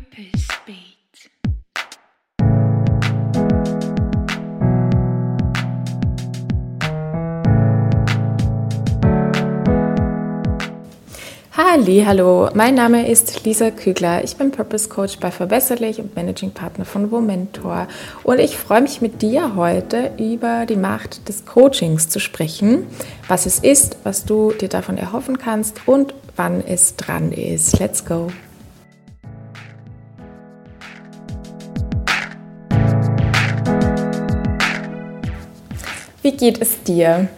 Purpose 0.00 0.48
Beat. 0.64 1.30
Halli, 11.52 12.04
hallo, 12.06 12.48
mein 12.54 12.74
Name 12.74 13.08
ist 13.08 13.44
Lisa 13.44 13.70
Kügler. 13.70 14.24
Ich 14.24 14.36
bin 14.36 14.50
Purpose 14.50 14.88
Coach 14.88 15.18
bei 15.18 15.30
Verbesserlich 15.30 15.98
und 16.00 16.16
Managing 16.16 16.52
Partner 16.52 16.86
von 16.86 17.10
Womentor. 17.10 17.86
Und 18.22 18.38
ich 18.38 18.56
freue 18.56 18.80
mich 18.80 19.02
mit 19.02 19.20
dir 19.20 19.54
heute 19.54 20.12
über 20.18 20.64
die 20.64 20.76
Macht 20.76 21.28
des 21.28 21.44
Coachings 21.44 22.08
zu 22.08 22.20
sprechen, 22.20 22.86
was 23.28 23.44
es 23.44 23.58
ist, 23.58 23.98
was 24.04 24.24
du 24.24 24.52
dir 24.52 24.68
davon 24.68 24.96
erhoffen 24.96 25.36
kannst 25.36 25.86
und 25.86 26.14
wann 26.36 26.64
es 26.66 26.96
dran 26.96 27.32
ist. 27.32 27.78
Let's 27.78 28.04
go! 28.04 28.30
Wie 36.22 36.32
geht 36.32 36.60
es 36.60 36.82
dir? 36.82 37.28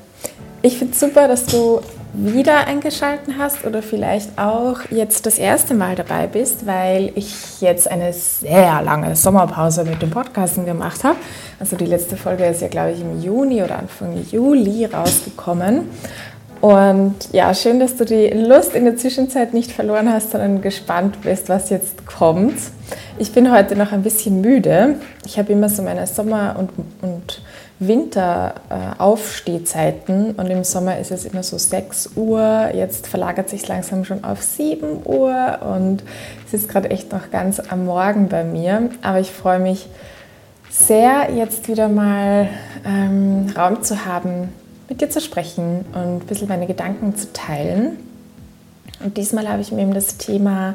Ich 0.61 0.79
finde 0.79 0.95
es 0.95 1.01
super, 1.01 1.29
dass 1.29 1.47
du 1.47 1.81
wieder 2.15 2.67
eingeschalten 2.67 3.39
hast 3.39 3.65
oder 3.65 3.81
vielleicht 3.81 4.37
auch 4.37 4.81
jetzt 4.91 5.25
das 5.25 5.39
erste 5.39 5.73
Mal 5.73 5.95
dabei 5.95 6.27
bist, 6.27 6.67
weil 6.67 7.13
ich 7.15 7.61
jetzt 7.61 7.89
eine 7.89 8.13
sehr 8.13 8.83
lange 8.83 9.15
Sommerpause 9.15 9.85
mit 9.85 10.03
dem 10.03 10.11
Podcasten 10.11 10.67
gemacht 10.67 11.05
habe. 11.05 11.17
Also 11.61 11.77
die 11.77 11.87
letzte 11.87 12.17
Folge 12.17 12.45
ist 12.45 12.61
ja, 12.61 12.67
glaube 12.67 12.91
ich, 12.91 13.01
im 13.01 13.23
Juni 13.23 13.63
oder 13.63 13.79
Anfang 13.79 14.21
Juli 14.31 14.85
rausgekommen. 14.85 15.89
Und 16.61 17.15
ja, 17.33 17.55
schön, 17.55 17.81
dass 17.81 17.97
du 17.97 18.05
die 18.05 18.29
Lust 18.29 18.75
in 18.75 18.85
der 18.85 18.97
Zwischenzeit 18.97 19.55
nicht 19.55 19.73
verloren 19.73 20.13
hast, 20.13 20.33
sondern 20.33 20.61
gespannt 20.61 21.23
bist, 21.23 21.49
was 21.49 21.71
jetzt 21.71 22.07
kommt. 22.07 22.55
Ich 23.19 23.33
bin 23.33 23.53
heute 23.53 23.75
noch 23.75 23.93
ein 23.93 24.03
bisschen 24.03 24.41
müde. 24.41 24.97
Ich 25.25 25.39
habe 25.39 25.53
immer 25.53 25.69
so 25.69 25.83
meine 25.83 26.07
Sommer- 26.07 26.57
und, 26.59 26.71
und 27.01 27.43
Winteraufstehzeiten 27.89 30.31
äh, 30.31 30.41
und 30.41 30.51
im 30.51 30.65
Sommer 30.65 30.99
ist 30.99 31.11
es 31.11 31.25
immer 31.25 31.43
so 31.43 31.57
6 31.59 32.11
Uhr. 32.17 32.71
Jetzt 32.75 33.07
verlagert 33.07 33.49
sich 33.49 33.67
langsam 33.69 34.05
schon 34.05 34.25
auf 34.25 34.43
7 34.43 35.01
Uhr 35.05 35.59
und 35.63 36.03
es 36.47 36.55
ist 36.55 36.69
gerade 36.69 36.91
echt 36.91 37.13
noch 37.13 37.31
ganz 37.31 37.61
am 37.61 37.87
Morgen 37.87 38.29
bei 38.29 38.45
mir. 38.45 38.91
Aber 39.03 39.21
ich 39.21 39.31
freue 39.31 39.59
mich 39.59 39.87
sehr, 40.71 41.31
jetzt 41.35 41.69
wieder 41.69 41.89
mal 41.89 42.49
ähm, 42.85 43.53
Raum 43.57 43.83
zu 43.83 44.07
haben, 44.07 44.51
mit 44.89 45.01
dir 45.01 45.11
zu 45.11 45.21
sprechen 45.21 45.85
und 45.95 46.23
ein 46.23 46.27
bisschen 46.27 46.49
meine 46.49 46.67
Gedanken 46.67 47.17
zu 47.17 47.33
teilen. 47.33 47.99
Und 49.05 49.17
diesmal 49.17 49.49
habe 49.49 49.63
ich 49.63 49.73
mir 49.73 49.83
eben 49.83 49.95
das 49.95 50.17
Thema 50.17 50.75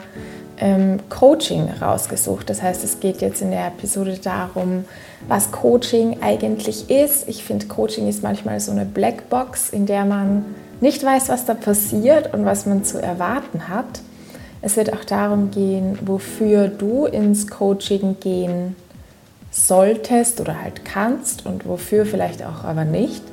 ähm, 0.59 1.00
Coaching 1.09 1.70
rausgesucht. 1.81 2.50
Das 2.50 2.61
heißt, 2.61 2.83
es 2.83 3.00
geht 3.00 3.22
jetzt 3.22 3.42
in 3.42 3.52
der 3.52 3.67
Episode 3.67 4.17
darum, 4.22 4.86
was 5.28 5.52
Coaching 5.52 6.17
eigentlich 6.22 6.89
ist. 6.89 7.28
Ich 7.28 7.44
finde, 7.44 7.67
Coaching 7.67 8.08
ist 8.08 8.23
manchmal 8.23 8.59
so 8.59 8.72
eine 8.72 8.86
Blackbox, 8.86 9.70
in 9.70 9.86
der 9.86 10.05
man 10.05 10.45
nicht 10.81 11.03
weiß, 11.03 11.30
was 11.30 11.45
da 11.45 11.53
passiert 11.53 12.33
und 12.33 12.45
was 12.45 12.66
man 12.66 12.83
zu 12.83 13.02
erwarten 13.02 13.67
hat. 13.67 14.02
Es 14.61 14.75
wird 14.75 14.94
auch 14.94 15.05
darum 15.05 15.52
gehen, 15.52 15.98
wofür 16.05 16.67
du 16.67 17.05
ins 17.05 17.48
Coaching 17.48 18.17
gehen 18.20 18.75
solltest 19.52 20.42
oder 20.42 20.61
halt 20.61 20.83
kannst 20.86 21.45
und 21.45 21.66
wofür 21.67 22.05
vielleicht 22.05 22.44
auch 22.44 22.64
aber 22.64 22.83
nicht 22.83 23.23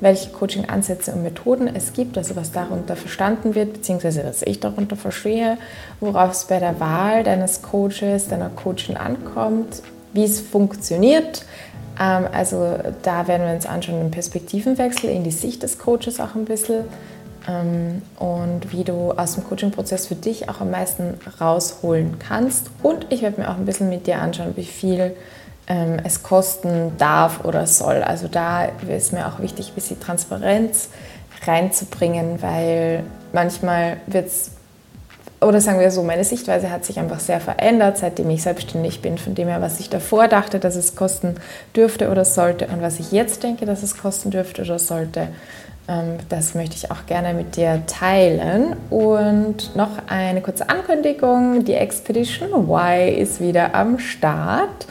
welche 0.00 0.30
Coaching-Ansätze 0.30 1.12
und 1.12 1.22
Methoden 1.22 1.68
es 1.74 1.92
gibt, 1.92 2.16
also 2.16 2.36
was 2.36 2.52
darunter 2.52 2.96
verstanden 2.96 3.54
wird, 3.54 3.72
beziehungsweise 3.72 4.24
was 4.24 4.42
ich 4.42 4.60
darunter 4.60 4.96
verstehe, 4.96 5.58
worauf 6.00 6.32
es 6.32 6.44
bei 6.44 6.58
der 6.58 6.78
Wahl 6.78 7.24
deines 7.24 7.62
Coaches, 7.62 8.28
deiner 8.28 8.50
Coachin 8.50 8.96
ankommt, 8.96 9.82
wie 10.12 10.24
es 10.24 10.40
funktioniert. 10.40 11.44
Ähm, 12.00 12.26
also 12.32 12.76
da 13.02 13.26
werden 13.26 13.46
wir 13.46 13.54
uns 13.54 13.66
anschauen, 13.66 14.00
den 14.00 14.10
Perspektivenwechsel 14.10 15.10
in 15.10 15.24
die 15.24 15.30
Sicht 15.30 15.62
des 15.62 15.78
Coaches 15.78 16.20
auch 16.20 16.34
ein 16.36 16.44
bisschen 16.44 16.84
ähm, 17.48 18.02
und 18.18 18.72
wie 18.72 18.84
du 18.84 19.12
aus 19.12 19.34
dem 19.34 19.44
Coaching-Prozess 19.44 20.06
für 20.06 20.14
dich 20.14 20.48
auch 20.48 20.60
am 20.60 20.70
meisten 20.70 21.14
rausholen 21.40 22.18
kannst. 22.18 22.70
Und 22.82 23.06
ich 23.10 23.22
werde 23.22 23.40
mir 23.40 23.50
auch 23.50 23.56
ein 23.56 23.64
bisschen 23.64 23.88
mit 23.88 24.06
dir 24.06 24.20
anschauen, 24.20 24.52
wie 24.56 24.64
viel 24.64 25.16
ähm, 25.68 25.98
es 26.02 26.22
kosten 26.22 26.92
darf 26.98 27.44
oder 27.44 27.66
soll. 27.66 28.02
Also 28.02 28.26
da 28.28 28.64
ist 28.64 29.12
mir 29.12 29.26
auch 29.28 29.40
wichtig, 29.40 29.68
ein 29.68 29.74
bisschen 29.74 30.00
Transparenz 30.00 30.88
reinzubringen, 31.46 32.42
weil 32.42 33.04
manchmal 33.32 33.98
wird 34.06 34.26
es, 34.26 34.50
oder 35.40 35.60
sagen 35.60 35.78
wir 35.78 35.90
so, 35.90 36.02
meine 36.02 36.24
Sichtweise 36.24 36.70
hat 36.70 36.84
sich 36.84 36.98
einfach 36.98 37.20
sehr 37.20 37.40
verändert, 37.40 37.98
seitdem 37.98 38.28
ich 38.30 38.42
selbstständig 38.42 39.02
bin, 39.02 39.18
von 39.18 39.34
dem 39.34 39.46
her, 39.46 39.60
was 39.60 39.78
ich 39.78 39.88
davor 39.88 40.26
dachte, 40.26 40.58
dass 40.58 40.74
es 40.74 40.96
kosten 40.96 41.36
dürfte 41.76 42.10
oder 42.10 42.24
sollte 42.24 42.66
und 42.66 42.82
was 42.82 42.98
ich 42.98 43.12
jetzt 43.12 43.42
denke, 43.42 43.66
dass 43.66 43.82
es 43.82 43.96
kosten 43.96 44.30
dürfte 44.30 44.62
oder 44.62 44.78
sollte. 44.78 45.28
Ähm, 45.86 46.18
das 46.28 46.54
möchte 46.54 46.76
ich 46.76 46.90
auch 46.90 47.06
gerne 47.06 47.34
mit 47.34 47.56
dir 47.56 47.82
teilen. 47.86 48.74
Und 48.90 49.76
noch 49.76 49.90
eine 50.06 50.40
kurze 50.40 50.68
Ankündigung. 50.68 51.64
Die 51.64 51.74
Expedition 51.74 52.52
Y 52.52 53.16
ist 53.16 53.40
wieder 53.40 53.74
am 53.74 53.98
Start. 53.98 54.86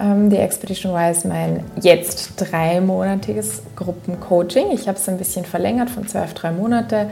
Ähm, 0.00 0.30
die 0.30 0.36
Expedition 0.36 0.92
Y 0.92 1.10
ist 1.10 1.24
mein 1.24 1.64
jetzt 1.80 2.34
dreimonatiges 2.36 3.62
Gruppencoaching. 3.76 4.70
Ich 4.72 4.88
habe 4.88 4.98
es 4.98 5.08
ein 5.08 5.18
bisschen 5.18 5.44
verlängert 5.44 5.90
von 5.90 6.06
zwei 6.06 6.22
auf 6.22 6.34
drei 6.34 6.52
Monate, 6.52 7.10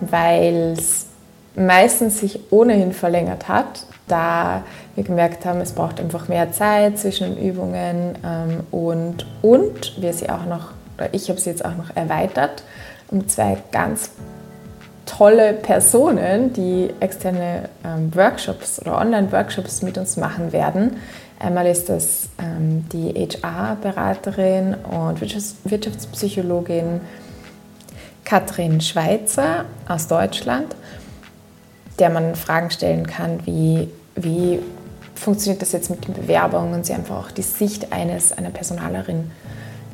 weil 0.00 0.74
es 0.76 1.06
meistens 1.56 2.18
sich 2.18 2.40
ohnehin 2.50 2.92
verlängert 2.92 3.48
hat, 3.48 3.86
da 4.08 4.62
wir 4.96 5.04
gemerkt 5.04 5.46
haben, 5.46 5.60
es 5.60 5.72
braucht 5.72 6.00
einfach 6.00 6.28
mehr 6.28 6.52
Zeit 6.52 6.98
zwischen 6.98 7.38
Übungen 7.38 8.18
ähm, 8.24 8.60
und, 8.70 9.26
und 9.42 10.00
wir 10.00 10.12
sie 10.12 10.28
auch 10.28 10.44
noch, 10.46 10.72
oder 10.98 11.08
ich 11.12 11.30
habe 11.30 11.40
sie 11.40 11.50
jetzt 11.50 11.64
auch 11.64 11.76
noch 11.76 11.94
erweitert 11.94 12.64
um 13.08 13.28
zwei 13.28 13.58
ganz 13.70 14.10
tolle 15.06 15.52
Personen, 15.52 16.52
die 16.52 16.92
externe 17.00 17.68
ähm, 17.84 18.14
Workshops 18.14 18.80
oder 18.80 18.98
Online-Workshops 18.98 19.82
mit 19.82 19.98
uns 19.98 20.16
machen 20.16 20.52
werden. 20.52 20.96
Einmal 21.44 21.66
ist 21.66 21.90
das 21.90 22.30
ähm, 22.38 22.86
die 22.90 23.12
HR-Beraterin 23.12 24.76
und 24.76 25.20
Wirtschaftspsychologin 25.20 27.02
Katrin 28.24 28.80
Schweizer 28.80 29.66
aus 29.86 30.08
Deutschland, 30.08 30.74
der 31.98 32.08
man 32.08 32.34
Fragen 32.34 32.70
stellen 32.70 33.06
kann, 33.06 33.40
wie, 33.44 33.90
wie 34.16 34.58
funktioniert 35.14 35.60
das 35.60 35.72
jetzt 35.72 35.90
mit 35.90 36.08
den 36.08 36.14
Bewerbungen 36.14 36.72
und 36.72 36.86
sie 36.86 36.94
einfach 36.94 37.26
auch 37.26 37.30
die 37.30 37.42
Sicht 37.42 37.92
eines, 37.92 38.32
einer 38.32 38.48
Personalerin 38.48 39.30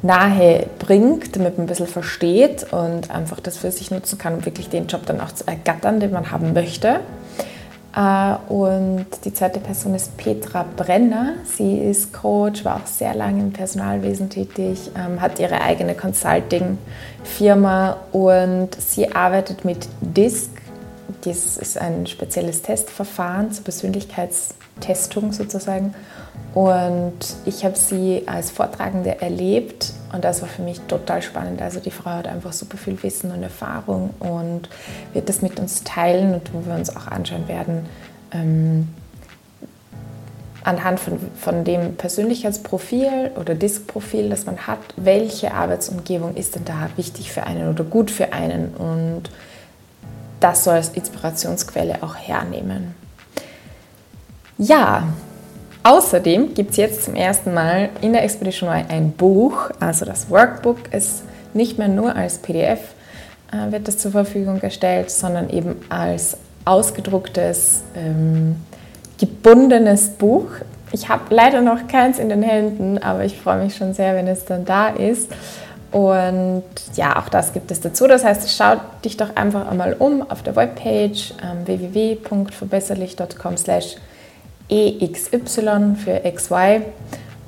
nahe 0.02 0.68
bringt, 0.78 1.34
damit 1.34 1.58
man 1.58 1.64
ein 1.64 1.68
bisschen 1.68 1.88
versteht 1.88 2.72
und 2.72 3.10
einfach 3.10 3.40
das 3.40 3.56
für 3.56 3.72
sich 3.72 3.90
nutzen 3.90 4.18
kann, 4.18 4.34
um 4.34 4.44
wirklich 4.44 4.68
den 4.68 4.86
Job 4.86 5.04
dann 5.04 5.20
auch 5.20 5.32
zu 5.32 5.48
ergattern, 5.48 5.98
den 5.98 6.12
man 6.12 6.30
haben 6.30 6.52
möchte. 6.52 7.00
Äh, 7.94 8.52
und 8.52 9.06
die 9.24 9.32
zweite 9.32 9.60
Person 9.60 9.94
ist 9.94 10.16
Petra 10.16 10.64
Brenner. 10.76 11.34
Sie 11.44 11.78
ist 11.78 12.12
Coach, 12.12 12.64
war 12.64 12.76
auch 12.76 12.86
sehr 12.86 13.14
lange 13.14 13.40
im 13.40 13.52
Personalwesen 13.52 14.30
tätig, 14.30 14.90
ähm, 14.96 15.20
hat 15.20 15.38
ihre 15.38 15.60
eigene 15.60 15.94
Consulting-Firma 15.94 17.96
und 18.12 18.68
sie 18.78 19.12
arbeitet 19.12 19.64
mit 19.64 19.88
DISC. 20.00 20.50
Das 21.24 21.56
ist 21.56 21.76
ein 21.76 22.06
spezielles 22.06 22.62
Testverfahren 22.62 23.52
zur 23.52 23.64
Persönlichkeitstestung 23.64 25.32
sozusagen. 25.32 25.94
Und 26.54 27.18
ich 27.44 27.64
habe 27.64 27.76
sie 27.76 28.22
als 28.26 28.50
Vortragende 28.50 29.20
erlebt 29.20 29.92
und 30.12 30.24
das 30.24 30.42
war 30.42 30.48
für 30.48 30.62
mich 30.62 30.80
total 30.82 31.22
spannend. 31.22 31.62
Also 31.62 31.80
die 31.80 31.90
Frau 31.90 32.10
hat 32.10 32.26
einfach 32.26 32.52
super 32.52 32.76
viel 32.76 33.00
Wissen 33.02 33.30
und 33.30 33.42
Erfahrung 33.42 34.10
und 34.18 34.68
wird 35.12 35.28
das 35.28 35.42
mit 35.42 35.60
uns 35.60 35.84
teilen 35.84 36.34
und 36.34 36.52
wo 36.52 36.66
wir 36.66 36.74
uns 36.74 36.94
auch 36.94 37.06
anschauen 37.06 37.46
werden, 37.48 37.86
ähm, 38.32 38.88
anhand 40.64 41.00
von, 41.00 41.18
von 41.38 41.64
dem 41.64 41.94
Persönlichkeitsprofil 41.96 43.30
oder 43.38 43.54
Diskprofil, 43.54 44.28
das 44.28 44.46
man 44.46 44.66
hat, 44.66 44.78
welche 44.96 45.54
Arbeitsumgebung 45.54 46.34
ist 46.34 46.54
denn 46.54 46.64
da 46.64 46.90
wichtig 46.96 47.32
für 47.32 47.44
einen 47.44 47.68
oder 47.68 47.84
gut 47.84 48.10
für 48.10 48.32
einen 48.32 48.74
und 48.74 49.30
das 50.40 50.64
soll 50.64 50.74
als 50.74 50.90
Inspirationsquelle 50.90 52.02
auch 52.02 52.16
hernehmen. 52.16 52.94
Ja, 54.58 55.04
Außerdem 55.82 56.54
gibt 56.54 56.72
es 56.72 56.76
jetzt 56.76 57.04
zum 57.04 57.14
ersten 57.14 57.54
Mal 57.54 57.88
in 58.00 58.12
der 58.12 58.22
Expedition 58.22 58.68
Y 58.68 58.84
ein 58.88 59.12
Buch, 59.12 59.70
also 59.80 60.04
das 60.04 60.30
Workbook 60.30 60.92
ist 60.92 61.22
nicht 61.54 61.78
mehr 61.78 61.88
nur 61.88 62.14
als 62.14 62.38
PDF 62.38 62.80
äh, 63.52 63.72
wird 63.72 63.88
das 63.88 63.98
zur 63.98 64.12
Verfügung 64.12 64.60
gestellt, 64.60 65.10
sondern 65.10 65.50
eben 65.50 65.76
als 65.88 66.36
ausgedrucktes, 66.64 67.82
ähm, 67.96 68.56
gebundenes 69.18 70.10
Buch. 70.10 70.46
Ich 70.92 71.08
habe 71.08 71.34
leider 71.34 71.60
noch 71.60 71.88
keins 71.88 72.18
in 72.18 72.28
den 72.28 72.42
Händen, 72.42 72.98
aber 72.98 73.24
ich 73.24 73.36
freue 73.36 73.62
mich 73.64 73.76
schon 73.76 73.94
sehr, 73.94 74.14
wenn 74.14 74.28
es 74.28 74.44
dann 74.44 74.64
da 74.64 74.88
ist. 74.88 75.30
Und 75.92 76.62
ja, 76.94 77.18
auch 77.18 77.28
das 77.28 77.52
gibt 77.52 77.70
es 77.72 77.80
dazu. 77.80 78.06
Das 78.06 78.24
heißt, 78.24 78.56
schau 78.56 78.76
dich 79.04 79.16
doch 79.16 79.34
einfach 79.34 79.68
einmal 79.68 79.94
um 79.94 80.28
auf 80.30 80.42
der 80.42 80.54
Webpage 80.54 81.34
ähm, 81.42 81.66
www.verbesserlich.com 81.66 83.56
slash 83.56 83.96
EXY 84.70 85.96
für 85.96 86.20
XY. 86.20 86.82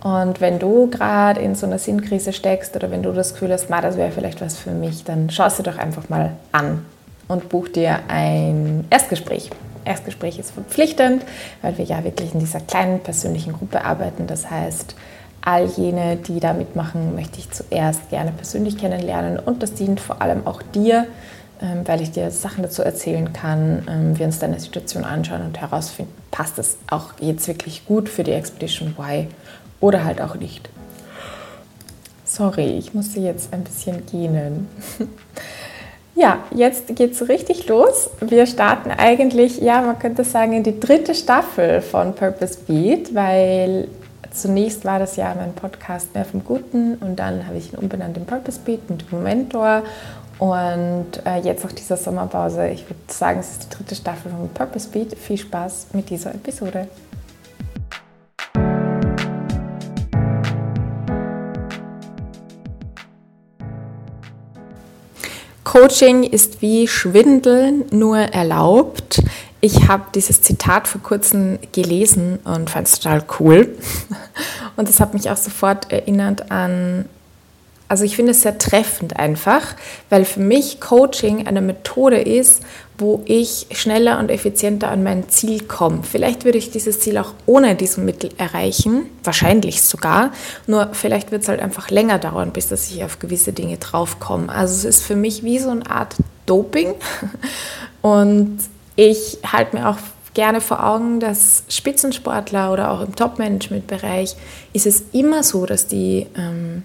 Und 0.02 0.40
wenn 0.40 0.58
du 0.58 0.90
gerade 0.90 1.40
in 1.40 1.54
so 1.54 1.66
einer 1.66 1.78
Sinnkrise 1.78 2.32
steckst 2.32 2.74
oder 2.74 2.90
wenn 2.90 3.02
du 3.02 3.12
das 3.12 3.34
Gefühl 3.34 3.52
hast, 3.52 3.70
das 3.70 3.96
wäre 3.96 4.10
vielleicht 4.10 4.40
was 4.40 4.58
für 4.58 4.72
mich, 4.72 5.04
dann 5.04 5.30
schau 5.30 5.46
es 5.46 5.56
dir 5.56 5.62
doch 5.62 5.78
einfach 5.78 6.08
mal 6.08 6.32
an 6.50 6.84
und 7.28 7.48
buch 7.48 7.68
dir 7.68 8.00
ein 8.08 8.84
Erstgespräch. 8.90 9.50
Erstgespräch 9.84 10.38
ist 10.38 10.50
verpflichtend, 10.52 11.24
weil 11.60 11.78
wir 11.78 11.84
ja 11.84 12.02
wirklich 12.04 12.34
in 12.34 12.40
dieser 12.40 12.60
kleinen 12.60 13.00
persönlichen 13.00 13.52
Gruppe 13.52 13.84
arbeiten. 13.84 14.26
Das 14.26 14.50
heißt, 14.50 14.96
all 15.40 15.66
jene, 15.66 16.16
die 16.16 16.40
da 16.40 16.52
mitmachen, 16.52 17.14
möchte 17.14 17.38
ich 17.38 17.50
zuerst 17.50 18.10
gerne 18.10 18.32
persönlich 18.32 18.78
kennenlernen 18.78 19.38
und 19.38 19.62
das 19.62 19.74
dient 19.74 20.00
vor 20.00 20.22
allem 20.22 20.46
auch 20.46 20.62
dir, 20.62 21.06
weil 21.84 22.02
ich 22.02 22.10
dir 22.10 22.30
Sachen 22.30 22.62
dazu 22.62 22.82
erzählen 22.82 23.32
kann, 23.32 23.86
ähm, 23.88 24.18
wir 24.18 24.26
uns 24.26 24.38
deine 24.38 24.58
Situation 24.58 25.04
anschauen 25.04 25.42
und 25.42 25.60
herausfinden, 25.60 26.12
passt 26.30 26.58
es 26.58 26.76
auch 26.90 27.12
jetzt 27.20 27.46
wirklich 27.48 27.86
gut 27.86 28.08
für 28.08 28.24
die 28.24 28.32
Expedition 28.32 28.94
Y 28.98 29.28
oder 29.80 30.04
halt 30.04 30.20
auch 30.20 30.34
nicht. 30.34 30.68
Sorry, 32.24 32.78
ich 32.78 32.94
musste 32.94 33.20
jetzt 33.20 33.52
ein 33.52 33.64
bisschen 33.64 34.06
gähnen. 34.06 34.68
Ja, 36.14 36.40
jetzt 36.54 36.94
geht 36.94 37.12
es 37.12 37.28
richtig 37.28 37.68
los. 37.68 38.10
Wir 38.20 38.46
starten 38.46 38.90
eigentlich, 38.90 39.60
ja, 39.60 39.80
man 39.80 39.98
könnte 39.98 40.24
sagen, 40.24 40.52
in 40.52 40.62
die 40.62 40.78
dritte 40.78 41.14
Staffel 41.14 41.80
von 41.80 42.14
Purpose 42.14 42.58
Beat, 42.66 43.14
weil 43.14 43.88
zunächst 44.30 44.84
war 44.84 44.98
das 44.98 45.16
ja 45.16 45.34
mein 45.34 45.54
Podcast 45.54 46.14
mehr 46.14 46.26
vom 46.26 46.44
Guten 46.44 46.96
und 46.96 47.16
dann 47.16 47.46
habe 47.46 47.56
ich 47.56 47.72
ihn 47.72 47.78
umbenannt 47.78 48.16
in 48.18 48.26
Purpose 48.26 48.60
Beat 48.64 48.90
mit 48.90 49.10
Momentor 49.10 49.82
und 50.38 51.06
äh, 51.24 51.38
jetzt 51.38 51.64
nach 51.64 51.72
dieser 51.72 51.96
Sommerpause, 51.96 52.68
ich 52.68 52.84
würde 52.88 53.00
sagen, 53.08 53.40
es 53.40 53.52
ist 53.52 53.64
die 53.64 53.76
dritte 53.76 53.94
Staffel 53.94 54.30
von 54.30 54.48
Purpose 54.48 54.88
Beat. 54.88 55.16
Viel 55.16 55.38
Spaß 55.38 55.88
mit 55.92 56.10
dieser 56.10 56.34
Episode. 56.34 56.88
Coaching 65.72 66.24
ist 66.24 66.60
wie 66.60 66.86
Schwindeln 66.86 67.84
nur 67.92 68.18
erlaubt. 68.18 69.22
Ich 69.62 69.88
habe 69.88 70.04
dieses 70.14 70.42
Zitat 70.42 70.86
vor 70.86 71.00
kurzem 71.02 71.58
gelesen 71.72 72.40
und 72.44 72.68
fand 72.68 72.88
es 72.88 72.98
total 72.98 73.24
cool. 73.38 73.78
Und 74.76 74.88
das 74.88 75.00
hat 75.00 75.14
mich 75.14 75.30
auch 75.30 75.36
sofort 75.36 75.92
erinnert 75.92 76.50
an 76.50 77.06
also 77.92 78.04
ich 78.04 78.16
finde 78.16 78.30
es 78.30 78.40
sehr 78.40 78.56
treffend 78.56 79.18
einfach, 79.18 79.74
weil 80.08 80.24
für 80.24 80.40
mich 80.40 80.80
Coaching 80.80 81.46
eine 81.46 81.60
Methode 81.60 82.22
ist, 82.22 82.62
wo 82.96 83.20
ich 83.26 83.66
schneller 83.72 84.18
und 84.18 84.30
effizienter 84.30 84.90
an 84.90 85.02
mein 85.02 85.28
Ziel 85.28 85.64
komme. 85.64 85.98
Vielleicht 86.02 86.46
würde 86.46 86.56
ich 86.56 86.70
dieses 86.70 87.00
Ziel 87.00 87.18
auch 87.18 87.34
ohne 87.44 87.74
diesen 87.74 88.06
Mittel 88.06 88.30
erreichen, 88.38 89.10
wahrscheinlich 89.22 89.82
sogar, 89.82 90.32
nur 90.66 90.88
vielleicht 90.92 91.32
wird 91.32 91.42
es 91.42 91.48
halt 91.48 91.60
einfach 91.60 91.90
länger 91.90 92.18
dauern, 92.18 92.54
bis 92.54 92.68
dass 92.68 92.90
ich 92.90 93.04
auf 93.04 93.18
gewisse 93.18 93.52
Dinge 93.52 93.76
draufkomme. 93.76 94.50
Also 94.50 94.88
es 94.88 94.96
ist 94.96 95.02
für 95.02 95.16
mich 95.16 95.44
wie 95.44 95.58
so 95.58 95.68
eine 95.68 95.90
Art 95.90 96.16
Doping 96.46 96.94
und 98.00 98.58
ich 98.96 99.36
halte 99.44 99.76
mir 99.76 99.90
auch 99.90 99.98
gerne 100.32 100.62
vor 100.62 100.82
Augen, 100.82 101.20
dass 101.20 101.64
Spitzensportler 101.68 102.72
oder 102.72 102.90
auch 102.90 103.02
im 103.02 103.14
Top-Management-Bereich 103.14 104.34
ist 104.72 104.86
es 104.86 105.04
immer 105.12 105.42
so, 105.42 105.66
dass 105.66 105.88
die 105.88 106.26
ähm, 106.38 106.84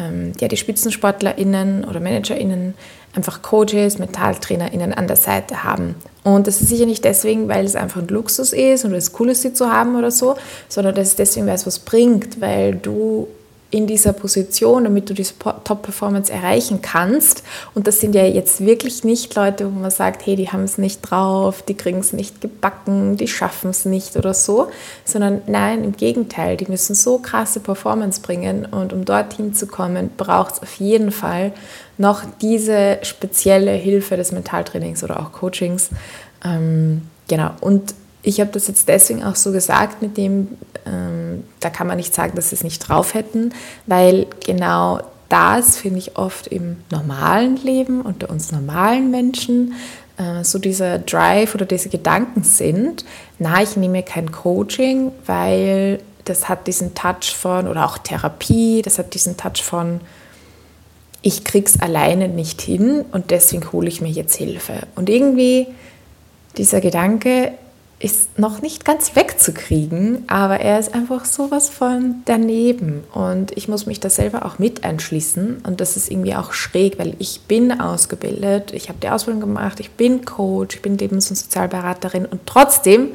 ähm, 0.00 0.32
ja, 0.40 0.48
die 0.48 0.56
SpitzensportlerInnen 0.56 1.84
oder 1.84 2.00
ManagerInnen 2.00 2.74
einfach 3.14 3.42
Coaches, 3.42 3.98
MentaltrainerInnen 3.98 4.94
an 4.94 5.06
der 5.06 5.16
Seite 5.16 5.64
haben. 5.64 5.96
Und 6.22 6.46
das 6.46 6.60
ist 6.60 6.68
sicher 6.68 6.86
nicht 6.86 7.04
deswegen, 7.04 7.48
weil 7.48 7.64
es 7.64 7.76
einfach 7.76 8.00
ein 8.00 8.08
Luxus 8.08 8.52
ist 8.52 8.84
und 8.84 8.94
es 8.94 9.12
cool 9.18 9.30
ist, 9.30 9.42
sie 9.42 9.52
zu 9.52 9.70
haben 9.70 9.96
oder 9.96 10.10
so, 10.10 10.36
sondern 10.68 10.94
das 10.94 11.08
ist 11.08 11.18
deswegen, 11.18 11.46
weil 11.46 11.54
es 11.54 11.66
was 11.66 11.78
bringt, 11.80 12.40
weil 12.40 12.74
du 12.74 13.28
in 13.70 13.86
dieser 13.86 14.12
Position, 14.12 14.84
damit 14.84 15.08
du 15.08 15.14
diese 15.14 15.34
Top-Performance 15.38 16.32
erreichen 16.32 16.82
kannst. 16.82 17.44
Und 17.74 17.86
das 17.86 18.00
sind 18.00 18.14
ja 18.14 18.24
jetzt 18.24 18.64
wirklich 18.64 19.04
nicht 19.04 19.34
Leute, 19.36 19.66
wo 19.66 19.78
man 19.78 19.90
sagt, 19.90 20.26
hey, 20.26 20.34
die 20.34 20.48
haben 20.48 20.64
es 20.64 20.76
nicht 20.76 21.00
drauf, 21.02 21.62
die 21.62 21.74
kriegen 21.74 21.98
es 21.98 22.12
nicht 22.12 22.40
gebacken, 22.40 23.16
die 23.16 23.28
schaffen 23.28 23.70
es 23.70 23.84
nicht 23.84 24.16
oder 24.16 24.34
so, 24.34 24.68
sondern 25.04 25.42
nein, 25.46 25.84
im 25.84 25.96
Gegenteil, 25.96 26.56
die 26.56 26.66
müssen 26.66 26.94
so 26.94 27.18
krasse 27.18 27.60
Performance 27.60 28.20
bringen 28.20 28.66
und 28.66 28.92
um 28.92 29.04
dorthin 29.04 29.54
zu 29.54 29.66
kommen, 29.66 30.10
braucht 30.16 30.54
es 30.54 30.62
auf 30.62 30.74
jeden 30.74 31.12
Fall 31.12 31.52
noch 31.96 32.22
diese 32.40 32.98
spezielle 33.02 33.72
Hilfe 33.72 34.16
des 34.16 34.32
Mentaltrainings 34.32 35.04
oder 35.04 35.20
auch 35.20 35.32
Coachings. 35.32 35.90
Ähm, 36.44 37.02
genau, 37.28 37.50
und 37.60 37.94
ich 38.22 38.40
habe 38.40 38.50
das 38.50 38.68
jetzt 38.68 38.88
deswegen 38.88 39.24
auch 39.24 39.36
so 39.36 39.52
gesagt, 39.52 40.02
mit 40.02 40.16
dem, 40.16 40.48
ähm, 40.86 41.44
da 41.60 41.70
kann 41.70 41.86
man 41.86 41.96
nicht 41.96 42.14
sagen, 42.14 42.34
dass 42.36 42.50
sie 42.50 42.56
es 42.56 42.64
nicht 42.64 42.80
drauf 42.80 43.14
hätten, 43.14 43.52
weil 43.86 44.26
genau 44.44 45.00
das 45.28 45.76
finde 45.76 45.98
ich 45.98 46.16
oft 46.16 46.48
im 46.48 46.78
normalen 46.90 47.56
Leben 47.56 48.02
unter 48.02 48.28
uns 48.30 48.52
normalen 48.52 49.10
Menschen 49.10 49.74
äh, 50.18 50.44
so 50.44 50.58
dieser 50.58 50.98
Drive 50.98 51.54
oder 51.54 51.64
diese 51.64 51.88
Gedanken 51.88 52.42
sind, 52.42 53.04
na, 53.38 53.62
ich 53.62 53.76
nehme 53.76 54.02
kein 54.02 54.32
Coaching, 54.32 55.12
weil 55.24 56.00
das 56.24 56.48
hat 56.48 56.66
diesen 56.66 56.94
Touch 56.94 57.34
von, 57.34 57.66
oder 57.68 57.86
auch 57.86 57.96
Therapie, 57.98 58.82
das 58.82 58.98
hat 58.98 59.14
diesen 59.14 59.36
Touch 59.36 59.62
von, 59.62 60.00
ich 61.22 61.44
krieg's 61.44 61.78
alleine 61.80 62.28
nicht 62.28 62.60
hin 62.60 63.04
und 63.12 63.30
deswegen 63.30 63.72
hole 63.72 63.88
ich 63.88 64.00
mir 64.00 64.10
jetzt 64.10 64.36
Hilfe. 64.36 64.86
Und 64.94 65.08
irgendwie 65.08 65.66
dieser 66.56 66.80
Gedanke, 66.80 67.52
ist 68.00 68.38
noch 68.38 68.62
nicht 68.62 68.86
ganz 68.86 69.14
wegzukriegen, 69.14 70.24
aber 70.26 70.58
er 70.58 70.78
ist 70.78 70.94
einfach 70.94 71.26
sowas 71.26 71.68
von 71.68 72.22
daneben. 72.24 73.04
Und 73.12 73.54
ich 73.56 73.68
muss 73.68 73.84
mich 73.84 74.00
da 74.00 74.08
selber 74.08 74.46
auch 74.46 74.58
mit 74.58 74.84
einschließen 74.84 75.58
und 75.66 75.82
das 75.82 75.98
ist 75.98 76.10
irgendwie 76.10 76.34
auch 76.34 76.54
schräg, 76.54 76.98
weil 76.98 77.14
ich 77.18 77.42
bin 77.42 77.78
ausgebildet, 77.78 78.72
ich 78.72 78.88
habe 78.88 78.98
die 79.02 79.10
Ausbildung 79.10 79.42
gemacht, 79.42 79.80
ich 79.80 79.90
bin 79.90 80.24
Coach, 80.24 80.76
ich 80.76 80.82
bin 80.82 80.96
Lebens- 80.96 81.28
und 81.28 81.36
Sozialberaterin. 81.36 82.24
Und 82.24 82.40
trotzdem 82.46 83.08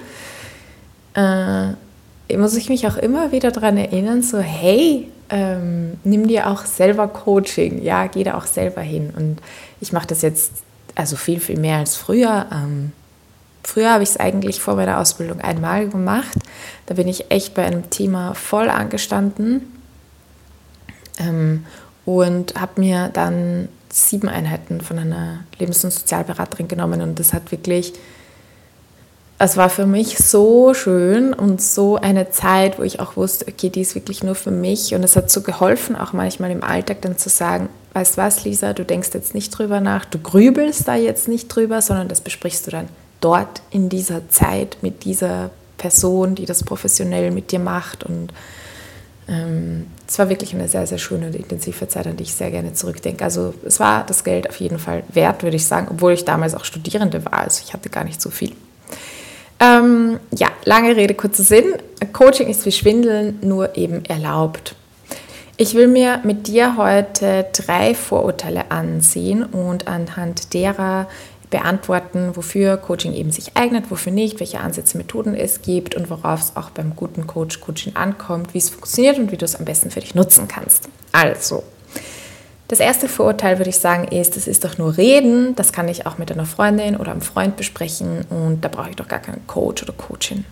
äh, 1.16 2.38
muss 2.38 2.56
ich 2.56 2.70
mich 2.70 2.86
auch 2.86 2.98
immer 2.98 3.32
wieder 3.32 3.50
daran 3.50 3.78
erinnern, 3.78 4.22
so 4.22 4.38
hey, 4.38 5.08
ähm, 5.30 5.94
nimm 6.04 6.28
dir 6.28 6.48
auch 6.48 6.64
selber 6.64 7.08
Coaching, 7.08 7.82
ja, 7.82 8.06
geh 8.06 8.24
da 8.24 8.38
auch 8.38 8.46
selber 8.46 8.82
hin. 8.82 9.12
Und 9.18 9.38
ich 9.82 9.92
mache 9.92 10.06
das 10.06 10.22
jetzt 10.22 10.52
also 10.94 11.16
viel, 11.16 11.40
viel 11.40 11.58
mehr 11.60 11.80
als 11.80 11.96
früher. 11.96 12.46
Ähm, 12.52 12.92
Früher 13.65 13.91
habe 13.91 14.03
ich 14.03 14.09
es 14.09 14.17
eigentlich 14.17 14.62
vor 14.62 14.75
meiner 14.75 15.00
Ausbildung 15.00 15.41
einmal 15.41 15.89
gemacht. 15.89 16.38
Da 16.86 16.93
bin 16.93 17.07
ich 17.07 17.31
echt 17.31 17.55
bei 17.55 17.65
einem 17.65 17.89
Thema 17.89 18.36
voll 18.36 18.69
angestanden. 18.69 19.74
Ähm, 21.17 21.65
und 22.05 22.53
habe 22.62 22.79
mir 22.79 23.10
dann 23.12 23.67
sieben 23.89 24.29
Einheiten 24.29 24.81
von 24.81 25.00
einer 25.00 25.39
Lebens- 25.57 25.84
und 25.84 25.91
Sozialberaterin 25.91 26.67
genommen. 26.67 27.01
Und 27.01 27.19
das 27.19 27.34
hat 27.34 27.51
wirklich, 27.51 27.93
es 29.39 29.57
war 29.57 29.72
für 29.72 29.88
mich 29.88 30.19
so 30.19 30.75
schön 30.75 31.34
und 31.34 31.60
so 31.60 31.95
eine 31.95 32.29
Zeit, 32.29 32.77
wo 32.77 32.84
ich 32.84 33.00
auch 33.00 33.17
wusste, 33.17 33.48
okay, 33.48 33.69
die 33.69 33.81
ist 33.81 33.95
wirklich 33.95 34.24
nur 34.24 34.36
für 34.36 34.51
mich. 34.51 34.93
Und 34.93 35.03
es 35.03 35.15
hat 35.15 35.31
so 35.31 35.41
geholfen, 35.41 35.95
auch 35.95 36.13
manchmal 36.13 36.51
im 36.51 36.63
Alltag 36.63 37.01
dann 37.01 37.17
zu 37.17 37.29
sagen, 37.29 37.69
weißt 37.93 38.17
was, 38.17 38.43
Lisa, 38.43 38.74
du 38.74 38.86
denkst 38.86 39.10
jetzt 39.13 39.34
nicht 39.34 39.50
drüber 39.57 39.79
nach, 39.79 40.05
du 40.05 40.19
grübelst 40.19 40.88
da 40.88 40.93
jetzt 40.93 41.27
nicht 41.27 41.48
drüber, 41.48 41.81
sondern 41.81 42.10
das 42.10 42.22
besprichst 42.22 42.67
du 42.67 42.72
dann 42.72 42.89
dort 43.25 43.63
in 43.72 43.89
dieser 43.89 44.29
Zeit 44.29 44.77
mit 44.82 45.03
dieser 45.03 45.50
Person, 45.79 46.36
die 46.36 46.46
das 46.46 46.63
professionell 46.63 47.32
mit 47.32 47.51
dir 47.51 47.58
macht. 47.58 48.03
Und 48.03 48.29
ähm, 49.27 49.88
es 50.08 50.20
war 50.20 50.29
wirklich 50.29 50.53
eine 50.53 50.67
sehr, 50.67 50.86
sehr 50.86 51.00
schöne 51.00 51.25
und 51.25 51.36
intensive 51.36 51.88
Zeit, 51.88 52.05
an 52.05 52.17
die 52.17 52.24
ich 52.24 52.36
sehr 52.36 52.51
gerne 52.51 52.74
zurückdenke. 52.74 53.24
Also 53.24 53.55
es 53.65 53.79
war 53.79 54.05
das 54.05 54.24
Geld 54.24 54.48
auf 54.48 54.58
jeden 54.58 54.77
Fall 54.77 55.01
wert, 55.12 55.41
würde 55.41 55.55
ich 55.55 55.65
sagen, 55.65 55.88
obwohl 55.89 56.13
ich 56.13 56.24
damals 56.24 56.53
auch 56.53 56.65
Studierende 56.65 57.25
war. 57.25 57.34
Also 57.34 57.63
ich 57.65 57.74
hatte 57.74 57.89
gar 57.89 58.03
nicht 58.03 58.22
so 58.22 58.29
viel. 58.29 58.51
Ähm, 59.60 60.20
ja, 60.38 60.50
lange 60.65 60.96
Rede, 60.96 61.15
kurzer 61.15 61.44
Sinn. 61.44 61.74
Coaching 62.13 62.48
ist 62.48 62.63
wie 62.67 62.72
Schwindeln, 62.72 63.39
nur 63.41 63.75
eben 63.75 64.05
erlaubt. 64.05 64.75
Ich 65.58 65.74
will 65.74 65.88
mir 65.88 66.20
mit 66.24 66.48
dir 66.48 66.77
heute 66.77 67.48
drei 67.53 67.96
Vorurteile 67.96 68.70
ansehen 68.72 69.44
und 69.44 69.88
anhand 69.88 70.53
derer 70.53 71.08
beantworten, 71.50 72.32
wofür 72.34 72.78
Coaching 72.78 73.14
eben 73.14 73.32
sich 73.32 73.56
eignet, 73.56 73.92
wofür 73.92 74.12
nicht, 74.12 74.40
welche 74.40 74.60
Ansätze, 74.60 74.98
Methoden 74.98 75.36
es 75.36 75.62
gibt 75.62 75.96
und 75.96 76.10
worauf 76.10 76.42
es 76.42 76.56
auch 76.56 76.70
beim 76.70 76.96
guten 76.96 77.28
Coach 77.28 77.62
Coaching 77.62 77.96
ankommt, 77.96 78.54
wie 78.54 78.58
es 78.58 78.70
funktioniert 78.70 79.18
und 79.18 79.32
wie 79.32 79.38
du 79.38 79.46
es 79.46 79.56
am 79.56 79.66
besten 79.66 79.92
für 79.92 80.00
dich 80.00 80.16
nutzen 80.16 80.48
kannst. 80.48 80.90
Also, 81.12 81.64
das 82.68 82.80
erste 82.80 83.08
Vorurteil 83.08 83.60
würde 83.60 83.70
ich 83.70 83.78
sagen 83.78 84.08
ist, 84.08 84.36
das 84.36 84.48
ist 84.48 84.66
doch 84.66 84.78
nur 84.78 84.98
Reden, 84.98 85.56
das 85.56 85.72
kann 85.72 85.88
ich 85.88 86.08
auch 86.08 86.18
mit 86.18 86.32
einer 86.32 86.46
Freundin 86.46 86.98
oder 86.98 87.12
einem 87.12 87.22
Freund 87.22 87.58
besprechen 87.58 88.25
und 88.30 88.62
da 88.62 88.70
brauche 88.70 88.90
ich 88.90 88.96
doch 88.96 89.08
gar 89.08 89.20
keinen 89.20 89.46
Coach 89.46 89.84
oder 89.84 89.94
Coachin. 89.94 90.46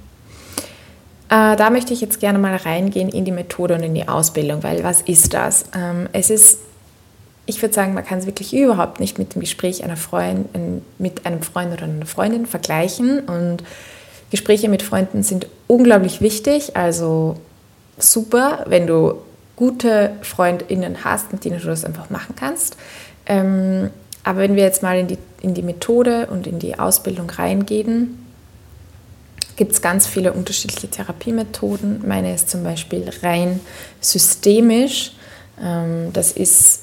Äh, 1.30 1.56
da 1.56 1.72
möchte 1.72 1.94
ich 1.94 2.02
jetzt 2.02 2.20
gerne 2.20 2.38
mal 2.38 2.56
reingehen 2.56 3.10
in 3.10 3.26
die 3.26 3.32
Methode 3.32 3.74
und 3.74 3.82
in 3.82 3.96
die 3.96 4.08
Ausbildung, 4.08 4.62
weil 4.62 4.84
was 4.84 5.02
ist 5.02 5.34
das? 5.34 5.66
Ähm, 5.76 6.08
es 6.14 6.30
ist 6.30 6.60
ich 7.46 7.62
würde 7.62 7.74
sagen, 7.74 7.94
man 7.94 8.06
kann 8.06 8.20
es 8.20 8.26
wirklich 8.26 8.54
überhaupt 8.54 9.00
nicht 9.00 9.20
mit 9.20 9.36
dem 9.36 9.42
Gespräch 9.42 9.84
einer 9.84 9.98
Freundin, 9.98 10.82
mit 10.98 11.26
einem 11.26 11.42
Freund 11.42 11.74
oder 11.74 11.84
einer 11.84 12.06
Freundin 12.06 12.46
vergleichen. 12.46 13.20
Und 13.22 13.64
Gespräche 14.32 14.70
mit 14.70 14.82
Freunden 14.82 15.24
sind 15.24 15.48
unglaublich 15.68 16.22
wichtig, 16.22 16.76
also 16.76 17.38
super, 17.98 18.66
wenn 18.68 18.88
du 18.88 19.16
gute 19.56 20.12
FreundInnen 20.22 21.04
hast, 21.04 21.32
mit 21.32 21.46
denen 21.46 21.60
du 21.60 21.66
das 21.66 21.86
einfach 21.86 22.10
machen 22.10 22.36
kannst. 22.36 22.78
Ähm, 23.26 23.90
aber 24.24 24.40
wenn 24.40 24.56
wir 24.56 24.64
jetzt 24.64 24.82
mal 24.82 24.98
in 24.98 25.08
die, 25.08 25.18
in 25.42 25.54
die 25.54 25.62
Methode 25.62 26.28
und 26.28 26.48
in 26.48 26.60
die 26.60 26.80
Ausbildung 26.80 27.30
reingehen, 27.30 28.20
gibt 29.56 29.74
es 29.74 29.82
ganz 29.82 30.08
viele 30.08 30.34
unterschiedliche 30.34 30.88
Therapiemethoden. 30.88 32.08
Meine 32.08 32.34
ist 32.34 32.50
zum 32.50 32.64
Beispiel 32.64 33.10
rein 33.22 33.60
systemisch. 34.02 35.12
Ähm, 35.62 36.12
das 36.14 36.32
ist, 36.32 36.83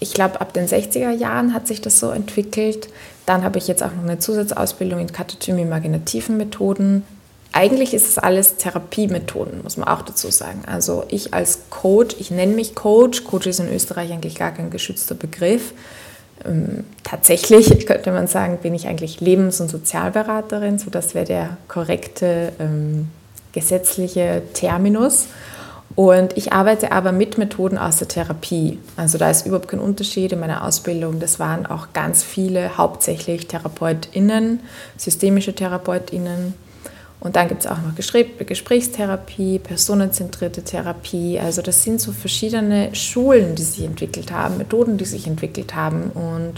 ich 0.00 0.14
glaube, 0.14 0.40
ab 0.40 0.52
den 0.54 0.66
60er 0.66 1.10
Jahren 1.10 1.54
hat 1.54 1.68
sich 1.68 1.80
das 1.80 2.00
so 2.00 2.10
entwickelt. 2.10 2.88
Dann 3.26 3.44
habe 3.44 3.58
ich 3.58 3.68
jetzt 3.68 3.82
auch 3.82 3.94
noch 3.94 4.02
eine 4.02 4.18
Zusatzausbildung 4.18 4.98
in 4.98 5.12
katatymi-imaginativen 5.12 6.36
Methoden. 6.36 7.04
Eigentlich 7.52 7.94
ist 7.94 8.08
es 8.08 8.18
alles 8.18 8.56
Therapiemethoden, 8.56 9.62
muss 9.62 9.76
man 9.76 9.88
auch 9.88 10.02
dazu 10.02 10.30
sagen. 10.30 10.62
Also 10.66 11.04
ich 11.08 11.34
als 11.34 11.60
Coach, 11.68 12.16
ich 12.18 12.30
nenne 12.30 12.54
mich 12.54 12.74
Coach. 12.74 13.24
Coach 13.24 13.46
ist 13.46 13.60
in 13.60 13.72
Österreich 13.72 14.10
eigentlich 14.12 14.36
gar 14.36 14.52
kein 14.52 14.70
geschützter 14.70 15.14
Begriff. 15.14 15.72
Ähm, 16.44 16.84
tatsächlich 17.04 17.86
könnte 17.86 18.12
man 18.12 18.26
sagen, 18.26 18.58
bin 18.62 18.74
ich 18.74 18.86
eigentlich 18.86 19.20
Lebens- 19.20 19.60
und 19.60 19.68
Sozialberaterin, 19.68 20.78
so 20.78 20.90
das 20.90 21.14
wäre 21.14 21.26
der 21.26 21.56
korrekte 21.68 22.52
ähm, 22.58 23.08
gesetzliche 23.52 24.42
Terminus. 24.54 25.26
Und 25.96 26.36
ich 26.36 26.52
arbeite 26.52 26.92
aber 26.92 27.12
mit 27.12 27.36
Methoden 27.36 27.76
aus 27.76 27.98
der 27.98 28.08
Therapie. 28.08 28.78
Also 28.96 29.18
da 29.18 29.28
ist 29.28 29.44
überhaupt 29.44 29.68
kein 29.68 29.80
Unterschied 29.80 30.32
in 30.32 30.40
meiner 30.40 30.64
Ausbildung. 30.64 31.18
Das 31.18 31.40
waren 31.40 31.66
auch 31.66 31.88
ganz 31.92 32.22
viele, 32.22 32.78
hauptsächlich 32.78 33.48
TherapeutInnen, 33.48 34.60
systemische 34.96 35.54
TherapeutInnen 35.54 36.54
und 37.20 37.36
dann 37.36 37.48
gibt 37.48 37.64
es 37.64 37.70
auch 37.70 37.76
noch 37.76 37.94
Gesprächstherapie, 37.94 39.58
personenzentrierte 39.58 40.64
Therapie. 40.64 41.38
Also 41.38 41.60
das 41.60 41.82
sind 41.82 42.00
so 42.00 42.12
verschiedene 42.12 42.94
Schulen, 42.94 43.54
die 43.54 43.62
sich 43.62 43.84
entwickelt 43.84 44.32
haben, 44.32 44.56
Methoden, 44.56 44.96
die 44.96 45.04
sich 45.04 45.26
entwickelt 45.26 45.74
haben. 45.74 46.10
Und 46.12 46.54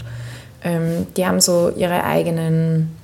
ähm, 0.63 1.07
die 1.17 1.27
haben 1.27 1.41
so 1.41 1.69
ihre 1.75 2.05
eigenen 2.05 2.95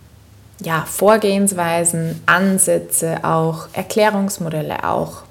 ja, 0.61 0.85
Vorgehensweisen, 0.87 2.21
Ansätze 2.25 3.25
auch, 3.25 3.67
Erklärungsmodelle 3.73 4.85
auch. 4.85 5.23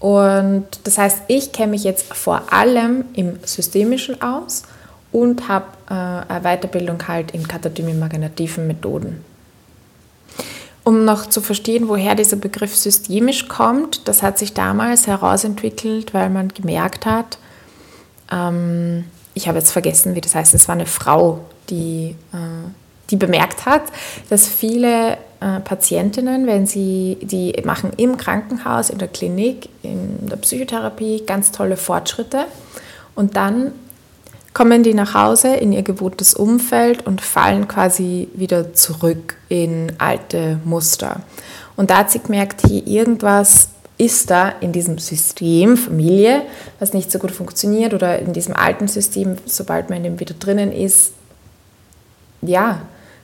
Und 0.00 0.66
das 0.84 0.96
heißt, 0.96 1.22
ich 1.28 1.52
kenne 1.52 1.72
mich 1.72 1.84
jetzt 1.84 2.14
vor 2.14 2.52
allem 2.52 3.04
im 3.12 3.38
Systemischen 3.44 4.20
aus 4.22 4.62
und 5.12 5.48
habe 5.48 5.66
äh, 5.88 5.92
eine 5.92 6.40
Weiterbildung 6.42 7.06
halt 7.06 7.32
in 7.32 7.46
katatymi-magnetiven 7.46 8.66
Methoden. 8.66 9.22
Um 10.82 11.04
noch 11.04 11.26
zu 11.26 11.42
verstehen, 11.42 11.88
woher 11.88 12.14
dieser 12.14 12.36
Begriff 12.36 12.74
systemisch 12.74 13.48
kommt, 13.48 14.08
das 14.08 14.22
hat 14.22 14.38
sich 14.38 14.54
damals 14.54 15.06
herausentwickelt, 15.06 16.14
weil 16.14 16.30
man 16.30 16.48
gemerkt 16.48 17.04
hat, 17.04 17.36
ähm, 18.32 19.04
ich 19.34 19.48
habe 19.48 19.58
jetzt 19.58 19.70
vergessen, 19.70 20.14
wie 20.14 20.20
das 20.22 20.34
heißt, 20.34 20.54
es 20.54 20.66
war 20.66 20.74
eine 20.74 20.86
Frau, 20.86 21.44
die, 21.68 22.16
äh, 22.32 22.68
die 23.10 23.16
bemerkt 23.16 23.66
hat, 23.66 23.82
dass 24.30 24.48
viele 24.48 25.18
äh, 25.40 25.60
Patientinnen, 25.60 26.46
wenn 26.46 26.66
sie, 26.66 27.18
die 27.22 27.54
machen 27.64 27.92
im 27.96 28.16
Krankenhaus, 28.16 28.90
in 28.90 28.98
der 28.98 29.08
Klinik, 29.08 29.68
in 29.82 30.28
der 30.28 30.36
Psychotherapie 30.36 31.24
ganz 31.26 31.50
tolle 31.52 31.76
Fortschritte 31.76 32.44
und 33.14 33.36
dann 33.36 33.72
kommen 34.52 34.82
die 34.82 34.94
nach 34.94 35.14
Hause 35.14 35.54
in 35.54 35.72
ihr 35.72 35.82
gewohntes 35.82 36.34
Umfeld 36.34 37.06
und 37.06 37.20
fallen 37.20 37.68
quasi 37.68 38.28
wieder 38.34 38.74
zurück 38.74 39.36
in 39.48 39.92
alte 39.98 40.58
Muster. 40.64 41.20
Und 41.76 41.90
da 41.90 41.98
hat 41.98 42.10
sie 42.10 42.18
gemerkt, 42.18 42.66
hier 42.66 42.86
irgendwas 42.86 43.68
ist 43.96 44.30
da 44.30 44.48
in 44.60 44.72
diesem 44.72 44.98
System 44.98 45.76
Familie, 45.76 46.42
was 46.78 46.94
nicht 46.94 47.12
so 47.12 47.18
gut 47.18 47.30
funktioniert 47.30 47.94
oder 47.94 48.18
in 48.18 48.32
diesem 48.32 48.56
alten 48.56 48.88
System, 48.88 49.36
sobald 49.44 49.88
man 49.88 49.98
in 49.98 50.04
dem 50.04 50.20
wieder 50.20 50.34
drinnen 50.34 50.72
ist, 50.72 51.12
ja, 52.42 52.80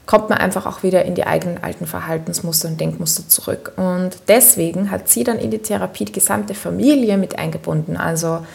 kommt 0.06 0.30
man 0.30 0.38
einfach 0.38 0.66
auch 0.66 0.84
wieder 0.84 1.04
in 1.04 1.16
die 1.16 1.26
eigenen 1.26 1.62
alten 1.62 1.86
Verhaltensmuster 1.86 2.68
und 2.68 2.80
Denkmuster 2.80 3.28
zurück. 3.28 3.72
Und 3.76 4.10
deswegen 4.28 4.90
hat 4.90 5.08
sie 5.08 5.24
dann 5.24 5.38
in 5.38 5.50
die 5.50 5.58
Therapie 5.58 6.04
die 6.04 6.12
gesamte 6.12 6.54
Familie 6.54 7.18
mit 7.18 7.38
eingebunden. 7.38 7.96
Also 7.96 8.46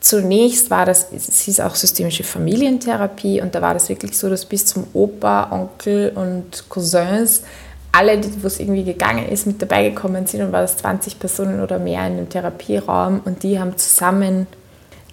zunächst 0.00 0.70
war 0.70 0.86
das, 0.86 1.08
es 1.12 1.42
hieß 1.42 1.60
auch 1.60 1.74
systemische 1.74 2.24
Familientherapie 2.24 3.42
und 3.42 3.54
da 3.54 3.60
war 3.60 3.74
das 3.74 3.90
wirklich 3.90 4.16
so, 4.16 4.30
dass 4.30 4.46
bis 4.46 4.64
zum 4.64 4.86
Opa, 4.94 5.52
Onkel 5.52 6.12
und 6.14 6.68
Cousins 6.70 7.42
alle, 7.92 8.20
wo 8.40 8.46
es 8.46 8.60
irgendwie 8.60 8.84
gegangen 8.84 9.28
ist, 9.28 9.46
mit 9.46 9.60
dabei 9.60 9.88
gekommen 9.88 10.26
sind 10.26 10.42
und 10.42 10.52
war 10.52 10.62
das 10.62 10.76
20 10.78 11.18
Personen 11.18 11.62
oder 11.62 11.78
mehr 11.78 12.06
in 12.06 12.16
dem 12.16 12.28
Therapieraum 12.28 13.20
und 13.24 13.42
die 13.42 13.58
haben 13.58 13.76
zusammen 13.76 14.46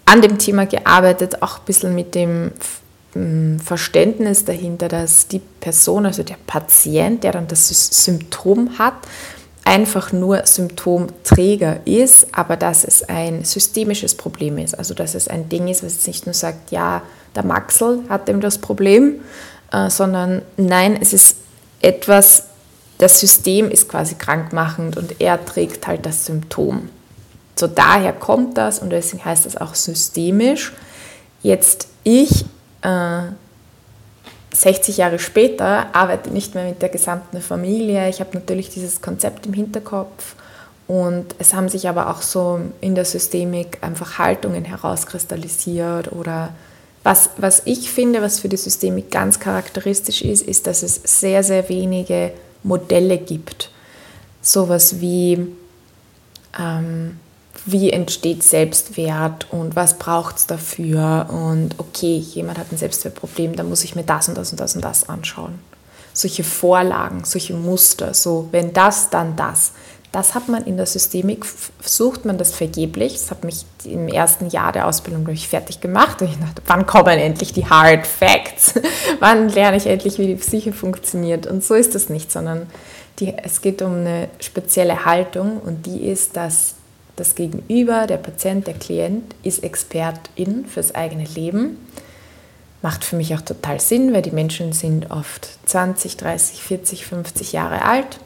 an 0.05 0.21
dem 0.21 0.37
Thema 0.37 0.65
gearbeitet, 0.65 1.41
auch 1.41 1.59
ein 1.59 1.65
bisschen 1.65 1.95
mit 1.95 2.15
dem 2.15 2.51
Verständnis 3.63 4.43
dahinter, 4.43 4.89
dass 4.89 5.27
die 5.27 5.39
Person, 5.39 6.05
also 6.05 6.23
der 6.23 6.37
Patient, 6.45 7.23
der 7.23 7.31
dann 7.31 7.47
das 7.47 7.69
Symptom 7.69 8.77
hat, 8.77 8.95
einfach 9.63 10.11
nur 10.11 10.45
Symptomträger 10.45 11.79
ist, 11.85 12.27
aber 12.33 12.57
dass 12.57 12.83
es 12.83 13.03
ein 13.03 13.45
systemisches 13.45 14.15
Problem 14.15 14.57
ist. 14.57 14.77
Also 14.77 14.93
dass 14.93 15.15
es 15.15 15.27
ein 15.27 15.49
Ding 15.49 15.67
ist, 15.69 15.83
was 15.83 15.93
jetzt 15.93 16.07
nicht 16.07 16.25
nur 16.25 16.33
sagt, 16.33 16.71
ja, 16.71 17.01
der 17.35 17.45
Maxel 17.45 18.03
hat 18.09 18.29
eben 18.29 18.41
das 18.41 18.59
Problem, 18.59 19.21
äh, 19.71 19.89
sondern 19.89 20.41
nein, 20.57 20.97
es 21.01 21.13
ist 21.13 21.37
etwas, 21.81 22.43
das 22.97 23.19
System 23.19 23.71
ist 23.71 23.89
quasi 23.89 24.15
krankmachend 24.15 24.97
und 24.97 25.19
er 25.19 25.43
trägt 25.43 25.87
halt 25.87 26.05
das 26.05 26.25
Symptom. 26.25 26.89
So 27.55 27.67
daher 27.67 28.11
kommt 28.13 28.57
das 28.57 28.79
und 28.79 28.89
deswegen 28.89 29.23
heißt 29.23 29.45
das 29.45 29.57
auch 29.57 29.73
systemisch. 29.73 30.73
Jetzt 31.41 31.87
ich 32.03 32.45
äh, 32.85 33.33
60 34.55 34.97
Jahre 34.97 35.19
später 35.19 35.93
arbeite 35.93 36.29
nicht 36.29 36.55
mehr 36.55 36.65
mit 36.65 36.81
der 36.81 36.89
gesamten 36.89 37.41
Familie. 37.41 38.07
Ich 38.09 38.19
habe 38.19 38.31
natürlich 38.33 38.69
dieses 38.69 39.01
Konzept 39.01 39.45
im 39.45 39.53
Hinterkopf 39.53 40.35
und 40.87 41.35
es 41.39 41.53
haben 41.53 41.67
sich 41.67 41.89
aber 41.89 42.09
auch 42.09 42.21
so 42.21 42.59
in 42.79 42.95
der 42.95 43.05
Systemik 43.05 43.79
einfach 43.81 44.17
Haltungen 44.17 44.63
herauskristallisiert 44.63 46.11
oder 46.11 46.53
was, 47.03 47.31
was 47.37 47.61
ich 47.65 47.91
finde, 47.91 48.21
was 48.21 48.39
für 48.39 48.49
die 48.49 48.57
Systemik 48.57 49.11
ganz 49.11 49.39
charakteristisch 49.39 50.21
ist, 50.21 50.41
ist, 50.41 50.65
dass 50.65 50.81
es 50.81 51.01
sehr, 51.03 51.43
sehr 51.43 51.67
wenige 51.69 52.31
Modelle 52.63 53.17
gibt. 53.17 53.69
Sowas 54.41 55.01
wie 55.01 55.47
ähm, 56.57 57.19
wie 57.65 57.89
entsteht 57.91 58.43
Selbstwert 58.43 59.47
und 59.51 59.75
was 59.75 59.97
braucht 59.97 60.37
es 60.37 60.47
dafür 60.47 61.27
und 61.29 61.75
okay, 61.77 62.17
jemand 62.17 62.57
hat 62.57 62.71
ein 62.71 62.77
Selbstwertproblem, 62.77 63.55
dann 63.55 63.69
muss 63.69 63.83
ich 63.83 63.95
mir 63.95 64.03
das 64.03 64.27
und 64.27 64.37
das 64.37 64.51
und 64.51 64.59
das 64.59 64.75
und 64.75 64.83
das 64.83 65.09
anschauen. 65.09 65.59
Solche 66.13 66.43
Vorlagen, 66.43 67.23
solche 67.25 67.53
Muster, 67.53 68.13
so 68.13 68.47
wenn 68.51 68.73
das, 68.73 69.09
dann 69.09 69.35
das. 69.35 69.71
Das 70.11 70.33
hat 70.33 70.47
man 70.47 70.63
in 70.63 70.77
der 70.77 70.85
Systemik, 70.85 71.45
versucht 71.45 72.23
man 72.23 72.37
das 72.37 72.55
vergeblich. 72.55 73.13
Das 73.13 73.31
hat 73.31 73.43
mich 73.43 73.65
im 73.83 74.07
ersten 74.07 74.47
Jahr 74.47 74.71
der 74.71 74.87
Ausbildung 74.87 75.25
durch 75.25 75.49
fertig 75.49 75.81
gemacht. 75.81 76.21
Und 76.21 76.29
ich 76.29 76.39
dachte, 76.39 76.61
wann 76.67 76.85
kommen 76.85 77.19
endlich 77.19 77.51
die 77.51 77.65
Hard 77.65 78.07
Facts? 78.07 78.75
wann 79.19 79.49
lerne 79.49 79.75
ich 79.75 79.87
endlich, 79.87 80.17
wie 80.17 80.27
die 80.27 80.35
Psyche 80.35 80.71
funktioniert? 80.71 81.47
Und 81.47 81.65
so 81.65 81.73
ist 81.73 81.95
es 81.95 82.07
nicht, 82.07 82.31
sondern 82.31 82.67
die, 83.19 83.37
es 83.37 83.59
geht 83.59 83.81
um 83.81 83.91
eine 83.91 84.29
spezielle 84.39 85.03
Haltung 85.03 85.57
und 85.57 85.85
die 85.85 86.07
ist, 86.07 86.37
dass 86.37 86.75
das 87.15 87.35
Gegenüber, 87.35 88.07
der 88.07 88.17
Patient, 88.17 88.67
der 88.67 88.73
Klient 88.73 89.35
ist 89.43 89.63
Expertin 89.63 90.65
fürs 90.65 90.93
eigene 90.93 91.23
Leben. 91.23 91.77
Macht 92.81 93.03
für 93.03 93.15
mich 93.15 93.33
auch 93.33 93.41
total 93.41 93.79
Sinn, 93.79 94.13
weil 94.13 94.21
die 94.21 94.31
Menschen 94.31 94.73
sind 94.73 95.09
oft 95.11 95.47
20, 95.65 96.17
30, 96.17 96.61
40, 96.61 97.05
50 97.05 97.53
Jahre 97.53 97.83
alt. 97.83 98.19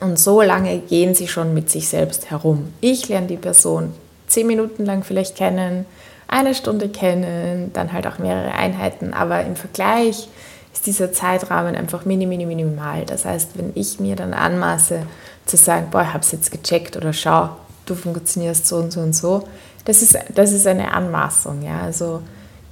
Und 0.00 0.18
so 0.18 0.42
lange 0.42 0.78
gehen 0.78 1.14
sie 1.14 1.28
schon 1.28 1.54
mit 1.54 1.70
sich 1.70 1.88
selbst 1.88 2.30
herum. 2.30 2.72
Ich 2.80 3.08
lerne 3.08 3.26
die 3.26 3.36
Person 3.36 3.92
zehn 4.26 4.46
Minuten 4.46 4.86
lang 4.86 5.02
vielleicht 5.02 5.36
kennen, 5.36 5.84
eine 6.28 6.54
Stunde 6.54 6.88
kennen, 6.88 7.72
dann 7.72 7.92
halt 7.92 8.06
auch 8.06 8.18
mehrere 8.18 8.52
Einheiten. 8.52 9.12
Aber 9.12 9.44
im 9.44 9.56
Vergleich 9.56 10.28
ist 10.72 10.86
dieser 10.86 11.12
Zeitrahmen 11.12 11.74
einfach 11.74 12.04
mini, 12.04 12.26
mini, 12.26 12.46
minimal. 12.46 13.04
Das 13.04 13.24
heißt, 13.24 13.58
wenn 13.58 13.72
ich 13.74 14.00
mir 14.00 14.16
dann 14.16 14.32
anmaße, 14.32 15.02
zu 15.50 15.56
sagen, 15.56 15.88
boah, 15.90 16.02
ich 16.02 16.08
habe 16.08 16.20
es 16.20 16.32
jetzt 16.32 16.50
gecheckt 16.50 16.96
oder 16.96 17.12
schau, 17.12 17.50
du 17.86 17.94
funktionierst 17.94 18.66
so 18.66 18.76
und 18.76 18.92
so 18.92 19.00
und 19.00 19.14
so, 19.14 19.44
das 19.84 20.02
ist, 20.02 20.16
das 20.34 20.52
ist 20.52 20.66
eine 20.66 20.92
Anmaßung. 20.92 21.62
Ja? 21.62 21.80
Also 21.80 22.22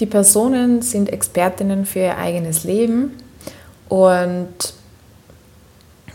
die 0.01 0.07
Personen 0.07 0.83
sind 0.83 1.13
Expertinnen 1.13 1.85
für 1.85 2.01
ihr 2.01 2.17
eigenes 2.17 2.65
Leben 2.65 3.19
und 3.89 4.75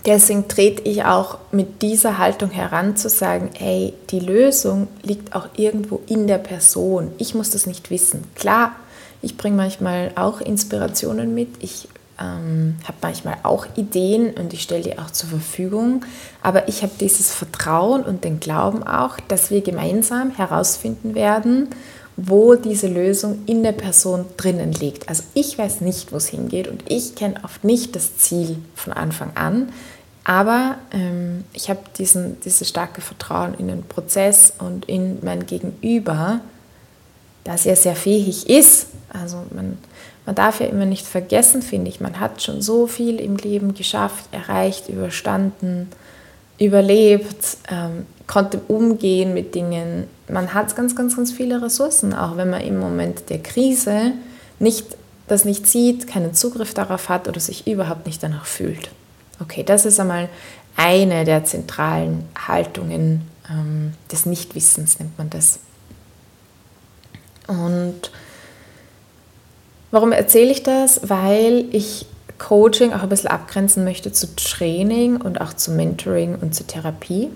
deswegen 0.06 0.48
trete 0.48 0.84
ich 0.84 1.04
auch 1.04 1.38
mit 1.52 1.82
dieser 1.82 2.18
Haltung 2.18 2.50
heran 2.52 2.96
zu 2.96 3.10
sagen, 3.10 3.50
hey, 3.58 3.94
die 4.10 4.20
Lösung 4.20 4.88
liegt 5.02 5.36
auch 5.36 5.50
irgendwo 5.56 6.02
in 6.08 6.28
der 6.28 6.38
Person. 6.38 7.12
Ich 7.18 7.36
muss 7.36 7.50
das 7.50 7.66
nicht 7.66 7.90
wissen. 7.90 8.24
Klar, 8.36 8.74
ich 9.22 9.38
bringe 9.38 9.58
manchmal 9.58 10.12
auch 10.16 10.42
Inspirationen 10.42 11.34
mit. 11.34 11.64
Ich 11.64 11.88
ähm, 12.24 12.76
habe 12.86 12.98
manchmal 13.02 13.38
auch 13.44 13.66
Ideen 13.76 14.34
und 14.34 14.54
ich 14.54 14.64
stelle 14.64 14.84
die 14.84 14.98
auch 14.98 15.12
zur 15.12 15.30
Verfügung. 15.30 16.06
Aber 16.42 16.68
ich 16.68 16.82
habe 16.82 16.94
dieses 17.00 17.32
Vertrauen 17.34 18.04
und 18.04 18.24
den 18.24 18.40
Glauben 18.40 18.84
auch, 18.84 19.20
dass 19.28 19.52
wir 19.52 19.62
gemeinsam 19.62 20.32
herausfinden 20.32 21.16
werden, 21.16 21.68
wo 22.16 22.56
diese 22.56 22.88
Lösung 22.88 23.40
in 23.46 23.64
der 23.64 23.72
Person 23.72 24.26
drinnen 24.38 24.72
liegt. 24.72 25.10
Also 25.10 25.24
ich 25.34 25.58
weiß 25.58 25.82
nicht, 25.82 26.12
wo 26.12 26.18
es 26.18 26.28
hingeht 26.28 26.68
und 26.68 26.84
ich 26.88 27.16
kenne 27.16 27.36
oft 27.44 27.64
nicht 27.64 27.96
das 27.96 28.18
Ziel 28.18 28.58
von 28.76 28.94
Anfang 28.94 29.32
an. 29.36 29.70
Aber 30.24 30.78
ähm, 30.92 31.44
ich 31.52 31.70
habe 31.70 31.82
dieses 31.98 32.70
starke 32.70 33.02
Vertrauen 33.02 33.56
in 33.56 33.68
den 33.68 33.84
Prozess 33.84 34.54
und 34.58 34.86
in 34.86 35.18
mein 35.22 35.46
Gegenüber, 35.46 36.40
dass 37.44 37.66
er 37.66 37.76
sehr 37.76 37.96
fähig 37.96 38.50
ist. 38.50 38.88
Also 39.12 39.44
man, 39.54 39.78
man 40.26 40.36
darf 40.36 40.60
ja 40.60 40.68
immer 40.68 40.86
nicht 40.86 41.06
vergessen, 41.06 41.62
finde 41.62 41.90
ich, 41.90 42.00
man 42.00 42.20
hat 42.20 42.42
schon 42.42 42.62
so 42.62 42.88
viel 42.88 43.20
im 43.20 43.36
Leben 43.36 43.74
geschafft, 43.74 44.26
erreicht, 44.32 44.90
überstanden, 44.90 45.90
überlebt, 46.60 47.58
ähm, 47.70 48.06
konnte 48.26 48.60
umgehen 48.68 49.34
mit 49.34 49.54
Dingen. 49.54 50.08
Man 50.30 50.54
hat 50.54 50.76
ganz, 50.76 50.96
ganz, 50.96 51.16
ganz 51.16 51.32
viele 51.32 51.62
Ressourcen, 51.62 52.14
auch 52.14 52.38
wenn 52.38 52.50
man 52.50 52.62
im 52.62 52.80
Moment 52.80 53.30
der 53.30 53.40
Krise 53.40 54.14
nicht, 54.60 54.86
das 55.28 55.46
nicht 55.46 55.68
sieht, 55.68 56.08
keinen 56.08 56.34
Zugriff 56.34 56.74
darauf 56.74 57.10
hat 57.10 57.28
oder 57.28 57.40
sich 57.40 57.68
überhaupt 57.68 58.06
nicht 58.06 58.24
danach 58.24 58.46
fühlt. 58.46 58.90
Okay, 59.42 59.64
das 59.64 59.86
ist 59.86 60.00
einmal 60.00 60.30
eine 60.78 61.26
der 61.26 61.44
zentralen 61.44 62.24
Haltungen 62.48 63.22
ähm, 63.50 63.94
des 64.12 64.26
Nichtwissens, 64.26 65.00
nennt 65.00 65.18
man 65.18 65.30
das. 65.30 65.60
Und 67.48 68.10
warum 69.94 70.12
erzähle 70.12 70.52
ich 70.52 70.64
das? 70.64 71.08
Weil 71.08 71.66
ich 71.72 72.08
Coaching 72.40 72.94
auch 72.94 73.04
ein 73.04 73.10
bisschen 73.10 73.30
abgrenzen 73.30 73.84
möchte 73.84 74.12
zu 74.12 74.36
Training 74.36 75.22
und 75.22 75.40
auch 75.40 75.54
zu 75.54 75.72
Mentoring 75.72 76.36
und 76.42 76.56
zu 76.56 76.66
Therapie. 76.66 77.30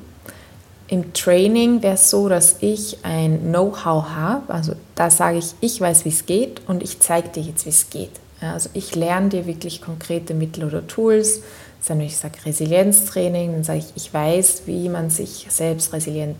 Im 0.88 1.14
Training 1.14 1.84
wäre 1.84 1.94
es 1.94 2.10
so, 2.10 2.28
dass 2.28 2.58
ich 2.62 2.98
ein 3.04 3.52
Know-how 3.52 4.10
habe. 4.10 4.52
Also 4.52 4.74
da 4.96 5.12
sage 5.12 5.38
ich, 5.38 5.54
ich 5.62 5.80
weiß, 5.80 6.04
wie 6.04 6.10
es 6.10 6.26
geht 6.26 6.62
und 6.68 6.82
ich 6.82 7.00
zeige 7.00 7.30
dir 7.30 7.44
jetzt, 7.44 7.66
wie 7.66 7.70
es 7.70 7.92
geht. 7.92 8.12
Also 8.42 8.70
ich 8.74 8.96
lerne 8.96 9.30
dir 9.30 9.46
wirklich 9.46 9.82
konkrete 9.82 10.34
Mittel 10.34 10.64
oder 10.64 10.86
Tools. 10.88 11.42
Wenn 11.86 12.02
ich 12.02 12.18
sage 12.18 12.44
Resilienztraining, 12.44 13.54
dann 13.54 13.64
sage 13.64 13.80
ich, 13.80 13.92
ich 13.96 14.14
weiß, 14.14 14.64
wie 14.66 14.90
man 14.90 15.12
sich 15.12 15.46
selbst 15.50 15.94
resilient, 15.94 16.38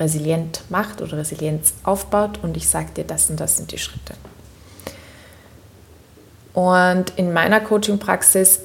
resilient 0.00 0.62
macht 0.70 1.02
oder 1.02 1.18
Resilienz 1.18 1.74
aufbaut 1.84 2.40
und 2.42 2.56
ich 2.56 2.68
sage 2.68 2.88
dir, 2.96 3.04
das 3.04 3.28
und 3.28 3.38
das 3.38 3.58
sind 3.58 3.70
die 3.70 3.78
Schritte. 3.78 4.14
Und 6.54 7.12
in 7.16 7.32
meiner 7.32 7.60
Coaching-Praxis, 7.60 8.60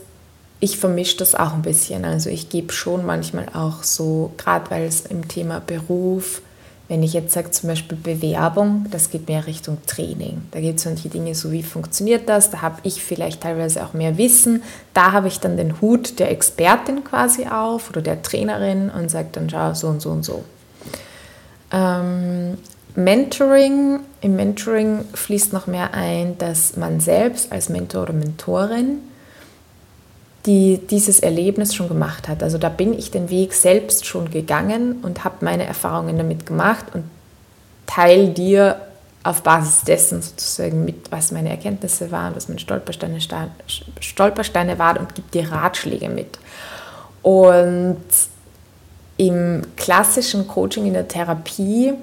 ich 0.59 0.77
vermische 0.77 1.17
das 1.17 1.35
auch 1.35 1.53
ein 1.53 1.61
bisschen. 1.61 2.03
Also 2.03 2.29
ich 2.29 2.49
gebe 2.49 2.73
schon 2.73 3.05
manchmal 3.05 3.47
auch 3.53 3.83
so, 3.83 4.33
gerade 4.37 4.69
weil 4.71 4.83
es 4.83 5.01
im 5.01 5.27
Thema 5.27 5.59
Beruf, 5.59 6.41
wenn 6.87 7.03
ich 7.03 7.13
jetzt 7.13 7.33
sage 7.33 7.51
zum 7.51 7.69
Beispiel 7.69 7.97
Bewerbung, 7.97 8.85
das 8.91 9.09
geht 9.09 9.27
mehr 9.27 9.45
Richtung 9.45 9.77
Training. 9.85 10.43
Da 10.51 10.61
geht 10.61 10.77
es 10.77 11.01
die 11.03 11.09
Dinge, 11.09 11.35
so 11.35 11.51
wie 11.51 11.63
funktioniert 11.63 12.29
das, 12.29 12.49
da 12.49 12.61
habe 12.61 12.79
ich 12.83 13.03
vielleicht 13.03 13.41
teilweise 13.41 13.83
auch 13.85 13.93
mehr 13.93 14.17
Wissen. 14.17 14.63
Da 14.93 15.11
habe 15.11 15.27
ich 15.27 15.39
dann 15.39 15.57
den 15.57 15.81
Hut 15.81 16.17
der 16.19 16.31
Expertin 16.31 17.03
quasi 17.03 17.45
auf 17.45 17.89
oder 17.89 18.01
der 18.01 18.21
Trainerin 18.21 18.89
und 18.89 19.11
sage 19.11 19.27
dann, 19.33 19.49
schau, 19.49 19.73
so 19.73 19.87
und 19.87 20.01
so 20.01 20.11
und 20.11 20.23
so. 20.23 20.45
Ähm, 21.73 22.57
Mentoring, 22.97 23.99
im 24.21 24.35
Mentoring 24.35 25.05
fließt 25.13 25.53
noch 25.53 25.67
mehr 25.67 25.93
ein, 25.93 26.37
dass 26.37 26.77
man 26.77 26.99
selbst 26.99 27.51
als 27.51 27.69
Mentor 27.69 28.03
oder 28.03 28.13
Mentorin 28.13 28.99
die 30.47 30.79
dieses 30.89 31.19
Erlebnis 31.19 31.75
schon 31.75 31.89
gemacht 31.89 32.27
hat. 32.29 32.41
Also 32.41 32.57
da 32.57 32.69
bin 32.69 32.97
ich 32.97 33.11
den 33.11 33.29
Weg 33.29 33.53
selbst 33.53 34.05
schon 34.05 34.31
gegangen 34.31 35.01
und 35.03 35.25
habe 35.25 35.35
meine 35.41 35.65
Erfahrungen 35.65 36.17
damit 36.17 36.45
gemacht 36.45 36.85
und 36.93 37.03
teile 37.85 38.29
dir 38.29 38.77
auf 39.23 39.43
Basis 39.43 39.81
dessen 39.81 40.21
sozusagen 40.21 40.85
mit, 40.85 41.11
was 41.11 41.31
meine 41.33 41.49
Erkenntnisse 41.49 42.11
waren, 42.11 42.33
was 42.33 42.47
meine 42.47 42.61
Stolpersteine, 42.61 43.19
Stolpersteine 43.99 44.79
waren 44.79 44.97
und 44.97 45.15
gebe 45.15 45.29
dir 45.31 45.51
Ratschläge 45.51 46.07
mit. 46.07 46.39
Und 47.21 47.97
im 49.17 49.63
klassischen 49.75 50.47
Coaching 50.47 50.85
in 50.85 50.93
der 50.93 51.09
Therapie 51.09 51.93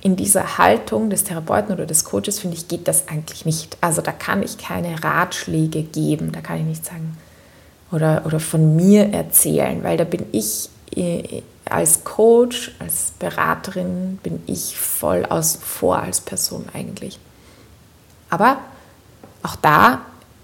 in 0.00 0.16
dieser 0.16 0.58
Haltung 0.58 1.10
des 1.10 1.24
Therapeuten 1.24 1.74
oder 1.74 1.86
des 1.86 2.04
Coaches, 2.04 2.38
finde 2.38 2.56
ich, 2.56 2.68
geht 2.68 2.86
das 2.86 3.08
eigentlich 3.08 3.44
nicht. 3.44 3.76
Also 3.80 4.00
da 4.00 4.12
kann 4.12 4.42
ich 4.42 4.58
keine 4.58 5.02
Ratschläge 5.02 5.82
geben, 5.82 6.32
da 6.32 6.40
kann 6.40 6.58
ich 6.58 6.64
nicht 6.64 6.84
sagen 6.84 7.16
oder, 7.90 8.22
oder 8.26 8.40
von 8.40 8.76
mir 8.76 9.12
erzählen, 9.12 9.82
weil 9.82 9.96
da 9.96 10.04
bin 10.04 10.26
ich 10.32 10.68
äh, 10.94 11.42
als 11.64 12.04
Coach, 12.04 12.72
als 12.78 13.12
Beraterin, 13.18 14.18
bin 14.22 14.42
ich 14.46 14.76
voll 14.76 15.24
außen 15.24 15.60
vor 15.60 15.98
als 15.98 16.20
Person 16.20 16.66
eigentlich. 16.72 17.18
Aber 18.30 18.58
auch 19.42 19.56
da, 19.56 20.02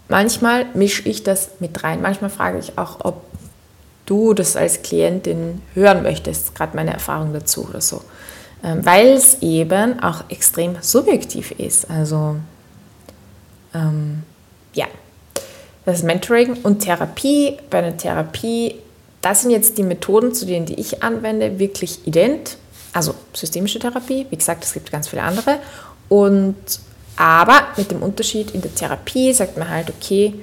manchmal 0.09 0.67
mische 0.75 1.09
ich 1.09 1.23
das 1.23 1.51
mit 1.61 1.83
rein. 1.83 2.03
Manchmal 2.03 2.31
frage 2.31 2.59
ich 2.59 2.79
auch, 2.79 2.99
ob 3.05 3.23
du 4.07 4.35
das 4.35 4.57
als 4.57 4.83
Klientin 4.83 5.63
hören 5.75 6.03
möchtest, 6.03 6.55
gerade 6.55 6.77
meine 6.77 6.93
Erfahrung 6.93 7.33
dazu 7.33 7.67
oder 7.69 7.81
so. 7.81 8.03
Ähm, 8.65 8.85
weil 8.85 9.09
es 9.09 9.43
eben 9.43 10.01
auch 10.01 10.25
extrem 10.31 10.77
subjektiv 10.81 11.51
ist. 11.59 11.91
Also 11.91 12.37
ähm, 13.75 14.23
ja, 14.73 14.87
das 15.85 15.99
ist 15.99 16.05
Mentoring 16.05 16.55
und 16.63 16.79
Therapie. 16.79 17.59
Bei 17.69 17.79
einer 17.79 17.97
Therapie, 17.97 18.77
das 19.21 19.43
sind 19.43 19.51
jetzt 19.51 19.77
die 19.77 19.83
Methoden, 19.83 20.33
zu 20.33 20.47
denen 20.47 20.65
die 20.65 20.81
ich 20.81 21.03
anwende, 21.03 21.59
wirklich 21.59 22.07
ident. 22.07 22.57
Also 22.95 23.15
systemische 23.35 23.79
Therapie, 23.79 24.27
wie 24.31 24.37
gesagt, 24.37 24.65
es 24.65 24.73
gibt 24.73 24.91
ganz 24.91 25.09
viele 25.09 25.23
andere. 25.23 25.59
Und 26.09 26.57
aber 27.17 27.69
mit 27.77 27.91
dem 27.91 28.03
Unterschied 28.03 28.53
in 28.53 28.63
der 28.63 28.75
Therapie 28.75 29.35
sagt 29.35 29.59
man 29.59 29.69
halt, 29.69 29.91
okay, 29.91 30.35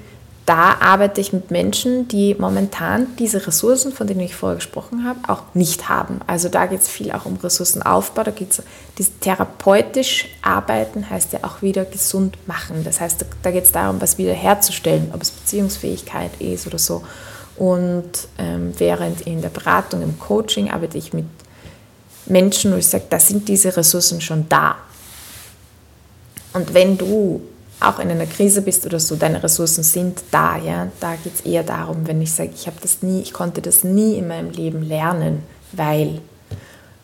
da 0.46 0.78
arbeite 0.80 1.22
ich 1.22 1.34
mit 1.34 1.52
Menschen, 1.52 2.08
die 2.08 2.36
momentan 2.38 3.08
diese 3.20 3.46
Ressourcen, 3.46 3.92
von 3.92 4.08
denen 4.08 4.22
ich 4.22 4.36
vorher 4.36 4.56
gesprochen 4.56 5.06
habe, 5.06 5.20
auch 5.28 5.44
nicht 5.54 5.88
haben. 5.88 6.20
Also 6.26 6.50
da 6.50 6.66
geht 6.66 6.82
es 6.82 6.88
viel 6.88 7.12
auch 7.12 7.26
um 7.26 7.36
Ressourcenaufbau, 7.36 8.24
da 8.24 8.32
geht 8.32 8.52
es 8.52 8.64
dieses 8.98 9.20
therapeutisch 9.20 10.28
arbeiten 10.42 11.10
heißt 11.10 11.34
ja 11.34 11.40
auch 11.44 11.62
wieder 11.62 11.86
gesund 11.86 12.38
machen. 12.48 12.84
Das 12.84 13.00
heißt, 13.00 13.26
da 13.42 13.52
geht 13.52 13.66
es 13.66 13.72
darum, 13.72 14.02
was 14.02 14.18
wiederherzustellen, 14.18 15.12
ob 15.14 15.22
es 15.22 15.32
Beziehungsfähigkeit 15.32 16.32
ist 16.40 16.66
oder 16.68 16.80
so. 16.80 17.04
Und 17.58 18.12
ähm, 18.38 18.74
während 18.78 19.22
in 19.22 19.42
der 19.42 19.50
Beratung, 19.50 20.02
im 20.02 20.20
Coaching 20.20 20.72
arbeite 20.72 20.98
ich 20.98 21.14
mit 21.14 21.26
Menschen, 22.26 22.74
wo 22.74 22.78
ich 22.78 22.88
sage, 22.88 23.06
da 23.10 23.20
sind 23.20 23.48
diese 23.48 23.76
Ressourcen 23.78 24.22
schon 24.22 24.50
da. 24.50 24.78
Und 26.54 26.74
wenn 26.74 26.98
du 26.98 27.42
auch 27.82 28.00
in 28.00 28.10
einer 28.10 28.26
Krise 28.26 28.62
bist 28.62 28.86
oder 28.86 29.00
so, 29.00 29.16
deine 29.16 29.42
Ressourcen 29.42 29.84
sind 29.84 30.22
da, 30.32 30.58
ja. 30.58 30.88
Da 31.00 31.16
geht 31.16 31.36
es 31.36 31.42
eher 31.42 31.64
darum, 31.64 32.08
wenn 32.08 32.22
ich 32.22 32.32
sage, 32.32 32.52
ich 32.54 32.68
habe 32.68 32.78
das 32.82 33.02
nie, 33.02 33.22
ich 33.22 33.34
konnte 33.34 33.62
das 33.62 33.84
nie 33.84 34.16
in 34.16 34.28
meinem 34.28 34.52
Leben 34.52 34.84
lernen, 34.84 35.44
weil. 35.72 36.22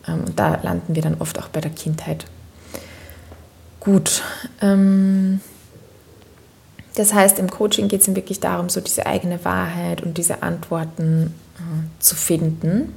Ähm, 0.06 0.24
und 0.26 0.38
da 0.38 0.58
landen 0.62 0.94
wir 0.94 1.02
dann 1.02 1.16
oft 1.18 1.38
auch 1.38 1.48
bei 1.48 1.60
der 1.60 1.70
Kindheit. 1.70 2.24
Gut. 3.80 4.22
Ähm, 4.60 5.40
das 6.94 7.14
heißt, 7.14 7.38
im 7.38 7.50
Coaching 7.50 7.88
geht 7.88 8.00
es 8.00 8.14
wirklich 8.14 8.40
darum, 8.40 8.68
so 8.68 8.80
diese 8.80 9.06
eigene 9.06 9.44
Wahrheit 9.44 10.02
und 10.02 10.18
diese 10.18 10.42
Antworten 10.42 11.34
äh, 11.56 12.00
zu 12.00 12.16
finden. 12.16 12.92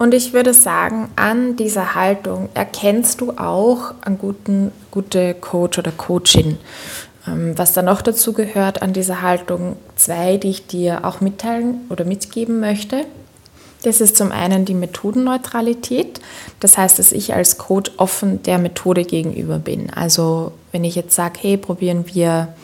Und 0.00 0.14
ich 0.14 0.32
würde 0.32 0.54
sagen, 0.54 1.10
an 1.16 1.56
dieser 1.56 1.94
Haltung 1.94 2.48
erkennst 2.54 3.20
du 3.20 3.32
auch 3.32 3.92
einen 4.00 4.16
guten 4.16 4.72
gute 4.90 5.34
Coach 5.34 5.78
oder 5.78 5.92
Coachin. 5.92 6.56
Ähm, 7.28 7.52
was 7.58 7.74
da 7.74 7.82
noch 7.82 8.00
dazu 8.00 8.32
gehört 8.32 8.80
an 8.80 8.94
dieser 8.94 9.20
Haltung, 9.20 9.76
zwei, 9.96 10.38
die 10.38 10.48
ich 10.48 10.66
dir 10.66 11.04
auch 11.04 11.20
mitteilen 11.20 11.82
oder 11.90 12.06
mitgeben 12.06 12.60
möchte. 12.60 13.04
Das 13.82 14.00
ist 14.00 14.16
zum 14.16 14.32
einen 14.32 14.64
die 14.64 14.72
Methodenneutralität. 14.72 16.22
Das 16.60 16.78
heißt, 16.78 16.98
dass 16.98 17.12
ich 17.12 17.34
als 17.34 17.58
Coach 17.58 17.90
offen 17.98 18.42
der 18.42 18.56
Methode 18.56 19.04
gegenüber 19.04 19.58
bin. 19.58 19.90
Also 19.90 20.52
wenn 20.72 20.82
ich 20.82 20.94
jetzt 20.94 21.14
sage, 21.14 21.40
hey, 21.42 21.58
probieren 21.58 22.06
wir 22.06 22.54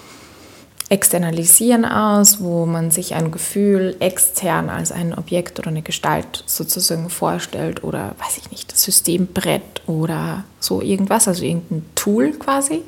Externalisieren 0.88 1.84
aus, 1.84 2.40
wo 2.40 2.64
man 2.64 2.92
sich 2.92 3.14
ein 3.14 3.32
Gefühl 3.32 3.96
extern 3.98 4.70
als 4.70 4.92
ein 4.92 5.14
Objekt 5.18 5.58
oder 5.58 5.68
eine 5.68 5.82
Gestalt 5.82 6.44
sozusagen 6.46 7.10
vorstellt 7.10 7.82
oder 7.82 8.14
weiß 8.18 8.38
ich 8.38 8.52
nicht, 8.52 8.72
das 8.72 8.84
Systembrett 8.84 9.82
oder 9.88 10.44
so 10.60 10.80
irgendwas, 10.80 11.26
also 11.26 11.42
irgendein 11.42 11.84
Tool 11.96 12.32
quasi. 12.32 12.82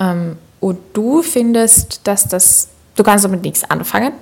Ähm, 0.00 0.38
und 0.60 0.78
du 0.94 1.22
findest, 1.22 2.00
dass 2.04 2.28
das, 2.28 2.68
du 2.96 3.02
kannst 3.02 3.26
damit 3.26 3.42
nichts 3.42 3.62
anfangen, 3.62 4.14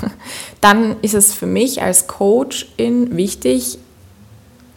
dann 0.62 0.96
ist 1.02 1.14
es 1.14 1.34
für 1.34 1.46
mich 1.46 1.82
als 1.82 2.06
Coach 2.06 2.72
wichtig, 2.78 3.78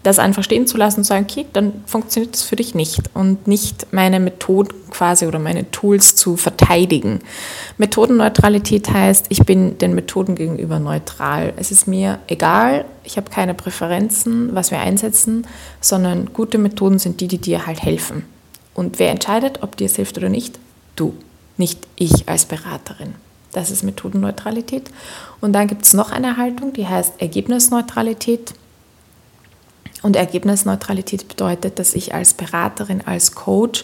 das 0.04 0.20
einfach 0.20 0.44
stehen 0.44 0.68
zu 0.68 0.78
lassen 0.78 1.02
und 1.02 1.04
sagen, 1.04 1.26
okay, 1.30 1.46
dann 1.54 1.84
funktioniert 1.86 2.34
das 2.34 2.44
für 2.44 2.56
dich 2.56 2.76
nicht 2.76 3.02
und 3.14 3.48
nicht 3.48 3.88
meine 3.92 4.20
Methoden 4.20 4.74
quasi 4.92 5.28
oder 5.28 5.40
meine 5.40 5.70
Tools 5.72 6.16
zu 6.16 6.38
verteidigen. 6.38 7.20
Methodenneutralität 7.78 8.90
heißt, 8.92 9.28
ich 9.30 9.40
bin 9.46 9.78
den 9.78 9.96
Methoden 9.96 10.36
gegenüber 10.36 10.80
neutral. 10.80 11.54
Es 11.58 11.72
ist 11.72 11.88
mir 11.88 12.20
egal, 12.28 12.86
ich 13.04 13.18
habe 13.18 13.30
keine 13.30 13.54
Präferenzen, 13.54 14.56
was 14.56 14.72
wir 14.72 14.80
einsetzen, 14.80 15.46
sondern 15.82 16.34
gute 16.34 16.58
Methoden 16.58 17.00
sind 17.00 17.22
die, 17.22 17.28
die 17.28 17.40
dir 17.40 17.66
halt 17.66 17.82
helfen. 17.82 18.24
Und 18.74 19.00
wer 19.00 19.12
entscheidet, 19.12 19.62
ob 19.64 19.76
dir 19.76 19.86
es 19.86 19.96
hilft 19.96 20.18
oder 20.18 20.30
nicht? 20.30 20.60
Du, 20.96 21.14
nicht 21.58 21.88
ich 21.96 22.30
als 22.30 22.46
Beraterin. 22.46 23.16
Das 23.52 23.72
ist 23.72 23.84
Methodenneutralität. 23.84 24.90
Und 25.42 25.54
dann 25.54 25.68
gibt 25.68 25.84
es 25.84 25.94
noch 25.94 26.12
eine 26.12 26.38
Haltung, 26.38 26.74
die 26.74 26.88
heißt 26.88 27.20
Ergebnisneutralität. 27.20 28.54
Und 30.02 30.16
Ergebnisneutralität 30.16 31.28
bedeutet, 31.28 31.80
dass 31.80 31.94
ich 31.94 32.14
als 32.14 32.34
Beraterin, 32.34 33.02
als 33.06 33.34
Coach 33.36 33.84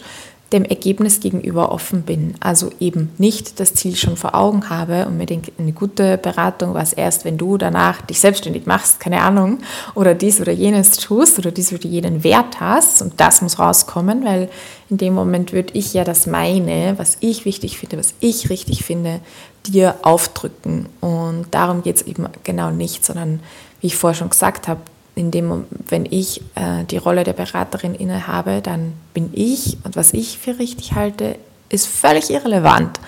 dem 0.53 0.63
Ergebnis 0.63 1.19
gegenüber 1.19 1.71
offen 1.71 2.03
bin. 2.03 2.35
Also 2.39 2.69
eben 2.79 3.11
nicht 3.17 3.59
das 3.59 3.73
Ziel 3.73 3.95
schon 3.95 4.15
vor 4.15 4.35
Augen 4.35 4.69
habe 4.69 5.05
und 5.07 5.17
mir 5.17 5.25
denke, 5.25 5.51
eine 5.57 5.73
gute 5.73 6.17
Beratung 6.17 6.73
war 6.75 6.83
es 6.83 6.93
erst, 6.93 7.25
wenn 7.25 7.37
du 7.37 7.57
danach 7.57 8.01
dich 8.01 8.19
selbstständig 8.19 8.65
machst, 8.67 8.99
keine 8.99 9.21
Ahnung, 9.21 9.59
oder 9.95 10.13
dies 10.13 10.39
oder 10.39 10.51
jenes 10.51 10.91
tust 10.97 11.39
oder 11.39 11.51
dies 11.51 11.73
oder 11.73 11.85
jenen 11.85 12.23
Wert 12.23 12.59
hast 12.59 13.01
und 13.01 13.19
das 13.19 13.41
muss 13.41 13.57
rauskommen, 13.57 14.23
weil 14.23 14.49
in 14.89 14.97
dem 14.97 15.15
Moment 15.15 15.51
würde 15.51 15.73
ich 15.73 15.93
ja 15.93 16.03
das 16.03 16.27
meine, 16.27 16.93
was 16.97 17.17
ich 17.21 17.45
wichtig 17.45 17.79
finde, 17.79 17.97
was 17.97 18.13
ich 18.19 18.49
richtig 18.51 18.85
finde, 18.85 19.21
dir 19.65 19.95
aufdrücken. 20.03 20.85
Und 21.01 21.47
darum 21.51 21.81
geht 21.81 21.95
es 21.95 22.01
eben 22.03 22.27
genau 22.43 22.69
nicht, 22.69 23.03
sondern 23.03 23.39
wie 23.81 23.87
ich 23.87 23.95
vorher 23.95 24.15
schon 24.17 24.29
gesagt 24.29 24.67
habe, 24.67 24.81
in 25.15 25.31
dem, 25.31 25.65
wenn 25.87 26.05
ich 26.05 26.41
äh, 26.55 26.83
die 26.89 26.97
Rolle 26.97 27.23
der 27.23 27.33
Beraterin 27.33 27.95
innehabe, 27.95 28.61
dann 28.61 28.93
bin 29.13 29.29
ich 29.33 29.77
und 29.83 29.95
was 29.95 30.13
ich 30.13 30.37
für 30.37 30.59
richtig 30.59 30.93
halte, 30.93 31.37
ist 31.69 31.87
völlig 31.87 32.29
irrelevant. 32.29 32.99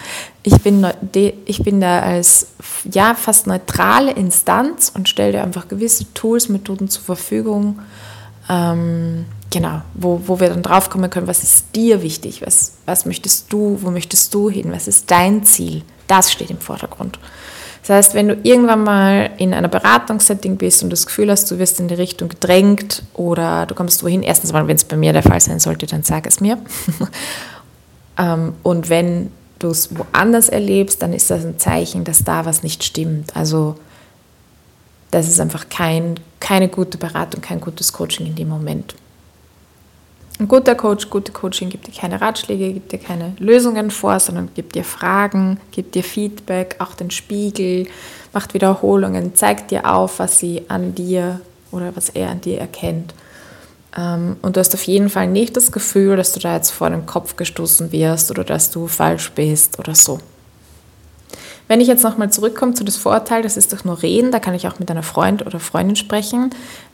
Ich 0.44 0.62
bin, 0.62 0.88
ich 1.46 1.64
bin 1.64 1.80
da 1.82 2.00
als 2.00 2.48
ja, 2.92 3.14
fast 3.14 3.46
neutrale 3.46 4.12
Instanz 4.12 4.92
und 4.94 5.08
stelle 5.10 5.34
dir 5.34 5.44
einfach 5.44 5.68
gewisse 5.68 6.12
Tools, 6.14 6.50
Methoden 6.50 6.90
zur 6.90 7.04
Verfügung, 7.04 7.80
ähm, 8.50 9.26
genau, 9.52 9.82
wo, 9.94 10.22
wo 10.26 10.40
wir 10.40 10.50
dann 10.50 10.64
draufkommen 10.64 11.10
können, 11.10 11.28
was 11.28 11.44
ist 11.44 11.76
dir 11.76 12.02
wichtig, 12.02 12.42
was, 12.46 12.78
was 12.86 13.06
möchtest 13.06 13.52
du, 13.52 13.78
wo 13.82 13.92
möchtest 13.92 14.34
du 14.34 14.50
hin, 14.50 14.72
was 14.72 14.88
ist 14.88 15.12
dein 15.12 15.44
Ziel, 15.44 15.84
das 16.08 16.32
steht 16.32 16.50
im 16.50 16.60
Vordergrund. 16.60 17.20
Das 17.88 17.96
heißt, 17.96 18.16
wenn 18.16 18.28
du 18.28 18.38
irgendwann 18.44 18.84
mal 18.84 19.30
in 19.38 19.54
einer 19.54 19.70
Beratungssetting 19.70 20.58
bist 20.58 20.84
und 20.84 20.90
das 20.90 21.06
Gefühl 21.06 21.32
hast, 21.32 21.50
du 21.50 21.58
wirst 21.58 21.80
in 21.80 21.88
die 21.88 21.94
Richtung 21.94 22.28
gedrängt 22.28 23.04
oder 23.14 23.66
du 23.66 23.76
kommst 23.76 24.04
wohin, 24.04 24.24
erstens 24.24 24.52
mal, 24.52 24.68
wenn 24.68 24.76
es 24.76 24.84
bei 24.84 24.98
mir 24.98 25.14
der 25.14 25.24
Fall 25.24 25.40
sein 25.40 25.62
sollte, 25.62 25.86
dann 25.86 26.04
sag 26.04 26.28
es 26.28 26.40
mir. 26.40 26.58
Ähm, 28.20 28.56
und 28.64 28.90
wenn 28.90 29.30
du 29.60 29.70
es 29.70 29.96
woanders 29.96 30.50
erlebst, 30.50 31.04
dann 31.04 31.14
ist 31.14 31.30
das 31.30 31.46
ein 31.46 31.60
Zeichen, 31.60 32.04
dass 32.04 32.24
da 32.24 32.48
was 32.48 32.64
nicht 32.64 32.84
stimmt. 32.84 33.36
Also 33.36 33.76
das 35.12 35.28
ist 35.28 35.40
einfach 35.40 35.70
kein, 35.70 36.20
keine 36.40 36.68
gute 36.68 36.98
Beratung, 36.98 37.42
kein 37.42 37.62
gutes 37.62 37.94
Coaching 37.94 38.26
in 38.26 38.34
dem 38.34 38.50
Moment. 38.50 38.96
Ein 40.40 40.48
guter 40.48 40.76
Coach, 40.76 41.10
gute 41.10 41.32
Coaching 41.32 41.70
gibt 41.70 41.88
dir 41.88 42.00
keine 42.00 42.22
Ratschläge, 42.22 42.72
gibt 42.74 42.92
dir 42.92 43.00
keine 43.00 43.34
Lösungen 43.40 43.90
vor, 43.90 44.20
sondern 44.20 44.50
gibt 44.54 44.76
dir 44.76 44.84
Fragen, 44.84 45.60
gibt 45.72 45.96
dir 45.96 46.04
Feedback, 46.04 46.76
auch 46.78 46.94
den 46.94 47.10
Spiegel, 47.10 47.88
macht 48.34 48.54
Wiederholungen, 48.54 49.34
zeigt 49.34 49.72
dir 49.72 49.92
auf, 49.92 50.20
was 50.20 50.38
sie 50.38 50.64
an 50.68 50.94
dir 50.94 51.42
oder 51.72 51.96
was 51.96 52.10
er 52.10 52.30
an 52.30 52.42
dir 52.42 52.60
erkennt. 52.60 53.16
Ähm, 53.98 54.38
und 54.44 54.56
du 54.56 54.60
hast 54.60 54.76
auf 54.76 54.84
jeden 54.84 55.10
Fall 55.10 55.28
nicht 55.28 55.58
das 55.58 55.72
Gefühl, 55.72 56.16
dass 56.18 56.34
du 56.34 56.40
da 56.40 56.56
jetzt 56.56 56.70
vor 56.70 56.92
den 56.92 57.08
Kopf 57.08 57.36
gestoßen 57.36 57.92
wirst 57.92 58.30
oder 58.30 58.44
dass 58.44 58.70
du 58.70 58.88
falsch 58.88 59.32
bist 59.32 59.80
oder 59.80 59.96
so. 59.96 60.20
Wenn 61.68 61.82
ich 61.82 61.88
jetzt 61.88 62.04
nochmal 62.04 62.32
zurückkomme 62.32 62.76
zu 62.76 62.84
das 62.84 62.96
Vorurteil, 62.96 63.42
das 63.42 63.58
ist 63.58 63.74
doch 63.74 63.84
nur 63.84 64.04
Reden, 64.04 64.32
da 64.32 64.40
kann 64.40 64.54
ich 64.54 64.68
auch 64.68 64.78
mit 64.78 64.92
einer 64.92 65.04
Freund 65.04 65.46
oder 65.46 65.60
Freundin 65.60 65.96
sprechen, 65.96 66.52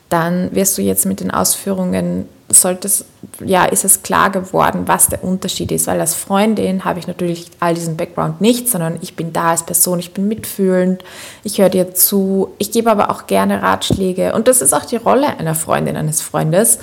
dann 0.07 0.55
wirst 0.55 0.77
du 0.77 0.81
jetzt 0.81 1.05
mit 1.05 1.19
den 1.19 1.29
Ausführungen 1.29 2.27
solltest, 2.63 3.05
ja, 3.45 3.65
ist 3.65 3.85
es 3.85 4.01
klar 4.01 4.31
geworden, 4.31 4.83
was 4.87 5.07
der 5.07 5.23
Unterschied 5.23 5.71
ist, 5.71 5.85
weil 5.85 5.99
als 5.99 6.15
Freundin 6.15 6.83
habe 6.83 6.97
ich 6.97 7.05
natürlich 7.05 7.51
all 7.59 7.75
diesen 7.75 7.95
Background 7.95 8.41
nicht, 8.41 8.67
sondern 8.67 8.97
ich 9.01 9.15
bin 9.15 9.31
da 9.31 9.51
als 9.51 9.63
Person, 9.63 9.99
ich 9.99 10.13
bin 10.13 10.27
mitfühlend, 10.27 11.03
ich 11.43 11.59
höre 11.59 11.69
dir 11.69 11.93
zu, 11.93 12.53
ich 12.57 12.71
gebe 12.71 12.89
aber 12.89 13.11
auch 13.11 13.27
gerne 13.27 13.61
Ratschläge. 13.61 14.33
Und 14.33 14.47
das 14.47 14.61
ist 14.61 14.73
auch 14.73 14.85
die 14.85 14.95
Rolle 14.95 15.37
einer 15.37 15.53
Freundin, 15.53 15.95
eines 15.95 16.21
Freundes. 16.21 16.79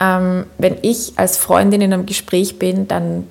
Ähm, 0.00 0.46
wenn 0.58 0.76
ich 0.82 1.12
als 1.14 1.36
Freundin 1.36 1.80
in 1.80 1.92
einem 1.92 2.06
Gespräch 2.06 2.58
bin, 2.58 2.88
dann 2.88 3.28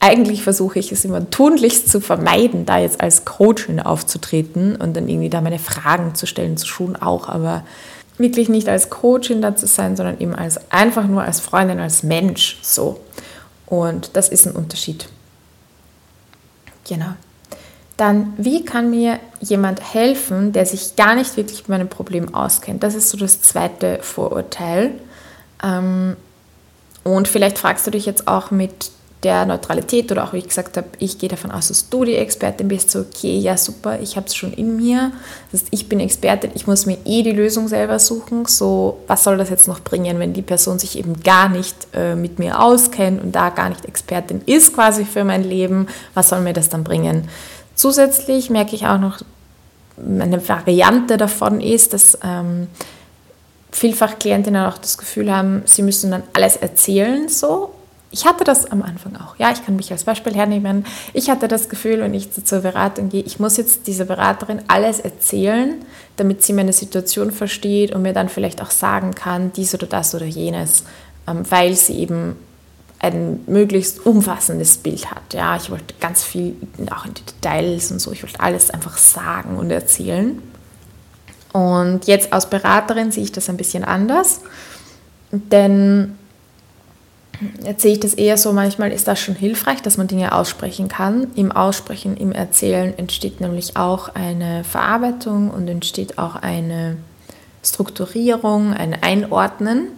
eigentlich 0.00 0.42
versuche 0.42 0.78
ich 0.78 0.92
es 0.92 1.04
immer 1.04 1.28
tunlichst 1.28 1.90
zu 1.90 2.00
vermeiden, 2.00 2.66
da 2.66 2.78
jetzt 2.78 3.00
als 3.00 3.24
Coachin 3.24 3.80
aufzutreten 3.80 4.76
und 4.76 4.96
dann 4.96 5.08
irgendwie 5.08 5.30
da 5.30 5.40
meine 5.40 5.58
Fragen 5.58 6.14
zu 6.14 6.26
stellen, 6.26 6.56
zu 6.56 6.66
schon 6.66 6.94
auch, 6.94 7.28
aber 7.28 7.64
wirklich 8.18 8.48
nicht 8.48 8.68
als 8.68 8.90
Coachin 8.90 9.40
da 9.40 9.56
zu 9.56 9.66
sein, 9.66 9.96
sondern 9.96 10.20
eben 10.20 10.34
als 10.34 10.60
einfach 10.70 11.06
nur 11.06 11.22
als 11.22 11.40
Freundin, 11.40 11.78
als 11.78 12.02
Mensch 12.02 12.58
so. 12.62 13.00
Und 13.66 14.16
das 14.16 14.28
ist 14.28 14.46
ein 14.46 14.52
Unterschied. 14.52 15.08
Genau. 16.88 17.12
Dann, 17.96 18.32
wie 18.36 18.64
kann 18.64 18.90
mir 18.90 19.18
jemand 19.40 19.92
helfen, 19.92 20.52
der 20.52 20.66
sich 20.66 20.96
gar 20.96 21.14
nicht 21.14 21.36
wirklich 21.36 21.60
mit 21.62 21.68
meinem 21.68 21.88
Problem 21.88 22.34
auskennt? 22.34 22.82
Das 22.82 22.94
ist 22.94 23.10
so 23.10 23.18
das 23.18 23.42
zweite 23.42 23.98
Vorurteil. 24.02 24.92
Ähm, 25.62 26.16
und 27.02 27.28
vielleicht 27.28 27.58
fragst 27.58 27.86
du 27.86 27.90
dich 27.90 28.06
jetzt 28.06 28.28
auch 28.28 28.50
mit 28.50 28.90
der 29.22 29.46
Neutralität 29.46 30.12
oder 30.12 30.24
auch 30.24 30.32
wie 30.32 30.38
ich 30.38 30.48
gesagt 30.48 30.76
habe, 30.76 30.86
ich 30.98 31.18
gehe 31.18 31.28
davon 31.28 31.50
aus, 31.50 31.68
dass 31.68 31.88
du 31.88 32.04
die 32.04 32.14
Expertin 32.14 32.68
bist, 32.68 32.90
so 32.90 33.00
okay, 33.00 33.36
ja 33.36 33.56
super, 33.56 33.98
ich 34.00 34.16
habe 34.16 34.26
es 34.26 34.36
schon 34.36 34.52
in 34.52 34.76
mir, 34.76 35.10
das 35.50 35.62
heißt, 35.62 35.68
ich 35.72 35.88
bin 35.88 35.98
Expertin, 35.98 36.52
ich 36.54 36.66
muss 36.68 36.86
mir 36.86 36.98
eh 37.04 37.22
die 37.22 37.32
Lösung 37.32 37.66
selber 37.66 37.98
suchen, 37.98 38.46
so 38.46 38.98
was 39.08 39.24
soll 39.24 39.36
das 39.36 39.50
jetzt 39.50 39.66
noch 39.66 39.80
bringen, 39.80 40.20
wenn 40.20 40.34
die 40.34 40.42
Person 40.42 40.78
sich 40.78 40.98
eben 40.98 41.20
gar 41.20 41.48
nicht 41.48 41.88
äh, 41.94 42.14
mit 42.14 42.38
mir 42.38 42.60
auskennt 42.60 43.20
und 43.20 43.32
da 43.32 43.50
gar 43.50 43.70
nicht 43.70 43.84
Expertin 43.86 44.40
ist 44.46 44.74
quasi 44.74 45.04
für 45.04 45.24
mein 45.24 45.42
Leben, 45.42 45.88
was 46.14 46.28
soll 46.28 46.40
mir 46.40 46.52
das 46.52 46.68
dann 46.68 46.84
bringen? 46.84 47.28
Zusätzlich 47.74 48.50
merke 48.50 48.76
ich 48.76 48.86
auch 48.86 48.98
noch, 48.98 49.20
eine 49.98 50.48
Variante 50.48 51.16
davon 51.16 51.60
ist, 51.60 51.92
dass 51.92 52.16
ähm, 52.22 52.68
vielfach 53.72 54.20
Klientinnen 54.20 54.64
auch 54.64 54.78
das 54.78 54.96
Gefühl 54.96 55.34
haben, 55.34 55.62
sie 55.64 55.82
müssen 55.82 56.12
dann 56.12 56.22
alles 56.32 56.54
erzählen 56.54 57.28
so 57.28 57.74
ich 58.10 58.24
hatte 58.26 58.44
das 58.44 58.70
am 58.70 58.82
Anfang 58.82 59.16
auch. 59.16 59.36
Ja, 59.38 59.52
ich 59.52 59.64
kann 59.64 59.76
mich 59.76 59.92
als 59.92 60.04
Beispiel 60.04 60.34
hernehmen. 60.34 60.86
Ich 61.12 61.28
hatte 61.28 61.46
das 61.46 61.68
Gefühl, 61.68 62.00
wenn 62.00 62.14
ich 62.14 62.30
zur 62.32 62.60
Beratung 62.60 63.10
gehe, 63.10 63.22
ich 63.22 63.38
muss 63.38 63.56
jetzt 63.56 63.86
dieser 63.86 64.06
Beraterin 64.06 64.62
alles 64.68 65.00
erzählen, 65.00 65.74
damit 66.16 66.42
sie 66.42 66.54
meine 66.54 66.72
Situation 66.72 67.30
versteht 67.30 67.94
und 67.94 68.02
mir 68.02 68.14
dann 68.14 68.28
vielleicht 68.28 68.62
auch 68.62 68.70
sagen 68.70 69.14
kann, 69.14 69.52
dies 69.52 69.74
oder 69.74 69.86
das 69.86 70.14
oder 70.14 70.24
jenes, 70.24 70.84
ähm, 71.26 71.42
weil 71.50 71.74
sie 71.74 71.98
eben 71.98 72.36
ein 73.00 73.40
möglichst 73.46 74.04
umfassendes 74.04 74.78
Bild 74.78 75.10
hat. 75.10 75.34
Ja, 75.34 75.56
ich 75.56 75.70
wollte 75.70 75.94
ganz 76.00 76.24
viel, 76.24 76.56
auch 76.90 77.04
in 77.04 77.14
die 77.14 77.22
Details 77.22 77.92
und 77.92 78.00
so, 78.00 78.10
ich 78.12 78.22
wollte 78.22 78.40
alles 78.40 78.70
einfach 78.70 78.96
sagen 78.96 79.56
und 79.56 79.70
erzählen. 79.70 80.42
Und 81.52 82.06
jetzt 82.06 82.32
als 82.32 82.48
Beraterin 82.50 83.12
sehe 83.12 83.24
ich 83.24 83.32
das 83.32 83.48
ein 83.48 83.56
bisschen 83.56 83.84
anders, 83.84 84.40
denn 85.30 86.18
Jetzt 87.64 87.82
sehe 87.82 87.92
ich 87.92 88.00
das 88.00 88.14
eher 88.14 88.36
so, 88.36 88.52
manchmal 88.52 88.90
ist 88.90 89.06
das 89.06 89.20
schon 89.20 89.36
hilfreich, 89.36 89.80
dass 89.80 89.96
man 89.96 90.08
Dinge 90.08 90.32
aussprechen 90.32 90.88
kann. 90.88 91.28
Im 91.36 91.52
Aussprechen, 91.52 92.16
im 92.16 92.32
Erzählen 92.32 92.96
entsteht 92.98 93.40
nämlich 93.40 93.76
auch 93.76 94.14
eine 94.14 94.64
Verarbeitung 94.64 95.50
und 95.50 95.68
entsteht 95.68 96.18
auch 96.18 96.36
eine 96.36 96.96
Strukturierung, 97.62 98.72
ein 98.72 98.96
Einordnen. 99.02 99.88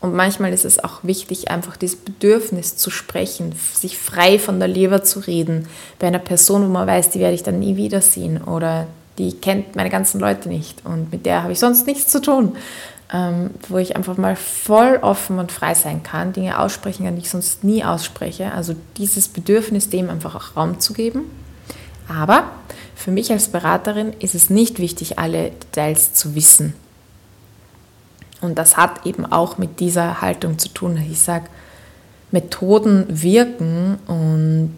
Und 0.00 0.14
manchmal 0.14 0.52
ist 0.52 0.64
es 0.64 0.82
auch 0.82 1.04
wichtig, 1.04 1.50
einfach 1.50 1.76
dieses 1.76 1.96
Bedürfnis 1.96 2.76
zu 2.76 2.90
sprechen, 2.90 3.54
sich 3.74 3.98
frei 3.98 4.38
von 4.38 4.58
der 4.58 4.68
Leber 4.68 5.04
zu 5.04 5.20
reden. 5.20 5.68
Bei 5.98 6.06
einer 6.06 6.18
Person, 6.18 6.64
wo 6.64 6.68
man 6.68 6.88
weiß, 6.88 7.10
die 7.10 7.20
werde 7.20 7.34
ich 7.34 7.42
dann 7.42 7.58
nie 7.58 7.76
wiedersehen 7.76 8.42
oder 8.42 8.86
die 9.18 9.34
kennt 9.34 9.76
meine 9.76 9.90
ganzen 9.90 10.18
Leute 10.18 10.48
nicht 10.48 10.86
und 10.86 11.12
mit 11.12 11.26
der 11.26 11.42
habe 11.42 11.52
ich 11.52 11.58
sonst 11.58 11.86
nichts 11.86 12.10
zu 12.10 12.22
tun 12.22 12.56
ähm, 13.12 13.50
wo 13.68 13.78
ich 13.78 13.96
einfach 13.96 14.16
mal 14.16 14.36
voll 14.36 14.98
offen 15.02 15.38
und 15.38 15.50
frei 15.50 15.74
sein 15.74 16.02
kann, 16.02 16.32
Dinge 16.32 16.58
aussprechen 16.58 17.04
kann, 17.04 17.16
die 17.16 17.22
ich 17.22 17.30
sonst 17.30 17.64
nie 17.64 17.84
ausspreche. 17.84 18.52
Also 18.52 18.74
dieses 18.96 19.28
Bedürfnis, 19.28 19.90
dem 19.90 20.10
einfach 20.10 20.34
auch 20.34 20.56
Raum 20.56 20.78
zu 20.78 20.92
geben. 20.92 21.22
Aber 22.08 22.44
für 22.94 23.10
mich 23.10 23.32
als 23.32 23.48
Beraterin 23.48 24.12
ist 24.20 24.34
es 24.34 24.50
nicht 24.50 24.78
wichtig, 24.78 25.18
alle 25.18 25.50
Details 25.50 26.12
zu 26.12 26.34
wissen. 26.34 26.74
Und 28.40 28.58
das 28.58 28.76
hat 28.76 29.06
eben 29.06 29.26
auch 29.26 29.58
mit 29.58 29.80
dieser 29.80 30.20
Haltung 30.20 30.58
zu 30.58 30.68
tun. 30.68 30.96
Ich 31.10 31.20
sage, 31.20 31.46
Methoden 32.30 33.06
wirken 33.08 33.98
und 34.06 34.76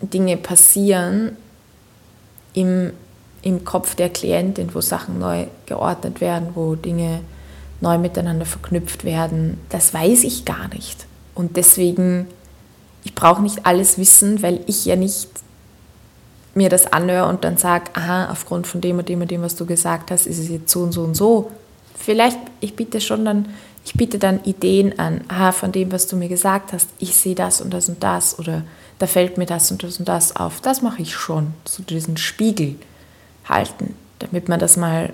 Dinge 0.00 0.36
passieren 0.36 1.36
im 2.54 2.92
im 3.46 3.64
Kopf 3.64 3.94
der 3.94 4.08
Klientin, 4.08 4.74
wo 4.74 4.80
Sachen 4.80 5.20
neu 5.20 5.46
geordnet 5.66 6.20
werden, 6.20 6.48
wo 6.54 6.74
Dinge 6.74 7.20
neu 7.80 7.96
miteinander 7.96 8.44
verknüpft 8.44 9.04
werden, 9.04 9.58
das 9.68 9.94
weiß 9.94 10.24
ich 10.24 10.44
gar 10.44 10.66
nicht. 10.74 11.06
Und 11.32 11.56
deswegen, 11.56 12.26
ich 13.04 13.14
brauche 13.14 13.42
nicht 13.42 13.64
alles 13.64 13.98
wissen, 13.98 14.42
weil 14.42 14.58
ich 14.66 14.84
ja 14.84 14.96
nicht 14.96 15.28
mir 16.54 16.68
das 16.68 16.92
anhöre 16.92 17.28
und 17.28 17.44
dann 17.44 17.56
sage, 17.56 17.84
aha, 17.94 18.32
aufgrund 18.32 18.66
von 18.66 18.80
dem 18.80 18.98
und 18.98 19.08
dem 19.08 19.20
und 19.20 19.30
dem, 19.30 19.42
was 19.42 19.54
du 19.54 19.64
gesagt 19.64 20.10
hast, 20.10 20.26
ist 20.26 20.40
es 20.40 20.48
jetzt 20.48 20.72
so 20.72 20.80
und 20.80 20.90
so 20.90 21.04
und 21.04 21.14
so. 21.14 21.52
Vielleicht, 21.96 22.38
ich 22.58 22.74
biete 22.74 23.00
schon 23.00 23.24
dann, 23.24 23.50
ich 23.84 23.92
biete 23.92 24.18
dann 24.18 24.42
Ideen 24.42 24.98
an, 24.98 25.20
aha, 25.28 25.52
von 25.52 25.70
dem, 25.70 25.92
was 25.92 26.08
du 26.08 26.16
mir 26.16 26.28
gesagt 26.28 26.72
hast, 26.72 26.88
ich 26.98 27.14
sehe 27.14 27.36
das 27.36 27.60
und 27.60 27.72
das 27.72 27.88
und 27.88 28.02
das 28.02 28.40
oder 28.40 28.64
da 28.98 29.06
fällt 29.06 29.38
mir 29.38 29.46
das 29.46 29.70
und 29.70 29.84
das 29.84 30.00
und 30.00 30.08
das 30.08 30.34
auf. 30.34 30.60
Das 30.62 30.82
mache 30.82 31.02
ich 31.02 31.14
schon, 31.14 31.52
so 31.64 31.84
diesen 31.84 32.16
Spiegel 32.16 32.74
halten, 33.48 33.94
damit 34.18 34.48
man 34.48 34.60
das 34.60 34.76
mal 34.76 35.10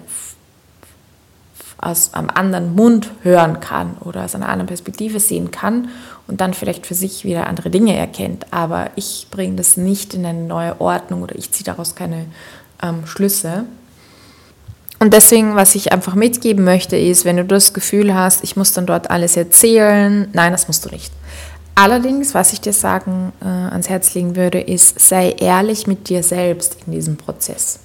aus 1.82 2.14
einem 2.14 2.30
anderen 2.30 2.74
Mund 2.74 3.10
hören 3.22 3.58
kann 3.58 3.96
oder 4.00 4.24
aus 4.24 4.34
einer 4.36 4.48
anderen 4.48 4.68
Perspektive 4.68 5.18
sehen 5.18 5.50
kann 5.50 5.88
und 6.28 6.40
dann 6.40 6.54
vielleicht 6.54 6.86
für 6.86 6.94
sich 6.94 7.24
wieder 7.24 7.48
andere 7.48 7.70
Dinge 7.70 7.96
erkennt. 7.96 8.46
Aber 8.52 8.90
ich 8.94 9.26
bringe 9.30 9.56
das 9.56 9.76
nicht 9.76 10.14
in 10.14 10.24
eine 10.24 10.44
neue 10.44 10.80
Ordnung 10.80 11.22
oder 11.22 11.34
ich 11.34 11.50
ziehe 11.50 11.64
daraus 11.64 11.96
keine 11.96 12.26
ähm, 12.82 13.04
Schlüsse. 13.06 13.64
Und 15.00 15.12
deswegen, 15.12 15.56
was 15.56 15.74
ich 15.74 15.92
einfach 15.92 16.14
mitgeben 16.14 16.64
möchte, 16.64 16.96
ist, 16.96 17.24
wenn 17.24 17.36
du 17.36 17.44
das 17.44 17.74
Gefühl 17.74 18.14
hast, 18.14 18.44
ich 18.44 18.54
muss 18.54 18.72
dann 18.72 18.86
dort 18.86 19.10
alles 19.10 19.36
erzählen, 19.36 20.28
nein, 20.32 20.52
das 20.52 20.68
musst 20.68 20.84
du 20.84 20.90
nicht. 20.90 21.12
Allerdings, 21.74 22.32
was 22.32 22.52
ich 22.52 22.60
dir 22.60 22.72
sagen, 22.72 23.32
äh, 23.40 23.46
ans 23.46 23.88
Herz 23.88 24.14
legen 24.14 24.36
würde, 24.36 24.60
ist, 24.60 25.00
sei 25.00 25.30
ehrlich 25.30 25.88
mit 25.88 26.08
dir 26.08 26.22
selbst 26.22 26.76
in 26.86 26.92
diesem 26.92 27.16
Prozess. 27.16 27.80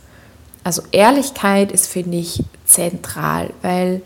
Also 0.68 0.82
Ehrlichkeit 0.92 1.72
ist, 1.72 1.88
finde 1.88 2.18
ich, 2.18 2.44
zentral, 2.66 3.52
weil 3.62 4.02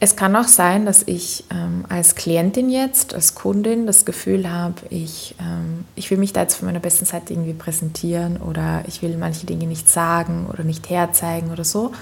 es 0.00 0.16
kann 0.16 0.34
auch 0.34 0.48
sein, 0.48 0.84
dass 0.86 1.04
ich 1.06 1.44
ähm, 1.52 1.84
als 1.88 2.16
Klientin 2.16 2.68
jetzt, 2.68 3.14
als 3.14 3.36
Kundin 3.36 3.86
das 3.86 4.04
Gefühl 4.04 4.50
habe, 4.50 4.74
ich, 4.90 5.36
ähm, 5.38 5.84
ich 5.94 6.10
will 6.10 6.18
mich 6.18 6.32
da 6.32 6.40
jetzt 6.40 6.56
von 6.56 6.66
meiner 6.66 6.80
besten 6.80 7.04
Seite 7.04 7.32
irgendwie 7.32 7.52
präsentieren 7.52 8.38
oder 8.38 8.82
ich 8.88 9.02
will 9.02 9.16
manche 9.18 9.46
Dinge 9.46 9.68
nicht 9.68 9.88
sagen 9.88 10.48
oder 10.52 10.64
nicht 10.64 10.90
herzeigen 10.90 11.52
oder 11.52 11.62
so. 11.62 11.92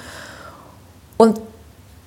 Und 1.19 1.39